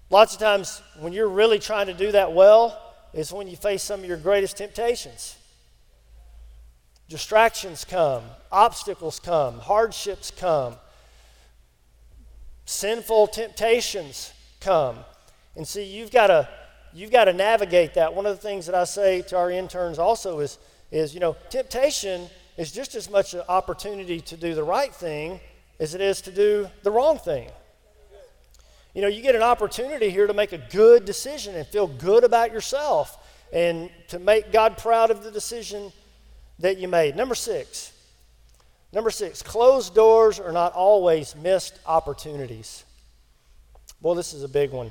lots 0.08 0.34
of 0.34 0.40
times 0.40 0.80
when 1.00 1.12
you're 1.12 1.28
really 1.28 1.58
trying 1.58 1.86
to 1.86 1.94
do 1.94 2.12
that 2.12 2.32
well, 2.32 2.85
is 3.16 3.32
when 3.32 3.48
you 3.48 3.56
face 3.56 3.82
some 3.82 4.00
of 4.00 4.06
your 4.06 4.18
greatest 4.18 4.58
temptations. 4.58 5.36
Distractions 7.08 7.84
come, 7.84 8.22
obstacles 8.52 9.18
come, 9.18 9.58
hardships 9.58 10.30
come, 10.30 10.76
sinful 12.66 13.28
temptations 13.28 14.32
come. 14.60 14.98
And 15.56 15.66
see, 15.66 15.84
you've 15.84 16.10
got 16.10 16.26
to 16.26 16.48
you've 16.92 17.10
got 17.10 17.24
to 17.24 17.32
navigate 17.32 17.94
that. 17.94 18.14
One 18.14 18.26
of 18.26 18.36
the 18.36 18.42
things 18.42 18.66
that 18.66 18.74
I 18.74 18.84
say 18.84 19.22
to 19.22 19.36
our 19.36 19.50
interns 19.50 19.98
also 19.98 20.40
is 20.40 20.58
is, 20.90 21.14
you 21.14 21.20
know, 21.20 21.36
temptation 21.48 22.28
is 22.58 22.70
just 22.70 22.94
as 22.94 23.08
much 23.08 23.34
an 23.34 23.42
opportunity 23.48 24.20
to 24.20 24.36
do 24.36 24.54
the 24.54 24.64
right 24.64 24.94
thing 24.94 25.40
as 25.80 25.94
it 25.94 26.00
is 26.00 26.20
to 26.22 26.32
do 26.32 26.68
the 26.82 26.90
wrong 26.90 27.18
thing. 27.18 27.48
You 28.96 29.02
know, 29.02 29.08
you 29.08 29.20
get 29.20 29.34
an 29.34 29.42
opportunity 29.42 30.08
here 30.08 30.26
to 30.26 30.32
make 30.32 30.52
a 30.52 30.58
good 30.70 31.04
decision 31.04 31.54
and 31.54 31.66
feel 31.66 31.86
good 31.86 32.24
about 32.24 32.50
yourself 32.50 33.22
and 33.52 33.90
to 34.08 34.18
make 34.18 34.50
God 34.52 34.78
proud 34.78 35.10
of 35.10 35.22
the 35.22 35.30
decision 35.30 35.92
that 36.60 36.78
you 36.78 36.88
made. 36.88 37.14
Number 37.14 37.34
six. 37.34 37.92
Number 38.94 39.10
six, 39.10 39.42
closed 39.42 39.94
doors 39.94 40.40
are 40.40 40.50
not 40.50 40.72
always 40.72 41.36
missed 41.36 41.78
opportunities. 41.84 42.84
Boy, 44.00 44.14
this 44.14 44.32
is 44.32 44.42
a 44.42 44.48
big 44.48 44.70
one. 44.70 44.90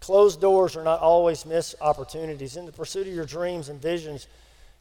Closed 0.00 0.38
doors 0.42 0.76
are 0.76 0.84
not 0.84 1.00
always 1.00 1.46
missed 1.46 1.76
opportunities. 1.80 2.58
In 2.58 2.66
the 2.66 2.72
pursuit 2.72 3.06
of 3.06 3.14
your 3.14 3.24
dreams 3.24 3.70
and 3.70 3.80
visions, 3.80 4.26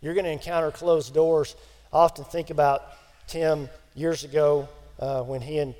you're 0.01 0.13
going 0.13 0.25
to 0.25 0.31
encounter 0.31 0.69
closed 0.69 1.13
doors. 1.13 1.55
I 1.93 1.99
often 1.99 2.25
think 2.25 2.49
about 2.49 2.81
Tim 3.25 3.69
years 3.95 4.25
ago 4.25 4.67
uh, 4.99 5.21
when 5.21 5.39
he 5.39 5.59
and 5.59 5.73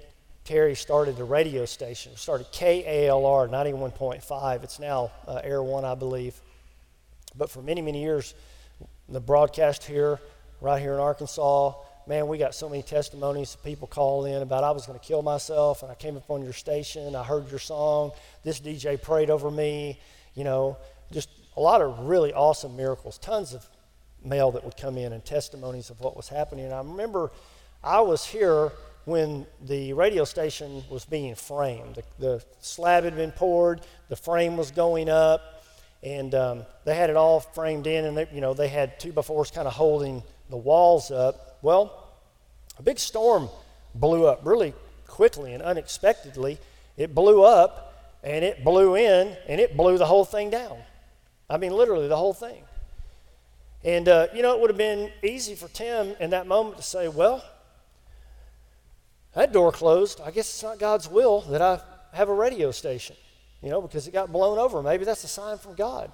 Terry 0.47 0.75
started 0.75 1.17
the 1.17 1.25
radio 1.25 1.65
station. 1.65 2.15
started 2.15 2.47
KALR 2.53 3.49
91.5. 3.49 4.63
It's 4.63 4.79
now 4.79 5.11
uh, 5.27 5.41
Air 5.43 5.61
One, 5.61 5.83
I 5.83 5.93
believe. 5.93 6.39
But 7.35 7.51
for 7.51 7.61
many, 7.61 7.81
many 7.81 8.01
years, 8.01 8.33
the 9.09 9.19
broadcast 9.19 9.83
here, 9.83 10.21
right 10.61 10.81
here 10.81 10.93
in 10.93 11.01
Arkansas, 11.01 11.73
man, 12.07 12.29
we 12.29 12.37
got 12.37 12.55
so 12.55 12.69
many 12.69 12.81
testimonies. 12.81 13.57
People 13.61 13.89
call 13.89 14.23
in 14.23 14.41
about 14.41 14.63
I 14.63 14.71
was 14.71 14.85
going 14.85 14.97
to 14.97 15.05
kill 15.05 15.21
myself, 15.21 15.83
and 15.83 15.91
I 15.91 15.95
came 15.95 16.15
up 16.15 16.31
on 16.31 16.41
your 16.41 16.53
station. 16.53 17.13
I 17.13 17.25
heard 17.25 17.49
your 17.49 17.59
song. 17.59 18.11
This 18.45 18.61
DJ 18.61 19.01
prayed 19.01 19.29
over 19.29 19.51
me. 19.51 19.99
You 20.33 20.45
know, 20.45 20.77
just 21.11 21.27
a 21.57 21.59
lot 21.59 21.81
of 21.81 21.99
really 21.99 22.31
awesome 22.31 22.77
miracles. 22.77 23.17
Tons 23.17 23.53
of 23.53 23.67
mail 24.23 24.51
that 24.51 24.63
would 24.63 24.77
come 24.77 24.97
in 24.97 25.11
and 25.11 25.25
testimonies 25.25 25.89
of 25.89 25.99
what 25.99 26.15
was 26.15 26.29
happening. 26.29 26.63
And 26.63 26.73
I 26.73 26.77
remember 26.77 27.31
I 27.83 27.99
was 27.99 28.25
here 28.25 28.71
when 29.07 29.47
the 29.65 29.93
radio 29.93 30.23
station 30.25 30.83
was 30.89 31.05
being 31.05 31.33
framed. 31.33 31.95
The, 31.95 32.03
the 32.19 32.45
slab 32.59 33.05
had 33.05 33.15
been 33.15 33.31
poured, 33.31 33.81
the 34.09 34.15
frame 34.15 34.57
was 34.57 34.69
going 34.71 35.09
up 35.09 35.57
and 36.03 36.35
um, 36.35 36.65
they 36.85 36.95
had 36.95 37.09
it 37.09 37.15
all 37.15 37.39
framed 37.39 37.87
in, 37.87 38.05
and 38.05 38.17
they, 38.17 38.27
you 38.31 38.41
know 38.41 38.53
they 38.53 38.67
had 38.67 38.99
two 38.99 39.11
by 39.11 39.21
fours 39.21 39.51
kind 39.51 39.67
of 39.67 39.73
holding 39.73 40.23
the 40.49 40.57
walls 40.57 41.11
up. 41.11 41.57
Well, 41.61 42.13
a 42.77 42.83
big 42.83 42.99
storm 42.99 43.49
blew 43.95 44.27
up 44.27 44.41
really 44.45 44.73
quickly 45.07 45.53
and 45.53 45.63
unexpectedly. 45.63 46.59
It 46.97 47.15
blew 47.15 47.43
up, 47.43 48.19
and 48.23 48.45
it 48.45 48.63
blew 48.63 48.95
in, 48.95 49.35
and 49.47 49.59
it 49.59 49.75
blew 49.75 49.97
the 49.97 50.05
whole 50.05 50.25
thing 50.25 50.49
down. 50.49 50.77
I 51.49 51.57
mean, 51.57 51.71
literally 51.71 52.07
the 52.07 52.17
whole 52.17 52.33
thing. 52.33 52.63
And 53.83 54.07
uh, 54.07 54.27
you 54.33 54.41
know, 54.41 54.53
it 54.55 54.61
would 54.61 54.69
have 54.69 54.77
been 54.77 55.11
easy 55.23 55.55
for 55.55 55.67
Tim 55.69 56.15
in 56.19 56.29
that 56.31 56.47
moment 56.47 56.77
to 56.77 56.83
say, 56.83 57.07
"Well, 57.07 57.43
that 59.37 59.53
door 59.53 59.71
closed. 59.71 60.19
I 60.19 60.31
guess 60.31 60.49
it's 60.49 60.63
not 60.63 60.79
God's 60.79 61.09
will 61.09 61.41
that 61.41 61.61
I 61.61 61.79
have 62.13 62.27
a 62.27 62.33
radio 62.33 62.71
station." 62.71 63.15
you 63.61 63.69
know, 63.69 63.81
because 63.81 64.07
it 64.07 64.11
got 64.11 64.31
blown 64.31 64.57
over. 64.57 64.81
Maybe 64.81 65.05
that's 65.05 65.23
a 65.23 65.27
sign 65.27 65.57
from 65.57 65.75
God. 65.75 66.11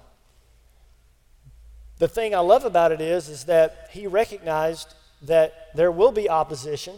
The 1.98 2.08
thing 2.08 2.34
I 2.34 2.40
love 2.40 2.64
about 2.64 2.92
it 2.92 3.00
is, 3.00 3.28
is 3.28 3.44
that 3.44 3.88
he 3.92 4.06
recognized 4.06 4.94
that 5.22 5.68
there 5.74 5.92
will 5.92 6.12
be 6.12 6.28
opposition 6.28 6.96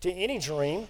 to 0.00 0.10
any 0.10 0.38
dream. 0.38 0.88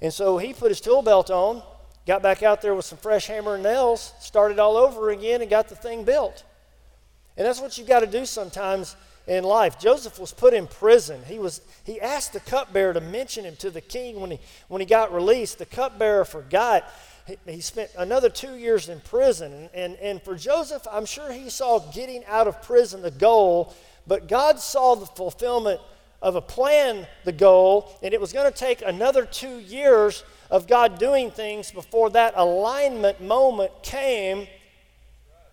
And 0.00 0.12
so 0.12 0.38
he 0.38 0.52
put 0.52 0.70
his 0.70 0.80
tool 0.80 1.02
belt 1.02 1.30
on, 1.30 1.62
got 2.06 2.22
back 2.22 2.42
out 2.42 2.60
there 2.60 2.74
with 2.74 2.84
some 2.84 2.98
fresh 2.98 3.26
hammer 3.26 3.54
and 3.54 3.62
nails, 3.62 4.12
started 4.20 4.58
all 4.58 4.76
over 4.76 5.10
again, 5.10 5.40
and 5.40 5.50
got 5.50 5.68
the 5.68 5.74
thing 5.74 6.04
built. 6.04 6.44
And 7.36 7.46
that's 7.46 7.60
what 7.60 7.78
you've 7.78 7.88
got 7.88 8.00
to 8.00 8.06
do 8.06 8.26
sometimes 8.26 8.96
in 9.28 9.44
life. 9.44 9.78
Joseph 9.78 10.18
was 10.18 10.32
put 10.32 10.54
in 10.54 10.66
prison. 10.66 11.20
He 11.26 11.38
was 11.38 11.60
he 11.84 12.00
asked 12.00 12.32
the 12.32 12.40
cupbearer 12.40 12.94
to 12.94 13.00
mention 13.00 13.44
him 13.44 13.56
to 13.56 13.70
the 13.70 13.82
king 13.82 14.20
when 14.20 14.32
he 14.32 14.40
when 14.66 14.80
he 14.80 14.86
got 14.86 15.12
released. 15.12 15.58
The 15.58 15.66
cupbearer 15.66 16.24
forgot 16.24 16.90
he 17.46 17.60
spent 17.60 17.90
another 17.98 18.30
two 18.30 18.54
years 18.56 18.88
in 18.88 19.00
prison. 19.00 19.52
And, 19.52 19.70
and, 19.74 19.96
and 19.96 20.22
for 20.22 20.34
Joseph, 20.34 20.86
I'm 20.90 21.04
sure 21.04 21.30
he 21.30 21.50
saw 21.50 21.78
getting 21.92 22.24
out 22.24 22.48
of 22.48 22.62
prison 22.62 23.02
the 23.02 23.10
goal, 23.10 23.74
but 24.06 24.28
God 24.28 24.58
saw 24.58 24.94
the 24.94 25.04
fulfillment 25.06 25.80
of 26.22 26.34
a 26.34 26.40
plan, 26.40 27.06
the 27.24 27.32
goal, 27.32 27.96
and 28.02 28.12
it 28.14 28.20
was 28.20 28.32
going 28.32 28.50
to 28.50 28.56
take 28.56 28.82
another 28.82 29.24
two 29.24 29.58
years 29.58 30.24
of 30.50 30.66
God 30.66 30.98
doing 30.98 31.30
things 31.30 31.70
before 31.70 32.10
that 32.10 32.32
alignment 32.34 33.20
moment 33.20 33.70
came 33.82 34.48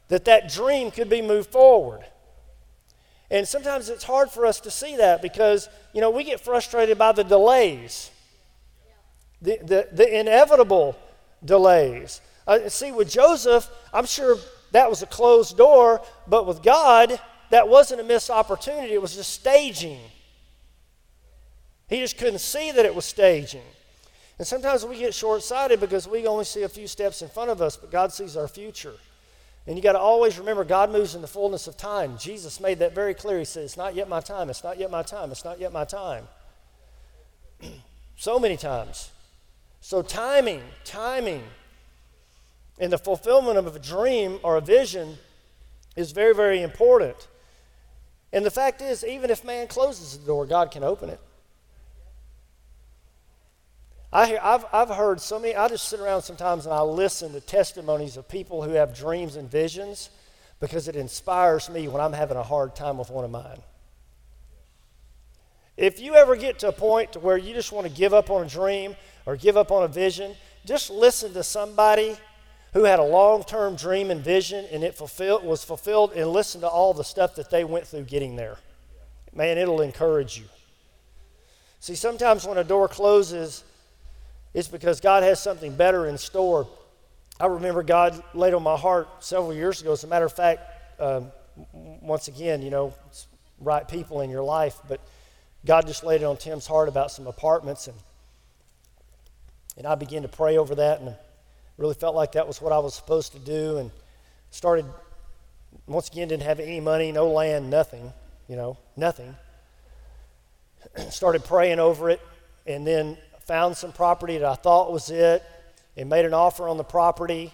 that 0.07 0.25
that 0.25 0.49
dream 0.49 0.91
could 0.91 1.09
be 1.09 1.21
moved 1.21 1.51
forward. 1.51 2.05
And 3.31 3.47
sometimes 3.47 3.89
it's 3.89 4.03
hard 4.03 4.29
for 4.29 4.45
us 4.45 4.59
to 4.61 4.71
see 4.71 4.97
that 4.97 5.21
because, 5.21 5.67
you 5.93 6.01
know, 6.01 6.11
we 6.11 6.23
get 6.23 6.39
frustrated 6.39 6.97
by 6.97 7.11
the 7.11 7.23
delays, 7.23 8.11
the, 9.41 9.57
the, 9.63 9.87
the 9.91 10.19
inevitable 10.19 10.95
delays. 11.43 12.21
Uh, 12.47 12.69
see, 12.69 12.91
with 12.91 13.09
Joseph, 13.09 13.67
I'm 13.93 14.05
sure 14.05 14.37
that 14.71 14.89
was 14.89 15.01
a 15.01 15.07
closed 15.07 15.57
door, 15.57 16.01
but 16.27 16.45
with 16.45 16.61
God, 16.61 17.19
that 17.49 17.67
wasn't 17.67 18.01
a 18.01 18.03
missed 18.03 18.29
opportunity, 18.29 18.93
it 18.93 19.01
was 19.01 19.15
just 19.15 19.31
staging. 19.31 19.99
He 21.87 21.99
just 21.99 22.17
couldn't 22.17 22.39
see 22.39 22.71
that 22.71 22.85
it 22.85 22.93
was 22.93 23.05
staging. 23.05 23.61
And 24.37 24.45
sometimes 24.47 24.85
we 24.85 24.97
get 24.97 25.13
short 25.13 25.43
sighted 25.43 25.79
because 25.79 26.07
we 26.07 26.27
only 26.27 26.45
see 26.45 26.63
a 26.63 26.69
few 26.69 26.87
steps 26.87 27.21
in 27.21 27.29
front 27.29 27.49
of 27.49 27.61
us, 27.61 27.77
but 27.77 27.91
God 27.91 28.11
sees 28.11 28.35
our 28.35 28.47
future. 28.47 28.95
And 29.67 29.75
you 29.75 29.81
got 29.81 29.93
to 29.93 29.99
always 29.99 30.37
remember 30.37 30.63
God 30.63 30.91
moves 30.91 31.15
in 31.15 31.21
the 31.21 31.27
fullness 31.27 31.67
of 31.67 31.75
time. 31.75 32.17
Jesus 32.17 32.59
made 32.59 32.79
that 32.79 32.93
very 32.93 33.13
clear. 33.13 33.39
He 33.39 33.45
said, 33.45 33.63
It's 33.63 33.77
not 33.77 33.95
yet 33.95 34.07
my 34.07 34.19
time, 34.19 34.49
it's 34.49 34.63
not 34.63 34.77
yet 34.77 34.91
my 34.91 35.01
time, 35.01 35.31
it's 35.31 35.43
not 35.43 35.59
yet 35.59 35.73
my 35.73 35.85
time. 35.85 36.27
so 38.15 38.39
many 38.39 38.57
times. 38.57 39.09
So, 39.81 40.01
timing, 40.01 40.63
timing, 40.83 41.43
and 42.79 42.91
the 42.91 42.97
fulfillment 42.97 43.57
of 43.57 43.75
a 43.75 43.79
dream 43.79 44.39
or 44.43 44.57
a 44.57 44.61
vision 44.61 45.17
is 45.95 46.11
very, 46.11 46.33
very 46.33 46.61
important. 46.61 47.27
And 48.33 48.45
the 48.45 48.51
fact 48.51 48.81
is, 48.81 49.03
even 49.03 49.29
if 49.29 49.43
man 49.45 49.67
closes 49.67 50.17
the 50.17 50.25
door, 50.25 50.45
God 50.45 50.71
can 50.71 50.83
open 50.83 51.09
it. 51.09 51.19
I 54.15 54.27
hear, 54.27 54.39
I've, 54.41 54.65
I've 54.71 54.87
heard 54.87 55.19
so 55.19 55.37
many, 55.37 55.55
I 55.55 55.67
just 55.67 55.89
sit 55.89 55.99
around 55.99 56.21
sometimes 56.21 56.65
and 56.65 56.73
I 56.73 56.79
listen 56.81 57.33
to 57.33 57.41
testimonies 57.41 58.15
of 58.15 58.29
people 58.29 58.63
who 58.63 58.71
have 58.71 58.95
dreams 58.95 59.35
and 59.35 59.51
visions 59.51 60.09
because 60.61 60.87
it 60.87 60.95
inspires 60.95 61.69
me 61.69 61.89
when 61.89 61.99
I'm 61.99 62.13
having 62.13 62.37
a 62.37 62.43
hard 62.43 62.77
time 62.77 62.97
with 62.97 63.09
one 63.09 63.25
of 63.25 63.31
mine. 63.31 63.61
If 65.75 65.99
you 65.99 66.15
ever 66.15 66.37
get 66.37 66.59
to 66.59 66.69
a 66.69 66.71
point 66.71 67.17
where 67.17 67.35
you 67.35 67.53
just 67.53 67.73
want 67.73 67.87
to 67.87 67.93
give 67.93 68.13
up 68.13 68.29
on 68.29 68.45
a 68.45 68.47
dream, 68.47 68.95
or 69.25 69.35
give 69.35 69.57
up 69.57 69.69
on 69.69 69.83
a 69.83 69.87
vision, 69.89 70.33
just 70.65 70.89
listen 70.89 71.33
to 71.33 71.43
somebody 71.43 72.15
who 72.71 72.85
had 72.85 72.99
a 72.99 73.03
long-term 73.03 73.75
dream 73.75 74.11
and 74.11 74.21
vision 74.21 74.63
and 74.71 74.81
it 74.81 74.95
fulfilled, 74.95 75.43
was 75.43 75.65
fulfilled 75.65 76.13
and 76.13 76.29
listen 76.29 76.61
to 76.61 76.69
all 76.69 76.93
the 76.93 77.03
stuff 77.03 77.35
that 77.35 77.49
they 77.49 77.65
went 77.65 77.85
through 77.85 78.03
getting 78.03 78.37
there. 78.37 78.59
Man, 79.33 79.57
it'll 79.57 79.81
encourage 79.81 80.37
you. 80.37 80.45
See, 81.81 81.95
sometimes 81.95 82.45
when 82.47 82.57
a 82.57 82.63
door 82.63 82.87
closes, 82.87 83.65
it's 84.55 84.69
because 84.69 85.01
God 85.01 85.21
has 85.23 85.41
something 85.41 85.75
better 85.75 86.07
in 86.07 86.17
store. 86.17 86.65
I 87.41 87.47
remember 87.47 87.83
God 87.83 88.23
laid 88.33 88.53
on 88.53 88.63
my 88.63 88.77
heart 88.77 89.09
several 89.19 89.53
years 89.53 89.81
ago. 89.81 89.91
As 89.91 90.05
a 90.05 90.07
matter 90.07 90.25
of 90.25 90.31
fact, 90.31 90.61
um, 90.97 91.29
once 91.73 92.29
again, 92.29 92.61
you 92.61 92.69
know, 92.69 92.93
right 93.59 93.85
people 93.85 94.21
in 94.21 94.29
your 94.29 94.43
life, 94.43 94.77
but 94.87 95.01
God 95.65 95.85
just 95.87 96.05
laid 96.05 96.21
it 96.21 96.23
on 96.23 96.37
Tim's 96.37 96.65
heart 96.65 96.87
about 96.87 97.11
some 97.11 97.27
apartments, 97.27 97.87
and 97.87 97.97
and 99.75 99.85
I 99.85 99.95
began 99.95 100.21
to 100.21 100.29
pray 100.29 100.57
over 100.57 100.73
that, 100.75 101.01
and 101.01 101.13
really 101.77 101.93
felt 101.93 102.15
like 102.15 102.31
that 102.31 102.47
was 102.47 102.61
what 102.61 102.71
I 102.71 102.79
was 102.79 102.95
supposed 102.95 103.33
to 103.33 103.39
do, 103.39 103.77
and 103.77 103.91
started. 104.51 104.85
Once 105.85 106.07
again, 106.07 106.29
didn't 106.29 106.43
have 106.43 106.61
any 106.61 106.79
money, 106.79 107.11
no 107.11 107.27
land, 107.27 107.69
nothing, 107.69 108.13
you 108.47 108.55
know, 108.55 108.77
nothing. 108.95 109.35
started 111.09 111.43
praying 111.43 111.79
over 111.79 112.09
it, 112.09 112.21
and 112.65 112.87
then 112.87 113.17
found 113.45 113.77
some 113.77 113.91
property 113.91 114.37
that 114.37 114.47
I 114.47 114.55
thought 114.55 114.91
was 114.91 115.09
it, 115.09 115.43
and 115.95 116.09
made 116.09 116.25
an 116.25 116.33
offer 116.33 116.67
on 116.67 116.77
the 116.77 116.83
property, 116.83 117.53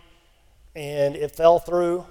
and 0.75 1.15
it 1.15 1.35
fell 1.35 1.59
through. 1.59 2.05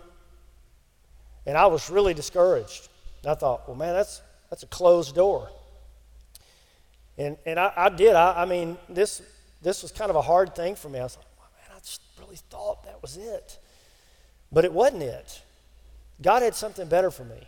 And 1.47 1.57
I 1.57 1.67
was 1.67 1.91
really 1.91 2.15
discouraged. 2.15 2.89
I 3.27 3.35
thought, 3.35 3.67
well, 3.67 3.77
man, 3.77 3.95
that's, 3.95 4.23
that's 4.49 4.63
a 4.63 4.67
closed 4.67 5.15
door. 5.15 5.49
And, 7.19 7.37
and 7.45 7.59
I, 7.59 7.73
I 7.77 7.89
did. 7.89 8.15
I, 8.15 8.43
I 8.43 8.45
mean, 8.45 8.79
this, 8.89 9.23
this 9.61 9.83
was 9.83 9.93
kind 9.93 10.11
of 10.11 10.17
a 10.17 10.23
hard 10.23 10.55
thing 10.55 10.75
for 10.75 10.89
me. 10.89 10.99
I 10.99 11.03
was 11.03 11.17
like, 11.17 11.27
man, 11.41 11.77
I 11.77 11.81
just 11.81 12.03
really 12.19 12.39
thought 12.51 12.85
that 12.85 13.03
was 13.03 13.17
it. 13.17 13.59
But 14.53 14.65
it 14.65 14.73
wasn't 14.73 15.03
it. 15.03 15.43
God 16.23 16.43
had 16.43 16.55
something 16.55 16.89
better 16.89 17.11
for 17.11 17.25
me. 17.25 17.47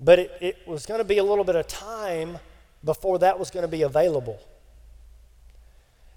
But 0.00 0.18
it, 0.18 0.32
it 0.40 0.56
was 0.66 0.86
going 0.86 0.98
to 0.98 1.04
be 1.04 1.18
a 1.18 1.24
little 1.24 1.44
bit 1.44 1.56
of 1.56 1.66
time 1.66 2.38
before 2.82 3.18
that 3.20 3.38
was 3.38 3.50
going 3.50 3.62
to 3.62 3.68
be 3.68 3.82
available. 3.82 4.38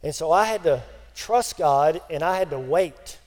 And 0.04 0.14
so 0.14 0.32
I 0.32 0.46
had 0.46 0.64
to 0.64 0.84
trust 1.16 1.58
God 1.58 2.02
and 2.10 2.24
I 2.24 2.38
had 2.38 2.52
to 2.52 2.60
wait 2.60 3.18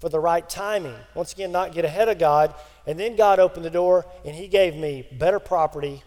for 0.00 0.08
the 0.08 0.20
right 0.20 0.48
timing. 0.48 0.96
Once 1.14 1.32
again, 1.32 1.52
not 1.52 1.72
get 1.72 1.84
ahead 1.84 2.08
of 2.08 2.18
God. 2.18 2.54
And 2.86 2.98
then 2.98 3.16
God 3.16 3.38
opened 3.38 3.64
the 3.64 3.70
door 3.70 4.04
and 4.24 4.34
He 4.34 4.48
gave 4.48 4.76
me 4.76 5.06
better 5.12 5.38
property 5.38 6.02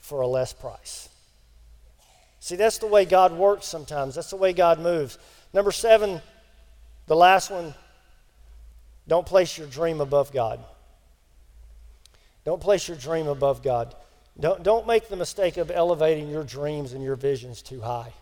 for 0.00 0.20
a 0.20 0.26
less 0.26 0.52
price. 0.52 1.08
See, 2.40 2.56
that's 2.56 2.76
the 2.76 2.86
way 2.86 3.06
God 3.06 3.32
works 3.32 3.66
sometimes. 3.66 4.14
That's 4.14 4.28
the 4.28 4.36
way 4.36 4.52
God 4.52 4.78
moves. 4.78 5.18
Number 5.54 5.72
seven, 5.72 6.20
the 7.06 7.16
last 7.16 7.50
one, 7.50 7.72
don't 9.08 9.24
place 9.24 9.56
your 9.56 9.66
dream 9.66 10.02
above 10.02 10.30
God. 10.30 10.62
Don't 12.44 12.60
place 12.60 12.86
your 12.86 12.98
dream 12.98 13.28
above 13.28 13.62
God. 13.62 13.94
Don't, 14.38 14.62
don't 14.62 14.86
make 14.86 15.08
the 15.08 15.16
mistake 15.16 15.56
of 15.56 15.70
elevating 15.70 16.28
your 16.28 16.44
dreams 16.44 16.92
and 16.92 17.02
your 17.02 17.16
visions 17.16 17.62
too 17.62 17.80
high. 17.80 18.12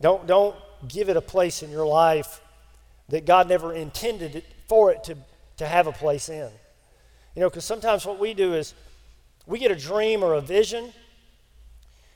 Don't, 0.00 0.26
don't 0.26 0.54
give 0.86 1.08
it 1.08 1.16
a 1.16 1.20
place 1.20 1.62
in 1.62 1.70
your 1.70 1.86
life 1.86 2.40
that 3.08 3.26
God 3.26 3.48
never 3.48 3.72
intended 3.72 4.36
it 4.36 4.44
for 4.68 4.92
it 4.92 5.02
to, 5.04 5.16
to 5.56 5.66
have 5.66 5.86
a 5.86 5.92
place 5.92 6.28
in. 6.28 6.50
You 7.34 7.40
know, 7.40 7.50
because 7.50 7.64
sometimes 7.64 8.04
what 8.04 8.18
we 8.18 8.34
do 8.34 8.54
is 8.54 8.74
we 9.46 9.58
get 9.58 9.70
a 9.70 9.76
dream 9.76 10.22
or 10.22 10.34
a 10.34 10.40
vision. 10.40 10.92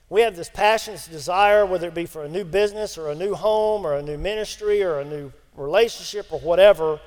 We 0.09 0.21
have 0.21 0.37
this 0.37 0.51
passion, 0.51 0.95
this 0.95 1.07
desire, 1.07 1.65
whether 1.65 1.89
it 1.89 1.95
be 1.95 2.07
for 2.07 2.25
a 2.25 2.29
new 2.29 2.45
business 2.45 2.99
or 2.99 3.11
a 3.11 3.15
new 3.15 3.35
home 3.35 3.87
or 3.87 3.95
a 3.95 4.03
new 4.03 4.19
ministry 4.19 4.83
or 4.83 5.01
a 5.01 5.05
new 5.05 5.33
relationship 5.57 6.33
or 6.33 6.41
whatever. 6.41 7.01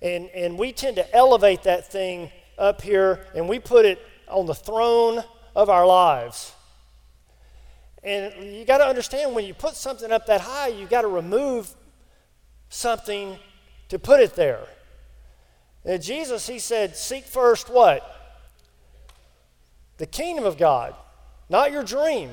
And, 0.00 0.28
and 0.30 0.58
we 0.58 0.72
tend 0.72 0.96
to 0.96 1.14
elevate 1.14 1.64
that 1.64 1.92
thing 1.92 2.30
up 2.58 2.80
here 2.80 3.26
and 3.34 3.48
we 3.48 3.58
put 3.58 3.84
it 3.84 4.00
on 4.28 4.46
the 4.46 4.54
throne 4.54 5.22
of 5.54 5.68
our 5.68 5.86
lives. 5.86 6.54
And 8.02 8.56
you 8.56 8.64
got 8.64 8.78
to 8.78 8.86
understand 8.86 9.34
when 9.34 9.44
you 9.44 9.52
put 9.52 9.74
something 9.76 10.10
up 10.10 10.26
that 10.26 10.40
high, 10.40 10.68
you 10.68 10.86
got 10.86 11.02
to 11.02 11.08
remove 11.08 11.74
something 12.68 13.36
to 13.88 13.98
put 13.98 14.20
it 14.20 14.34
there. 14.34 14.64
And 15.84 16.02
Jesus, 16.02 16.46
he 16.46 16.58
said, 16.58 16.96
seek 16.96 17.24
first 17.24 17.68
what? 17.68 18.06
The 19.98 20.06
kingdom 20.06 20.44
of 20.44 20.56
God, 20.56 20.94
not 21.48 21.72
your 21.72 21.82
dream, 21.82 22.30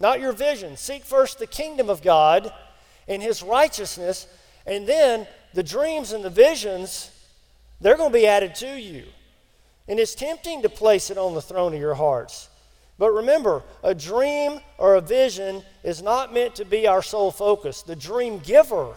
not 0.00 0.20
your 0.20 0.32
vision. 0.32 0.76
Seek 0.76 1.04
first 1.04 1.38
the 1.38 1.46
kingdom 1.46 1.90
of 1.90 2.02
God 2.02 2.52
and 3.08 3.22
his 3.22 3.42
righteousness, 3.42 4.26
and 4.66 4.86
then 4.86 5.26
the 5.54 5.62
dreams 5.62 6.12
and 6.12 6.24
the 6.24 6.30
visions, 6.30 7.10
they're 7.80 7.96
going 7.96 8.10
to 8.10 8.18
be 8.18 8.26
added 8.26 8.54
to 8.56 8.80
you. 8.80 9.04
And 9.88 10.00
it's 10.00 10.14
tempting 10.14 10.62
to 10.62 10.68
place 10.68 11.10
it 11.10 11.18
on 11.18 11.34
the 11.34 11.42
throne 11.42 11.74
of 11.74 11.80
your 11.80 11.94
hearts. 11.94 12.48
But 12.98 13.10
remember, 13.10 13.62
a 13.82 13.94
dream 13.94 14.60
or 14.78 14.94
a 14.94 15.00
vision 15.00 15.62
is 15.84 16.02
not 16.02 16.32
meant 16.32 16.54
to 16.56 16.64
be 16.64 16.86
our 16.86 17.02
sole 17.02 17.30
focus. 17.30 17.82
The 17.82 17.96
dream 17.96 18.38
giver 18.38 18.94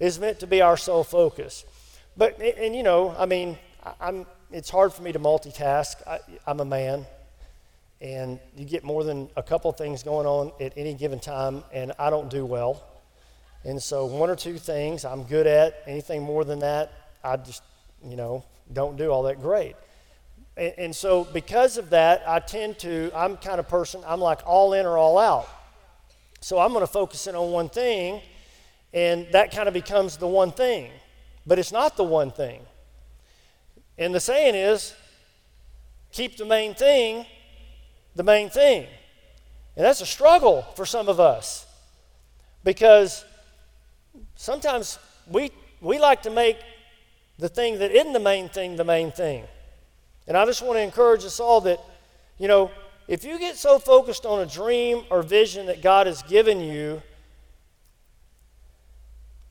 is 0.00 0.18
meant 0.18 0.40
to 0.40 0.46
be 0.46 0.62
our 0.62 0.76
sole 0.76 1.04
focus. 1.04 1.64
But, 2.16 2.40
and 2.40 2.74
you 2.74 2.82
know, 2.82 3.14
I 3.18 3.26
mean, 3.26 3.58
I'm, 4.00 4.26
it's 4.50 4.70
hard 4.70 4.92
for 4.92 5.02
me 5.02 5.12
to 5.12 5.18
multitask. 5.18 5.96
I, 6.06 6.20
I'm 6.46 6.60
a 6.60 6.64
man, 6.64 7.04
and 8.00 8.38
you 8.56 8.64
get 8.64 8.82
more 8.82 9.04
than 9.04 9.28
a 9.36 9.42
couple 9.42 9.70
things 9.72 10.02
going 10.02 10.26
on 10.26 10.52
at 10.60 10.72
any 10.76 10.94
given 10.94 11.20
time, 11.20 11.64
and 11.72 11.92
I 11.98 12.08
don't 12.08 12.30
do 12.30 12.46
well. 12.46 12.82
And 13.64 13.82
so, 13.82 14.06
one 14.06 14.30
or 14.30 14.36
two 14.36 14.58
things 14.58 15.04
I'm 15.04 15.24
good 15.24 15.46
at. 15.46 15.82
Anything 15.86 16.22
more 16.22 16.44
than 16.44 16.60
that, 16.60 16.92
I 17.22 17.36
just, 17.36 17.62
you 18.04 18.16
know, 18.16 18.44
don't 18.72 18.96
do 18.96 19.10
all 19.10 19.24
that 19.24 19.40
great. 19.40 19.74
And, 20.56 20.74
and 20.78 20.96
so, 20.96 21.24
because 21.24 21.78
of 21.78 21.90
that, 21.90 22.22
I 22.26 22.38
tend 22.38 22.78
to, 22.80 23.10
I'm 23.14 23.36
kind 23.36 23.58
of 23.58 23.68
person, 23.68 24.02
I'm 24.06 24.20
like 24.20 24.40
all 24.46 24.72
in 24.72 24.86
or 24.86 24.96
all 24.98 25.18
out. 25.18 25.48
So, 26.40 26.58
I'm 26.58 26.72
going 26.72 26.86
to 26.86 26.92
focus 26.92 27.26
in 27.26 27.34
on 27.34 27.50
one 27.50 27.68
thing, 27.68 28.20
and 28.92 29.26
that 29.32 29.50
kind 29.52 29.68
of 29.68 29.74
becomes 29.74 30.16
the 30.16 30.28
one 30.28 30.52
thing. 30.52 30.90
But 31.46 31.58
it's 31.58 31.72
not 31.72 31.96
the 31.96 32.04
one 32.04 32.30
thing. 32.30 32.60
And 33.98 34.14
the 34.14 34.20
saying 34.20 34.54
is, 34.54 34.94
keep 36.12 36.36
the 36.36 36.44
main 36.44 36.74
thing 36.74 37.26
the 38.14 38.22
main 38.22 38.50
thing. 38.50 38.86
And 39.76 39.84
that's 39.84 40.00
a 40.00 40.06
struggle 40.06 40.62
for 40.76 40.86
some 40.86 41.08
of 41.08 41.18
us 41.18 41.66
because 42.62 43.24
sometimes 44.36 44.98
we, 45.28 45.50
we 45.80 45.98
like 45.98 46.22
to 46.22 46.30
make 46.30 46.58
the 47.38 47.48
thing 47.48 47.78
that 47.80 47.90
isn't 47.90 48.12
the 48.12 48.20
main 48.20 48.48
thing 48.48 48.76
the 48.76 48.84
main 48.84 49.10
thing. 49.10 49.44
And 50.26 50.36
I 50.36 50.44
just 50.46 50.62
want 50.62 50.76
to 50.76 50.82
encourage 50.82 51.24
us 51.24 51.40
all 51.40 51.60
that, 51.62 51.80
you 52.38 52.48
know, 52.48 52.70
if 53.06 53.24
you 53.24 53.38
get 53.38 53.56
so 53.56 53.78
focused 53.78 54.24
on 54.24 54.40
a 54.40 54.46
dream 54.46 55.04
or 55.10 55.22
vision 55.22 55.66
that 55.66 55.82
God 55.82 56.06
has 56.06 56.22
given 56.22 56.60
you, 56.60 57.02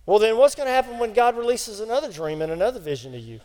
well, 0.06 0.20
then 0.20 0.38
what's 0.38 0.56
going 0.56 0.68
to 0.68 0.74
happen 0.74 0.98
when 0.98 1.14
God 1.14 1.38
releases 1.38 1.80
another 1.80 2.12
dream 2.12 2.42
and 2.42 2.52
another 2.52 2.80
vision 2.80 3.12
to 3.14 3.20
you? 3.20 3.40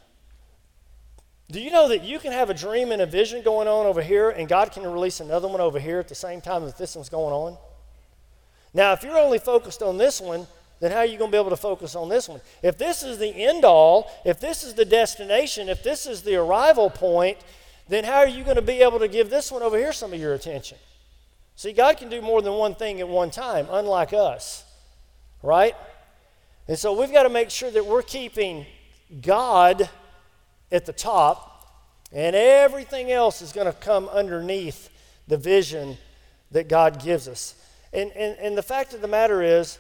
Do 1.50 1.60
you 1.60 1.70
know 1.70 1.88
that 1.88 2.02
you 2.02 2.18
can 2.18 2.32
have 2.32 2.50
a 2.50 2.54
dream 2.54 2.92
and 2.92 3.00
a 3.00 3.06
vision 3.06 3.42
going 3.42 3.68
on 3.68 3.86
over 3.86 4.02
here, 4.02 4.30
and 4.30 4.48
God 4.48 4.72
can 4.72 4.82
release 4.82 5.20
another 5.20 5.48
one 5.48 5.60
over 5.60 5.78
here 5.78 5.98
at 5.98 6.08
the 6.08 6.14
same 6.14 6.40
time 6.40 6.64
that 6.64 6.76
this 6.76 6.94
one's 6.94 7.08
going 7.08 7.32
on? 7.32 7.56
Now, 8.74 8.92
if 8.92 9.02
you're 9.02 9.18
only 9.18 9.38
focused 9.38 9.82
on 9.82 9.96
this 9.96 10.20
one, 10.20 10.46
then 10.80 10.92
how 10.92 10.98
are 10.98 11.06
you 11.06 11.18
going 11.18 11.30
to 11.30 11.34
be 11.34 11.40
able 11.40 11.50
to 11.50 11.56
focus 11.56 11.94
on 11.94 12.08
this 12.08 12.28
one? 12.28 12.40
If 12.62 12.78
this 12.78 13.02
is 13.02 13.18
the 13.18 13.28
end 13.28 13.64
all, 13.64 14.10
if 14.24 14.38
this 14.38 14.62
is 14.62 14.74
the 14.74 14.84
destination, 14.84 15.68
if 15.68 15.82
this 15.82 16.06
is 16.06 16.22
the 16.22 16.36
arrival 16.36 16.88
point, 16.88 17.38
then 17.88 18.04
how 18.04 18.18
are 18.18 18.28
you 18.28 18.44
going 18.44 18.56
to 18.56 18.62
be 18.62 18.80
able 18.82 18.98
to 19.00 19.08
give 19.08 19.30
this 19.30 19.50
one 19.50 19.62
over 19.62 19.76
here 19.76 19.92
some 19.92 20.12
of 20.12 20.20
your 20.20 20.34
attention? 20.34 20.78
See, 21.56 21.72
God 21.72 21.96
can 21.96 22.08
do 22.08 22.22
more 22.22 22.40
than 22.42 22.52
one 22.52 22.74
thing 22.76 23.00
at 23.00 23.08
one 23.08 23.30
time, 23.30 23.66
unlike 23.70 24.12
us, 24.12 24.62
right? 25.42 25.74
And 26.68 26.78
so 26.78 26.98
we've 26.98 27.12
got 27.12 27.24
to 27.24 27.30
make 27.30 27.50
sure 27.50 27.70
that 27.70 27.84
we're 27.84 28.02
keeping 28.02 28.64
God 29.20 29.88
at 30.70 30.86
the 30.86 30.92
top, 30.92 31.66
and 32.12 32.36
everything 32.36 33.10
else 33.10 33.42
is 33.42 33.52
going 33.52 33.66
to 33.66 33.72
come 33.72 34.08
underneath 34.08 34.90
the 35.26 35.36
vision 35.36 35.96
that 36.52 36.68
God 36.68 37.02
gives 37.02 37.26
us. 37.26 37.54
And, 37.92 38.12
and, 38.12 38.38
and 38.38 38.56
the 38.56 38.62
fact 38.62 38.94
of 38.94 39.00
the 39.00 39.08
matter 39.08 39.42
is, 39.42 39.78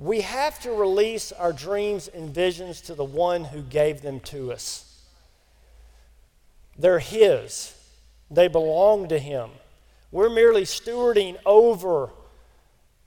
we 0.00 0.22
have 0.22 0.58
to 0.60 0.72
release 0.72 1.30
our 1.30 1.52
dreams 1.52 2.08
and 2.08 2.34
visions 2.34 2.80
to 2.80 2.94
the 2.94 3.04
one 3.04 3.44
who 3.44 3.60
gave 3.60 4.00
them 4.00 4.18
to 4.20 4.50
us. 4.50 4.98
They're 6.78 6.98
His, 6.98 7.74
they 8.30 8.48
belong 8.48 9.08
to 9.08 9.18
Him. 9.18 9.50
We're 10.10 10.30
merely 10.30 10.62
stewarding 10.62 11.36
over 11.44 12.08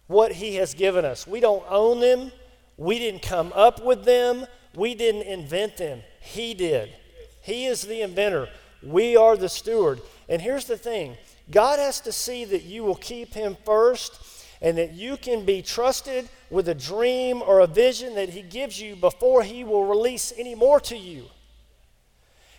what 0.06 0.34
He 0.34 0.56
has 0.58 0.76
given 0.76 1.04
us. 1.04 1.26
We 1.26 1.40
don't 1.40 1.66
own 1.68 2.00
them, 2.00 2.32
we 2.78 3.00
didn't 3.00 3.24
come 3.24 3.52
up 3.56 3.84
with 3.84 4.06
them, 4.06 4.46
we 4.76 4.94
didn't 4.94 5.24
invent 5.24 5.78
them. 5.78 6.04
He 6.22 6.54
did. 6.54 6.94
He 7.42 7.66
is 7.66 7.82
the 7.82 8.02
inventor. 8.02 8.50
We 8.84 9.18
are 9.18 9.36
the 9.36 9.50
steward. 9.50 10.00
And 10.30 10.42
here's 10.42 10.66
the 10.66 10.78
thing 10.78 11.18
God 11.50 11.80
has 11.80 12.00
to 12.02 12.12
see 12.12 12.46
that 12.46 12.64
you 12.64 12.84
will 12.84 12.96
keep 12.96 13.34
Him 13.34 13.58
first 13.66 14.23
and 14.64 14.76
that 14.80 14.94
you 14.94 15.18
can 15.18 15.46
be 15.46 15.62
trusted 15.62 16.28
with 16.50 16.68
a 16.70 16.74
dream 16.74 17.44
or 17.46 17.60
a 17.60 17.68
vision 17.68 18.16
that 18.16 18.30
He 18.30 18.42
gives 18.42 18.82
you 18.82 18.96
before 18.96 19.44
He 19.44 19.64
will 19.64 19.86
release 19.86 20.34
any 20.36 20.56
more 20.56 20.80
to 20.80 20.98
you. 20.98 21.26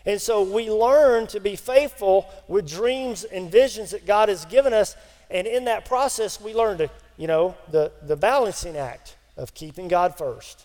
And 0.06 0.20
so 0.20 0.42
we 0.42 0.70
learn 0.70 1.26
to 1.28 1.40
be 1.40 1.56
faithful 1.56 2.26
with 2.46 2.68
dreams 2.68 3.24
and 3.24 3.50
visions 3.50 3.90
that 3.90 4.06
God 4.06 4.28
has 4.28 4.44
given 4.44 4.72
us. 4.72 4.94
And 5.30 5.46
in 5.46 5.64
that 5.64 5.86
process, 5.86 6.40
we 6.40 6.54
learn 6.54 6.78
to, 6.78 6.90
you 7.16 7.26
know, 7.26 7.56
the, 7.72 7.90
the 8.02 8.14
balancing 8.14 8.76
act. 8.76 9.16
of 9.36 9.54
keeping 9.54 9.88
God 9.88 10.16
first, 10.16 10.64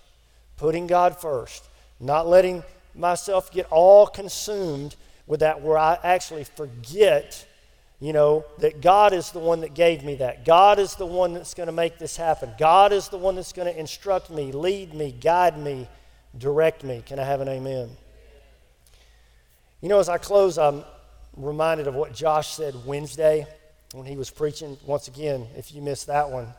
putting 0.57 0.87
God 0.87 1.19
first, 1.19 1.67
not 1.99 2.27
letting 2.27 2.63
myself 2.95 3.51
get 3.51 3.65
all 3.71 4.07
consumed 4.07 4.95
with 5.25 5.39
that 5.41 5.61
where 5.61 5.77
I 5.77 5.97
actually 6.03 6.43
forget, 6.43 7.45
you 7.99 8.13
know, 8.13 8.45
that 8.59 8.81
God 8.81 9.13
is 9.13 9.31
the 9.31 9.39
one 9.39 9.61
that 9.61 9.73
gave 9.73 10.03
me 10.03 10.15
that. 10.15 10.45
God 10.45 10.79
is 10.79 10.95
the 10.95 11.05
one 11.05 11.33
that's 11.33 11.53
going 11.53 11.67
to 11.67 11.73
make 11.73 11.97
this 11.99 12.15
happen. 12.15 12.51
God 12.57 12.93
is 12.93 13.09
the 13.09 13.17
one 13.17 13.35
that's 13.35 13.51
going 13.51 13.71
to 13.71 13.77
instruct 13.77 14.29
me, 14.29 14.53
lead 14.53 14.93
me, 14.93 15.11
guide 15.11 15.59
me, 15.59 15.87
direct 16.37 16.83
me. 16.83 17.03
Can 17.05 17.19
I 17.19 17.23
have 17.23 17.41
an 17.41 17.49
amen? 17.49 17.89
You 19.81 19.89
know, 19.89 19.99
as 19.99 20.07
I 20.07 20.17
close, 20.17 20.57
I'm 20.57 20.85
reminded 21.35 21.87
of 21.87 21.95
what 21.95 22.13
Josh 22.13 22.49
said 22.55 22.73
Wednesday 22.85 23.45
when 23.93 24.05
he 24.05 24.15
was 24.15 24.29
preaching. 24.29 24.77
Once 24.85 25.09
again, 25.09 25.47
if 25.57 25.73
you 25.73 25.81
missed 25.81 26.07
that 26.07 26.29
one, 26.29 26.53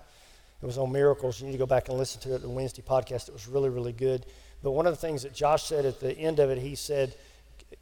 it 0.62 0.66
was 0.66 0.76
on 0.76 0.93
miracles. 0.93 1.41
You 1.41 1.47
need 1.47 1.53
to 1.53 1.59
go 1.59 1.66
back 1.66 1.88
and 1.88 1.97
listen 1.97 2.20
to 2.22 2.34
it, 2.34 2.43
the 2.43 2.51
Wednesday 2.51 2.82
podcast. 2.82 3.28
It 3.28 3.32
was 3.32 3.49
really, 3.49 3.70
really 3.70 3.93
good. 3.93 4.26
But 4.62 4.72
one 4.72 4.86
of 4.86 4.93
the 4.93 5.01
things 5.01 5.22
that 5.22 5.32
Josh 5.32 5.64
said 5.64 5.86
at 5.86 6.01
the 6.01 6.12
end 6.12 6.38
of 6.38 6.51
it, 6.51 6.59
he 6.59 6.74
said, 6.74 7.14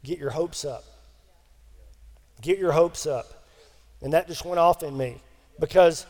Get 0.03 0.17
your 0.17 0.29
hopes 0.29 0.63
up. 0.63 0.85
Get 2.41 2.57
your 2.57 2.71
hopes 2.71 3.05
up. 3.05 3.38
And 4.01 4.13
that 4.13 4.27
just 4.27 4.45
went 4.45 4.59
off 4.59 4.83
in 4.83 4.95
me 4.95 5.21
because, 5.59 6.05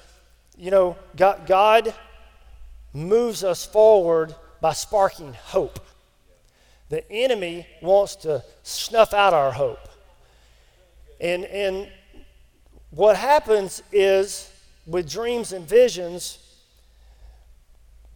you 0.58 0.72
know, 0.72 0.96
God, 1.16 1.48
God 1.48 1.94
moves 2.94 3.44
us 3.44 3.66
forward 3.66 4.36
by 4.62 4.74
sparking 4.74 5.34
hope. 5.34 5.80
The 6.90 7.10
enemy 7.12 7.68
wants 7.82 8.16
to 8.18 8.44
snuff 8.64 9.14
out 9.14 9.34
our 9.34 9.52
hope. 9.52 9.88
And, 11.22 11.46
and 11.46 11.90
what 12.92 13.16
happens 13.16 13.84
is 13.92 14.52
with 14.88 15.10
dreams 15.10 15.54
and 15.54 15.68
visions, 15.68 16.40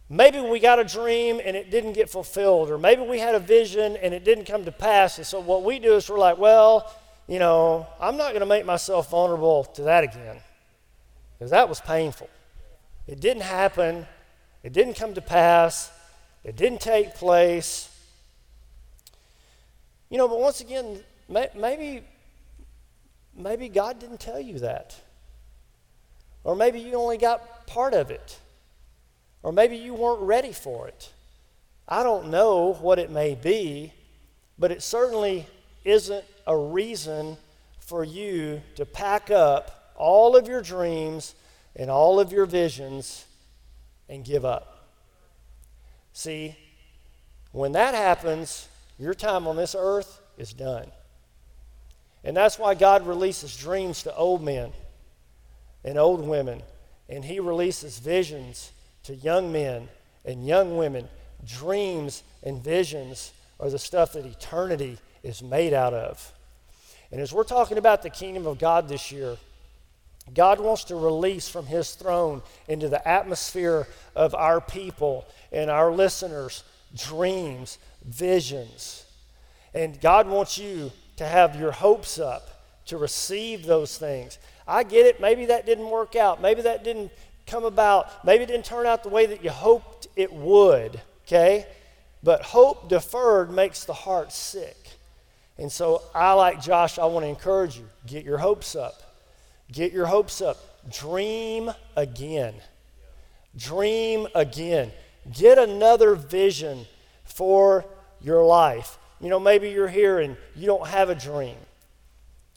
maybe 0.08 0.40
we 0.40 0.58
got 0.58 0.78
a 0.78 0.84
dream 0.84 1.40
and 1.44 1.56
it 1.56 1.70
didn't 1.70 1.92
get 1.92 2.10
fulfilled, 2.10 2.70
or 2.70 2.78
maybe 2.78 3.02
we 3.02 3.18
had 3.18 3.34
a 3.34 3.40
vision 3.40 3.96
and 3.96 4.12
it 4.12 4.24
didn't 4.24 4.44
come 4.44 4.64
to 4.64 4.72
pass. 4.72 5.18
And 5.18 5.26
so 5.26 5.40
what 5.40 5.62
we 5.62 5.78
do 5.78 5.94
is 5.94 6.08
we're 6.08 6.18
like, 6.18 6.38
well, 6.38 6.92
you 7.26 7.38
know, 7.38 7.86
I'm 8.00 8.16
not 8.16 8.30
going 8.30 8.40
to 8.40 8.46
make 8.46 8.66
myself 8.66 9.10
vulnerable 9.10 9.64
to 9.64 9.82
that 9.82 10.04
again 10.04 10.36
because 11.38 11.50
that 11.50 11.68
was 11.68 11.80
painful. 11.80 12.28
It 13.06 13.20
didn't 13.20 13.42
happen, 13.42 14.06
it 14.62 14.72
didn't 14.72 14.94
come 14.94 15.14
to 15.14 15.20
pass, 15.20 15.90
it 16.42 16.56
didn't 16.56 16.80
take 16.80 17.14
place. 17.14 17.90
You 20.10 20.18
know, 20.18 20.28
but 20.28 20.38
once 20.38 20.60
again, 20.60 21.00
maybe 21.28 22.04
maybe 23.36 23.68
God 23.68 23.98
didn't 23.98 24.20
tell 24.20 24.40
you 24.40 24.60
that. 24.60 24.94
Or 26.44 26.54
maybe 26.54 26.78
you 26.78 26.94
only 26.94 27.16
got 27.16 27.66
part 27.66 27.94
of 27.94 28.10
it. 28.10 28.38
Or 29.42 29.52
maybe 29.52 29.76
you 29.76 29.94
weren't 29.94 30.20
ready 30.20 30.52
for 30.52 30.88
it. 30.88 31.10
I 31.88 32.02
don't 32.02 32.28
know 32.28 32.74
what 32.74 32.98
it 32.98 33.10
may 33.10 33.34
be, 33.34 33.92
but 34.58 34.70
it 34.70 34.82
certainly 34.82 35.46
isn't 35.84 36.24
a 36.46 36.56
reason 36.56 37.36
for 37.80 38.04
you 38.04 38.62
to 38.76 38.86
pack 38.86 39.30
up 39.30 39.92
all 39.96 40.36
of 40.36 40.48
your 40.48 40.62
dreams 40.62 41.34
and 41.76 41.90
all 41.90 42.18
of 42.18 42.32
your 42.32 42.46
visions 42.46 43.26
and 44.08 44.24
give 44.24 44.44
up. 44.44 44.88
See, 46.12 46.56
when 47.52 47.72
that 47.72 47.94
happens, 47.94 48.68
your 48.98 49.14
time 49.14 49.46
on 49.46 49.56
this 49.56 49.74
earth 49.78 50.20
is 50.38 50.52
done. 50.52 50.90
And 52.22 52.36
that's 52.36 52.58
why 52.58 52.74
God 52.74 53.06
releases 53.06 53.56
dreams 53.56 54.02
to 54.04 54.16
old 54.16 54.42
men 54.42 54.72
and 55.84 55.98
old 55.98 56.26
women, 56.26 56.62
and 57.08 57.24
He 57.24 57.38
releases 57.38 57.98
visions 57.98 58.72
to 59.04 59.14
young 59.14 59.52
men 59.52 59.88
and 60.24 60.46
young 60.46 60.76
women. 60.76 61.08
Dreams 61.46 62.22
and 62.42 62.62
visions 62.62 63.32
are 63.60 63.68
the 63.68 63.78
stuff 63.78 64.14
that 64.14 64.24
eternity 64.24 64.98
is 65.24 65.42
made 65.42 65.72
out 65.72 65.94
of. 65.94 66.32
And 67.10 67.20
as 67.20 67.32
we're 67.32 67.44
talking 67.44 67.78
about 67.78 68.02
the 68.02 68.10
kingdom 68.10 68.46
of 68.46 68.58
God 68.58 68.88
this 68.88 69.10
year, 69.10 69.36
God 70.32 70.60
wants 70.60 70.84
to 70.84 70.96
release 70.96 71.48
from 71.48 71.66
His 71.66 71.92
throne 71.94 72.42
into 72.68 72.88
the 72.88 73.06
atmosphere 73.06 73.88
of 74.14 74.34
our 74.34 74.60
people 74.60 75.26
and 75.50 75.70
our 75.70 75.90
listeners 75.90 76.62
dreams, 76.96 77.78
visions. 78.04 79.04
And 79.74 80.00
God 80.00 80.28
wants 80.28 80.58
you 80.58 80.92
to 81.16 81.26
have 81.26 81.58
your 81.58 81.72
hopes 81.72 82.18
up, 82.18 82.48
to 82.86 82.98
receive 82.98 83.66
those 83.66 83.98
things. 83.98 84.38
I 84.66 84.84
get 84.84 85.06
it. 85.06 85.20
Maybe 85.20 85.46
that 85.46 85.66
didn't 85.66 85.90
work 85.90 86.16
out. 86.16 86.40
Maybe 86.40 86.62
that 86.62 86.84
didn't 86.84 87.10
come 87.46 87.64
about. 87.64 88.24
Maybe 88.24 88.44
it 88.44 88.46
didn't 88.46 88.64
turn 88.64 88.86
out 88.86 89.02
the 89.02 89.08
way 89.08 89.26
that 89.26 89.42
you 89.42 89.50
hoped 89.50 90.06
it 90.16 90.32
would, 90.32 91.00
okay? 91.26 91.66
But 92.22 92.42
hope 92.42 92.88
deferred 92.88 93.50
makes 93.50 93.84
the 93.84 93.92
heart 93.92 94.32
sick. 94.32 94.83
And 95.58 95.70
so 95.70 96.02
I, 96.14 96.32
like 96.32 96.60
Josh, 96.60 96.98
I 96.98 97.04
want 97.06 97.24
to 97.24 97.28
encourage 97.28 97.76
you 97.76 97.88
get 98.06 98.24
your 98.24 98.38
hopes 98.38 98.74
up. 98.74 99.02
Get 99.70 99.92
your 99.92 100.06
hopes 100.06 100.40
up. 100.40 100.56
Dream 100.90 101.70
again. 101.96 102.54
Dream 103.56 104.26
again. 104.34 104.90
Get 105.32 105.58
another 105.58 106.14
vision 106.14 106.86
for 107.24 107.84
your 108.20 108.44
life. 108.44 108.98
You 109.20 109.28
know, 109.30 109.40
maybe 109.40 109.70
you're 109.70 109.88
here 109.88 110.18
and 110.18 110.36
you 110.54 110.66
don't 110.66 110.86
have 110.86 111.08
a 111.08 111.14
dream. 111.14 111.56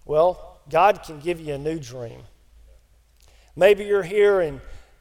Well, 0.06 0.60
God 0.70 1.04
can 1.04 1.20
give 1.20 1.40
you 1.40 1.54
a 1.54 1.58
new 1.58 1.80
dream. 1.80 2.22
Maybe 3.56 3.86
you're 3.86 4.04
here 4.04 4.42
and 4.42 4.60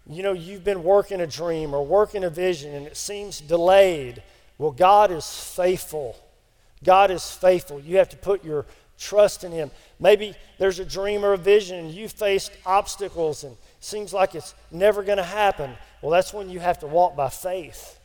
you 0.09 0.22
know 0.22 0.32
you've 0.32 0.64
been 0.64 0.84
working 0.84 1.20
a 1.20 1.26
dream 1.26 1.74
or 1.74 1.84
working 1.84 2.24
a 2.24 2.30
vision 2.30 2.74
and 2.74 2.86
it 2.86 2.97
seems 2.97 3.40
delayed. 3.40 4.22
Well, 4.59 4.70
God 4.70 5.11
is 5.11 5.28
faithful. 5.28 6.16
God 6.85 7.11
is 7.11 7.31
faithful. 7.31 7.81
You 7.81 7.99
have 7.99 8.09
to 8.11 8.16
put 8.16 8.45
your 8.45 8.66
trust 8.99 9.45
in 9.45 9.53
Him. 9.53 9.70
Maybe 10.01 10.35
there's 10.59 10.79
a 10.79 10.85
dream 10.85 11.24
or 11.24 11.33
a 11.33 11.39
vision 11.39 11.79
and 11.79 11.91
you 11.91 12.09
faced 12.09 12.53
obstacles 12.64 13.45
and 13.45 13.57
seems 13.81 14.12
like 14.12 14.35
it's 14.35 14.55
never 14.70 15.03
going 15.03 15.18
to 15.18 15.24
happen. 15.24 15.72
Well, 16.03 16.11
that's 16.11 16.33
when 16.33 16.49
you 16.49 16.61
have 16.61 16.79
to 16.81 16.87
walk 16.87 17.16
by 17.16 17.29
faith 17.29 17.99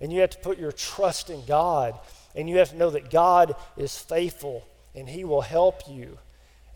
and 0.00 0.12
you 0.12 0.20
have 0.20 0.30
to 0.30 0.38
put 0.38 0.58
your 0.58 0.72
trust 0.72 1.30
in 1.30 1.44
God. 1.46 1.98
And 2.34 2.48
you 2.48 2.58
have 2.58 2.70
to 2.70 2.76
know 2.76 2.90
that 2.90 3.10
God 3.10 3.54
is 3.76 3.96
faithful 3.96 4.66
and 4.94 5.08
He 5.08 5.24
will 5.24 5.42
help 5.42 5.82
you. 5.88 6.18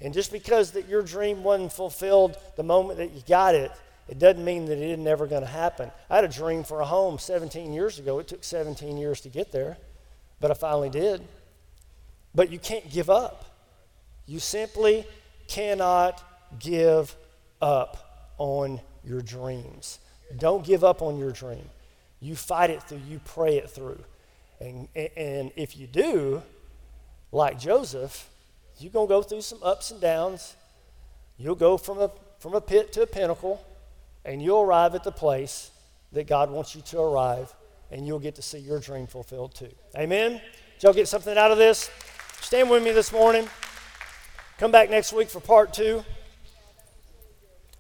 And 0.00 0.12
just 0.12 0.30
because 0.30 0.72
that 0.72 0.88
your 0.88 1.02
dream 1.02 1.42
wasn't 1.42 1.72
fulfilled 1.72 2.36
the 2.56 2.62
moment 2.62 2.98
that 2.98 3.12
you 3.12 3.22
got 3.26 3.54
it, 3.54 3.72
it 4.08 4.18
doesn't 4.18 4.44
mean 4.44 4.66
that 4.66 4.78
it 4.78 4.90
isn't 4.90 5.06
ever 5.06 5.26
going 5.26 5.42
to 5.42 5.48
happen. 5.48 5.90
I 6.10 6.16
had 6.16 6.24
a 6.24 6.28
dream 6.28 6.62
for 6.62 6.80
a 6.80 6.84
home 6.84 7.18
17 7.18 7.72
years 7.72 7.98
ago. 7.98 8.18
It 8.18 8.28
took 8.28 8.44
17 8.44 8.98
years 8.98 9.20
to 9.22 9.28
get 9.28 9.50
there, 9.50 9.78
but 10.40 10.50
I 10.50 10.54
finally 10.54 10.90
did. 10.90 11.22
But 12.34 12.50
you 12.50 12.58
can't 12.58 12.90
give 12.90 13.08
up. 13.08 13.44
You 14.26 14.38
simply 14.38 15.06
cannot 15.48 16.22
give 16.58 17.14
up 17.62 18.34
on 18.38 18.80
your 19.04 19.22
dreams. 19.22 19.98
Don't 20.36 20.64
give 20.64 20.84
up 20.84 21.02
on 21.02 21.18
your 21.18 21.32
dream. 21.32 21.68
You 22.20 22.34
fight 22.34 22.70
it 22.70 22.82
through, 22.82 23.02
you 23.08 23.20
pray 23.24 23.56
it 23.56 23.70
through. 23.70 24.02
And, 24.60 24.88
and 24.94 25.52
if 25.56 25.76
you 25.76 25.86
do, 25.86 26.42
like 27.30 27.58
Joseph, 27.58 28.28
you're 28.78 28.92
going 28.92 29.06
to 29.06 29.12
go 29.12 29.22
through 29.22 29.42
some 29.42 29.58
ups 29.62 29.90
and 29.90 30.00
downs. 30.00 30.56
You'll 31.38 31.54
go 31.54 31.76
from 31.76 31.98
a, 31.98 32.10
from 32.38 32.54
a 32.54 32.60
pit 32.60 32.92
to 32.94 33.02
a 33.02 33.06
pinnacle, 33.06 33.64
and 34.24 34.42
you'll 34.42 34.62
arrive 34.62 34.94
at 34.94 35.04
the 35.04 35.12
place 35.12 35.70
that 36.12 36.26
God 36.26 36.50
wants 36.50 36.74
you 36.74 36.82
to 36.82 37.00
arrive, 37.00 37.54
and 37.90 38.06
you'll 38.06 38.18
get 38.18 38.34
to 38.36 38.42
see 38.42 38.58
your 38.58 38.78
dream 38.80 39.06
fulfilled 39.06 39.54
too. 39.54 39.72
Amen? 39.96 40.32
Did 40.32 40.82
y'all 40.82 40.92
get 40.92 41.08
something 41.08 41.36
out 41.36 41.50
of 41.50 41.58
this? 41.58 41.90
Stand 42.40 42.70
with 42.70 42.82
me 42.82 42.92
this 42.92 43.12
morning. 43.12 43.48
Come 44.58 44.70
back 44.70 44.90
next 44.90 45.12
week 45.12 45.28
for 45.28 45.40
part 45.40 45.72
two. 45.72 46.04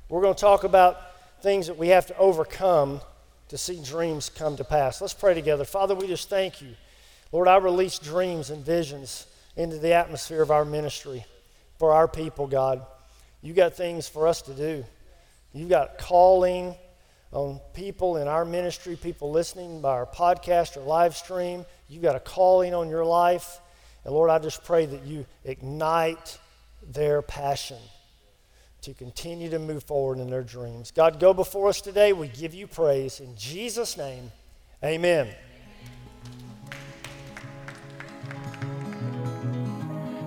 We're 0.08 0.22
going 0.22 0.34
to 0.34 0.40
talk 0.40 0.64
about 0.64 0.98
things 1.42 1.66
that 1.66 1.76
we 1.76 1.88
have 1.88 2.06
to 2.06 2.16
overcome 2.18 3.00
to 3.48 3.58
see 3.58 3.80
dreams 3.82 4.28
come 4.28 4.56
to 4.56 4.64
pass. 4.64 5.00
Let's 5.00 5.14
pray 5.14 5.34
together. 5.34 5.64
Father, 5.64 5.94
we 5.94 6.06
just 6.06 6.28
thank 6.28 6.60
you. 6.60 6.74
Lord, 7.32 7.48
I 7.48 7.56
release 7.56 7.98
dreams 7.98 8.50
and 8.50 8.64
visions 8.64 9.26
into 9.56 9.78
the 9.78 9.92
atmosphere 9.94 10.42
of 10.42 10.50
our 10.50 10.64
ministry 10.64 11.24
for 11.78 11.92
our 11.92 12.08
people, 12.08 12.46
God. 12.46 12.84
You 13.42 13.52
got 13.52 13.74
things 13.74 14.08
for 14.08 14.26
us 14.26 14.42
to 14.42 14.54
do. 14.54 14.84
You've 15.52 15.68
got 15.68 15.98
calling 15.98 16.74
on 17.32 17.60
people 17.74 18.16
in 18.16 18.28
our 18.28 18.44
ministry, 18.44 18.96
people 18.96 19.30
listening 19.30 19.80
by 19.80 19.90
our 19.90 20.06
podcast 20.06 20.76
or 20.76 20.80
live 20.80 21.16
stream. 21.16 21.64
you've 21.88 22.02
got 22.02 22.16
a 22.16 22.20
calling 22.20 22.74
on 22.74 22.88
your 22.88 23.04
life. 23.04 23.60
And 24.04 24.14
Lord, 24.14 24.30
I 24.30 24.38
just 24.38 24.64
pray 24.64 24.86
that 24.86 25.04
you 25.04 25.26
ignite 25.44 26.38
their 26.92 27.22
passion 27.22 27.78
to 28.82 28.94
continue 28.94 29.50
to 29.50 29.58
move 29.58 29.82
forward 29.82 30.18
in 30.18 30.30
their 30.30 30.44
dreams. 30.44 30.92
God, 30.92 31.18
go 31.18 31.34
before 31.34 31.68
us 31.68 31.80
today. 31.80 32.12
We 32.12 32.28
give 32.28 32.54
you 32.54 32.68
praise. 32.68 33.18
In 33.18 33.34
Jesus' 33.36 33.96
name, 33.96 34.30
amen. 34.84 35.28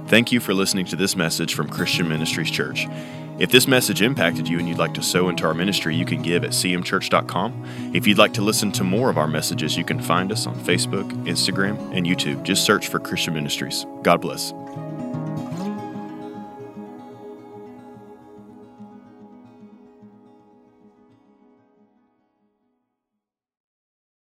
Thank 0.08 0.32
you 0.32 0.40
for 0.40 0.54
listening 0.54 0.86
to 0.88 0.96
this 0.96 1.16
message 1.16 1.54
from 1.54 1.70
Christian 1.70 2.10
Ministries 2.10 2.50
Church. 2.50 2.88
If 3.40 3.52
this 3.52 3.68
message 3.68 4.02
impacted 4.02 4.50
you 4.50 4.60
and 4.60 4.68
you'd 4.68 4.78
like 4.78 4.94
to 4.96 5.02
sow 5.02 5.30
into 5.30 5.46
our 5.46 5.54
ministry, 5.54 5.96
you 5.96 6.06
can 6.06 6.22
give 6.22 6.44
at 6.44 6.52
cmchurch.com. 6.52 7.92
If 7.94 8.06
you'd 8.06 8.18
like 8.18 8.34
to 8.34 8.42
listen 8.42 8.72
to 8.74 8.84
more 8.84 9.10
of 9.10 9.18
our 9.18 9.28
messages, 9.28 9.78
you 9.78 9.86
can 9.86 10.02
find 10.02 10.32
us 10.32 10.46
on 10.46 10.56
Facebook, 10.56 11.10
Instagram, 11.26 11.78
and 11.96 12.06
YouTube. 12.06 12.44
Just 12.44 12.66
search 12.66 12.90
for 12.90 13.00
Christian 13.00 13.34
Ministries. 13.34 13.86
God 14.04 14.20
bless. 14.20 14.54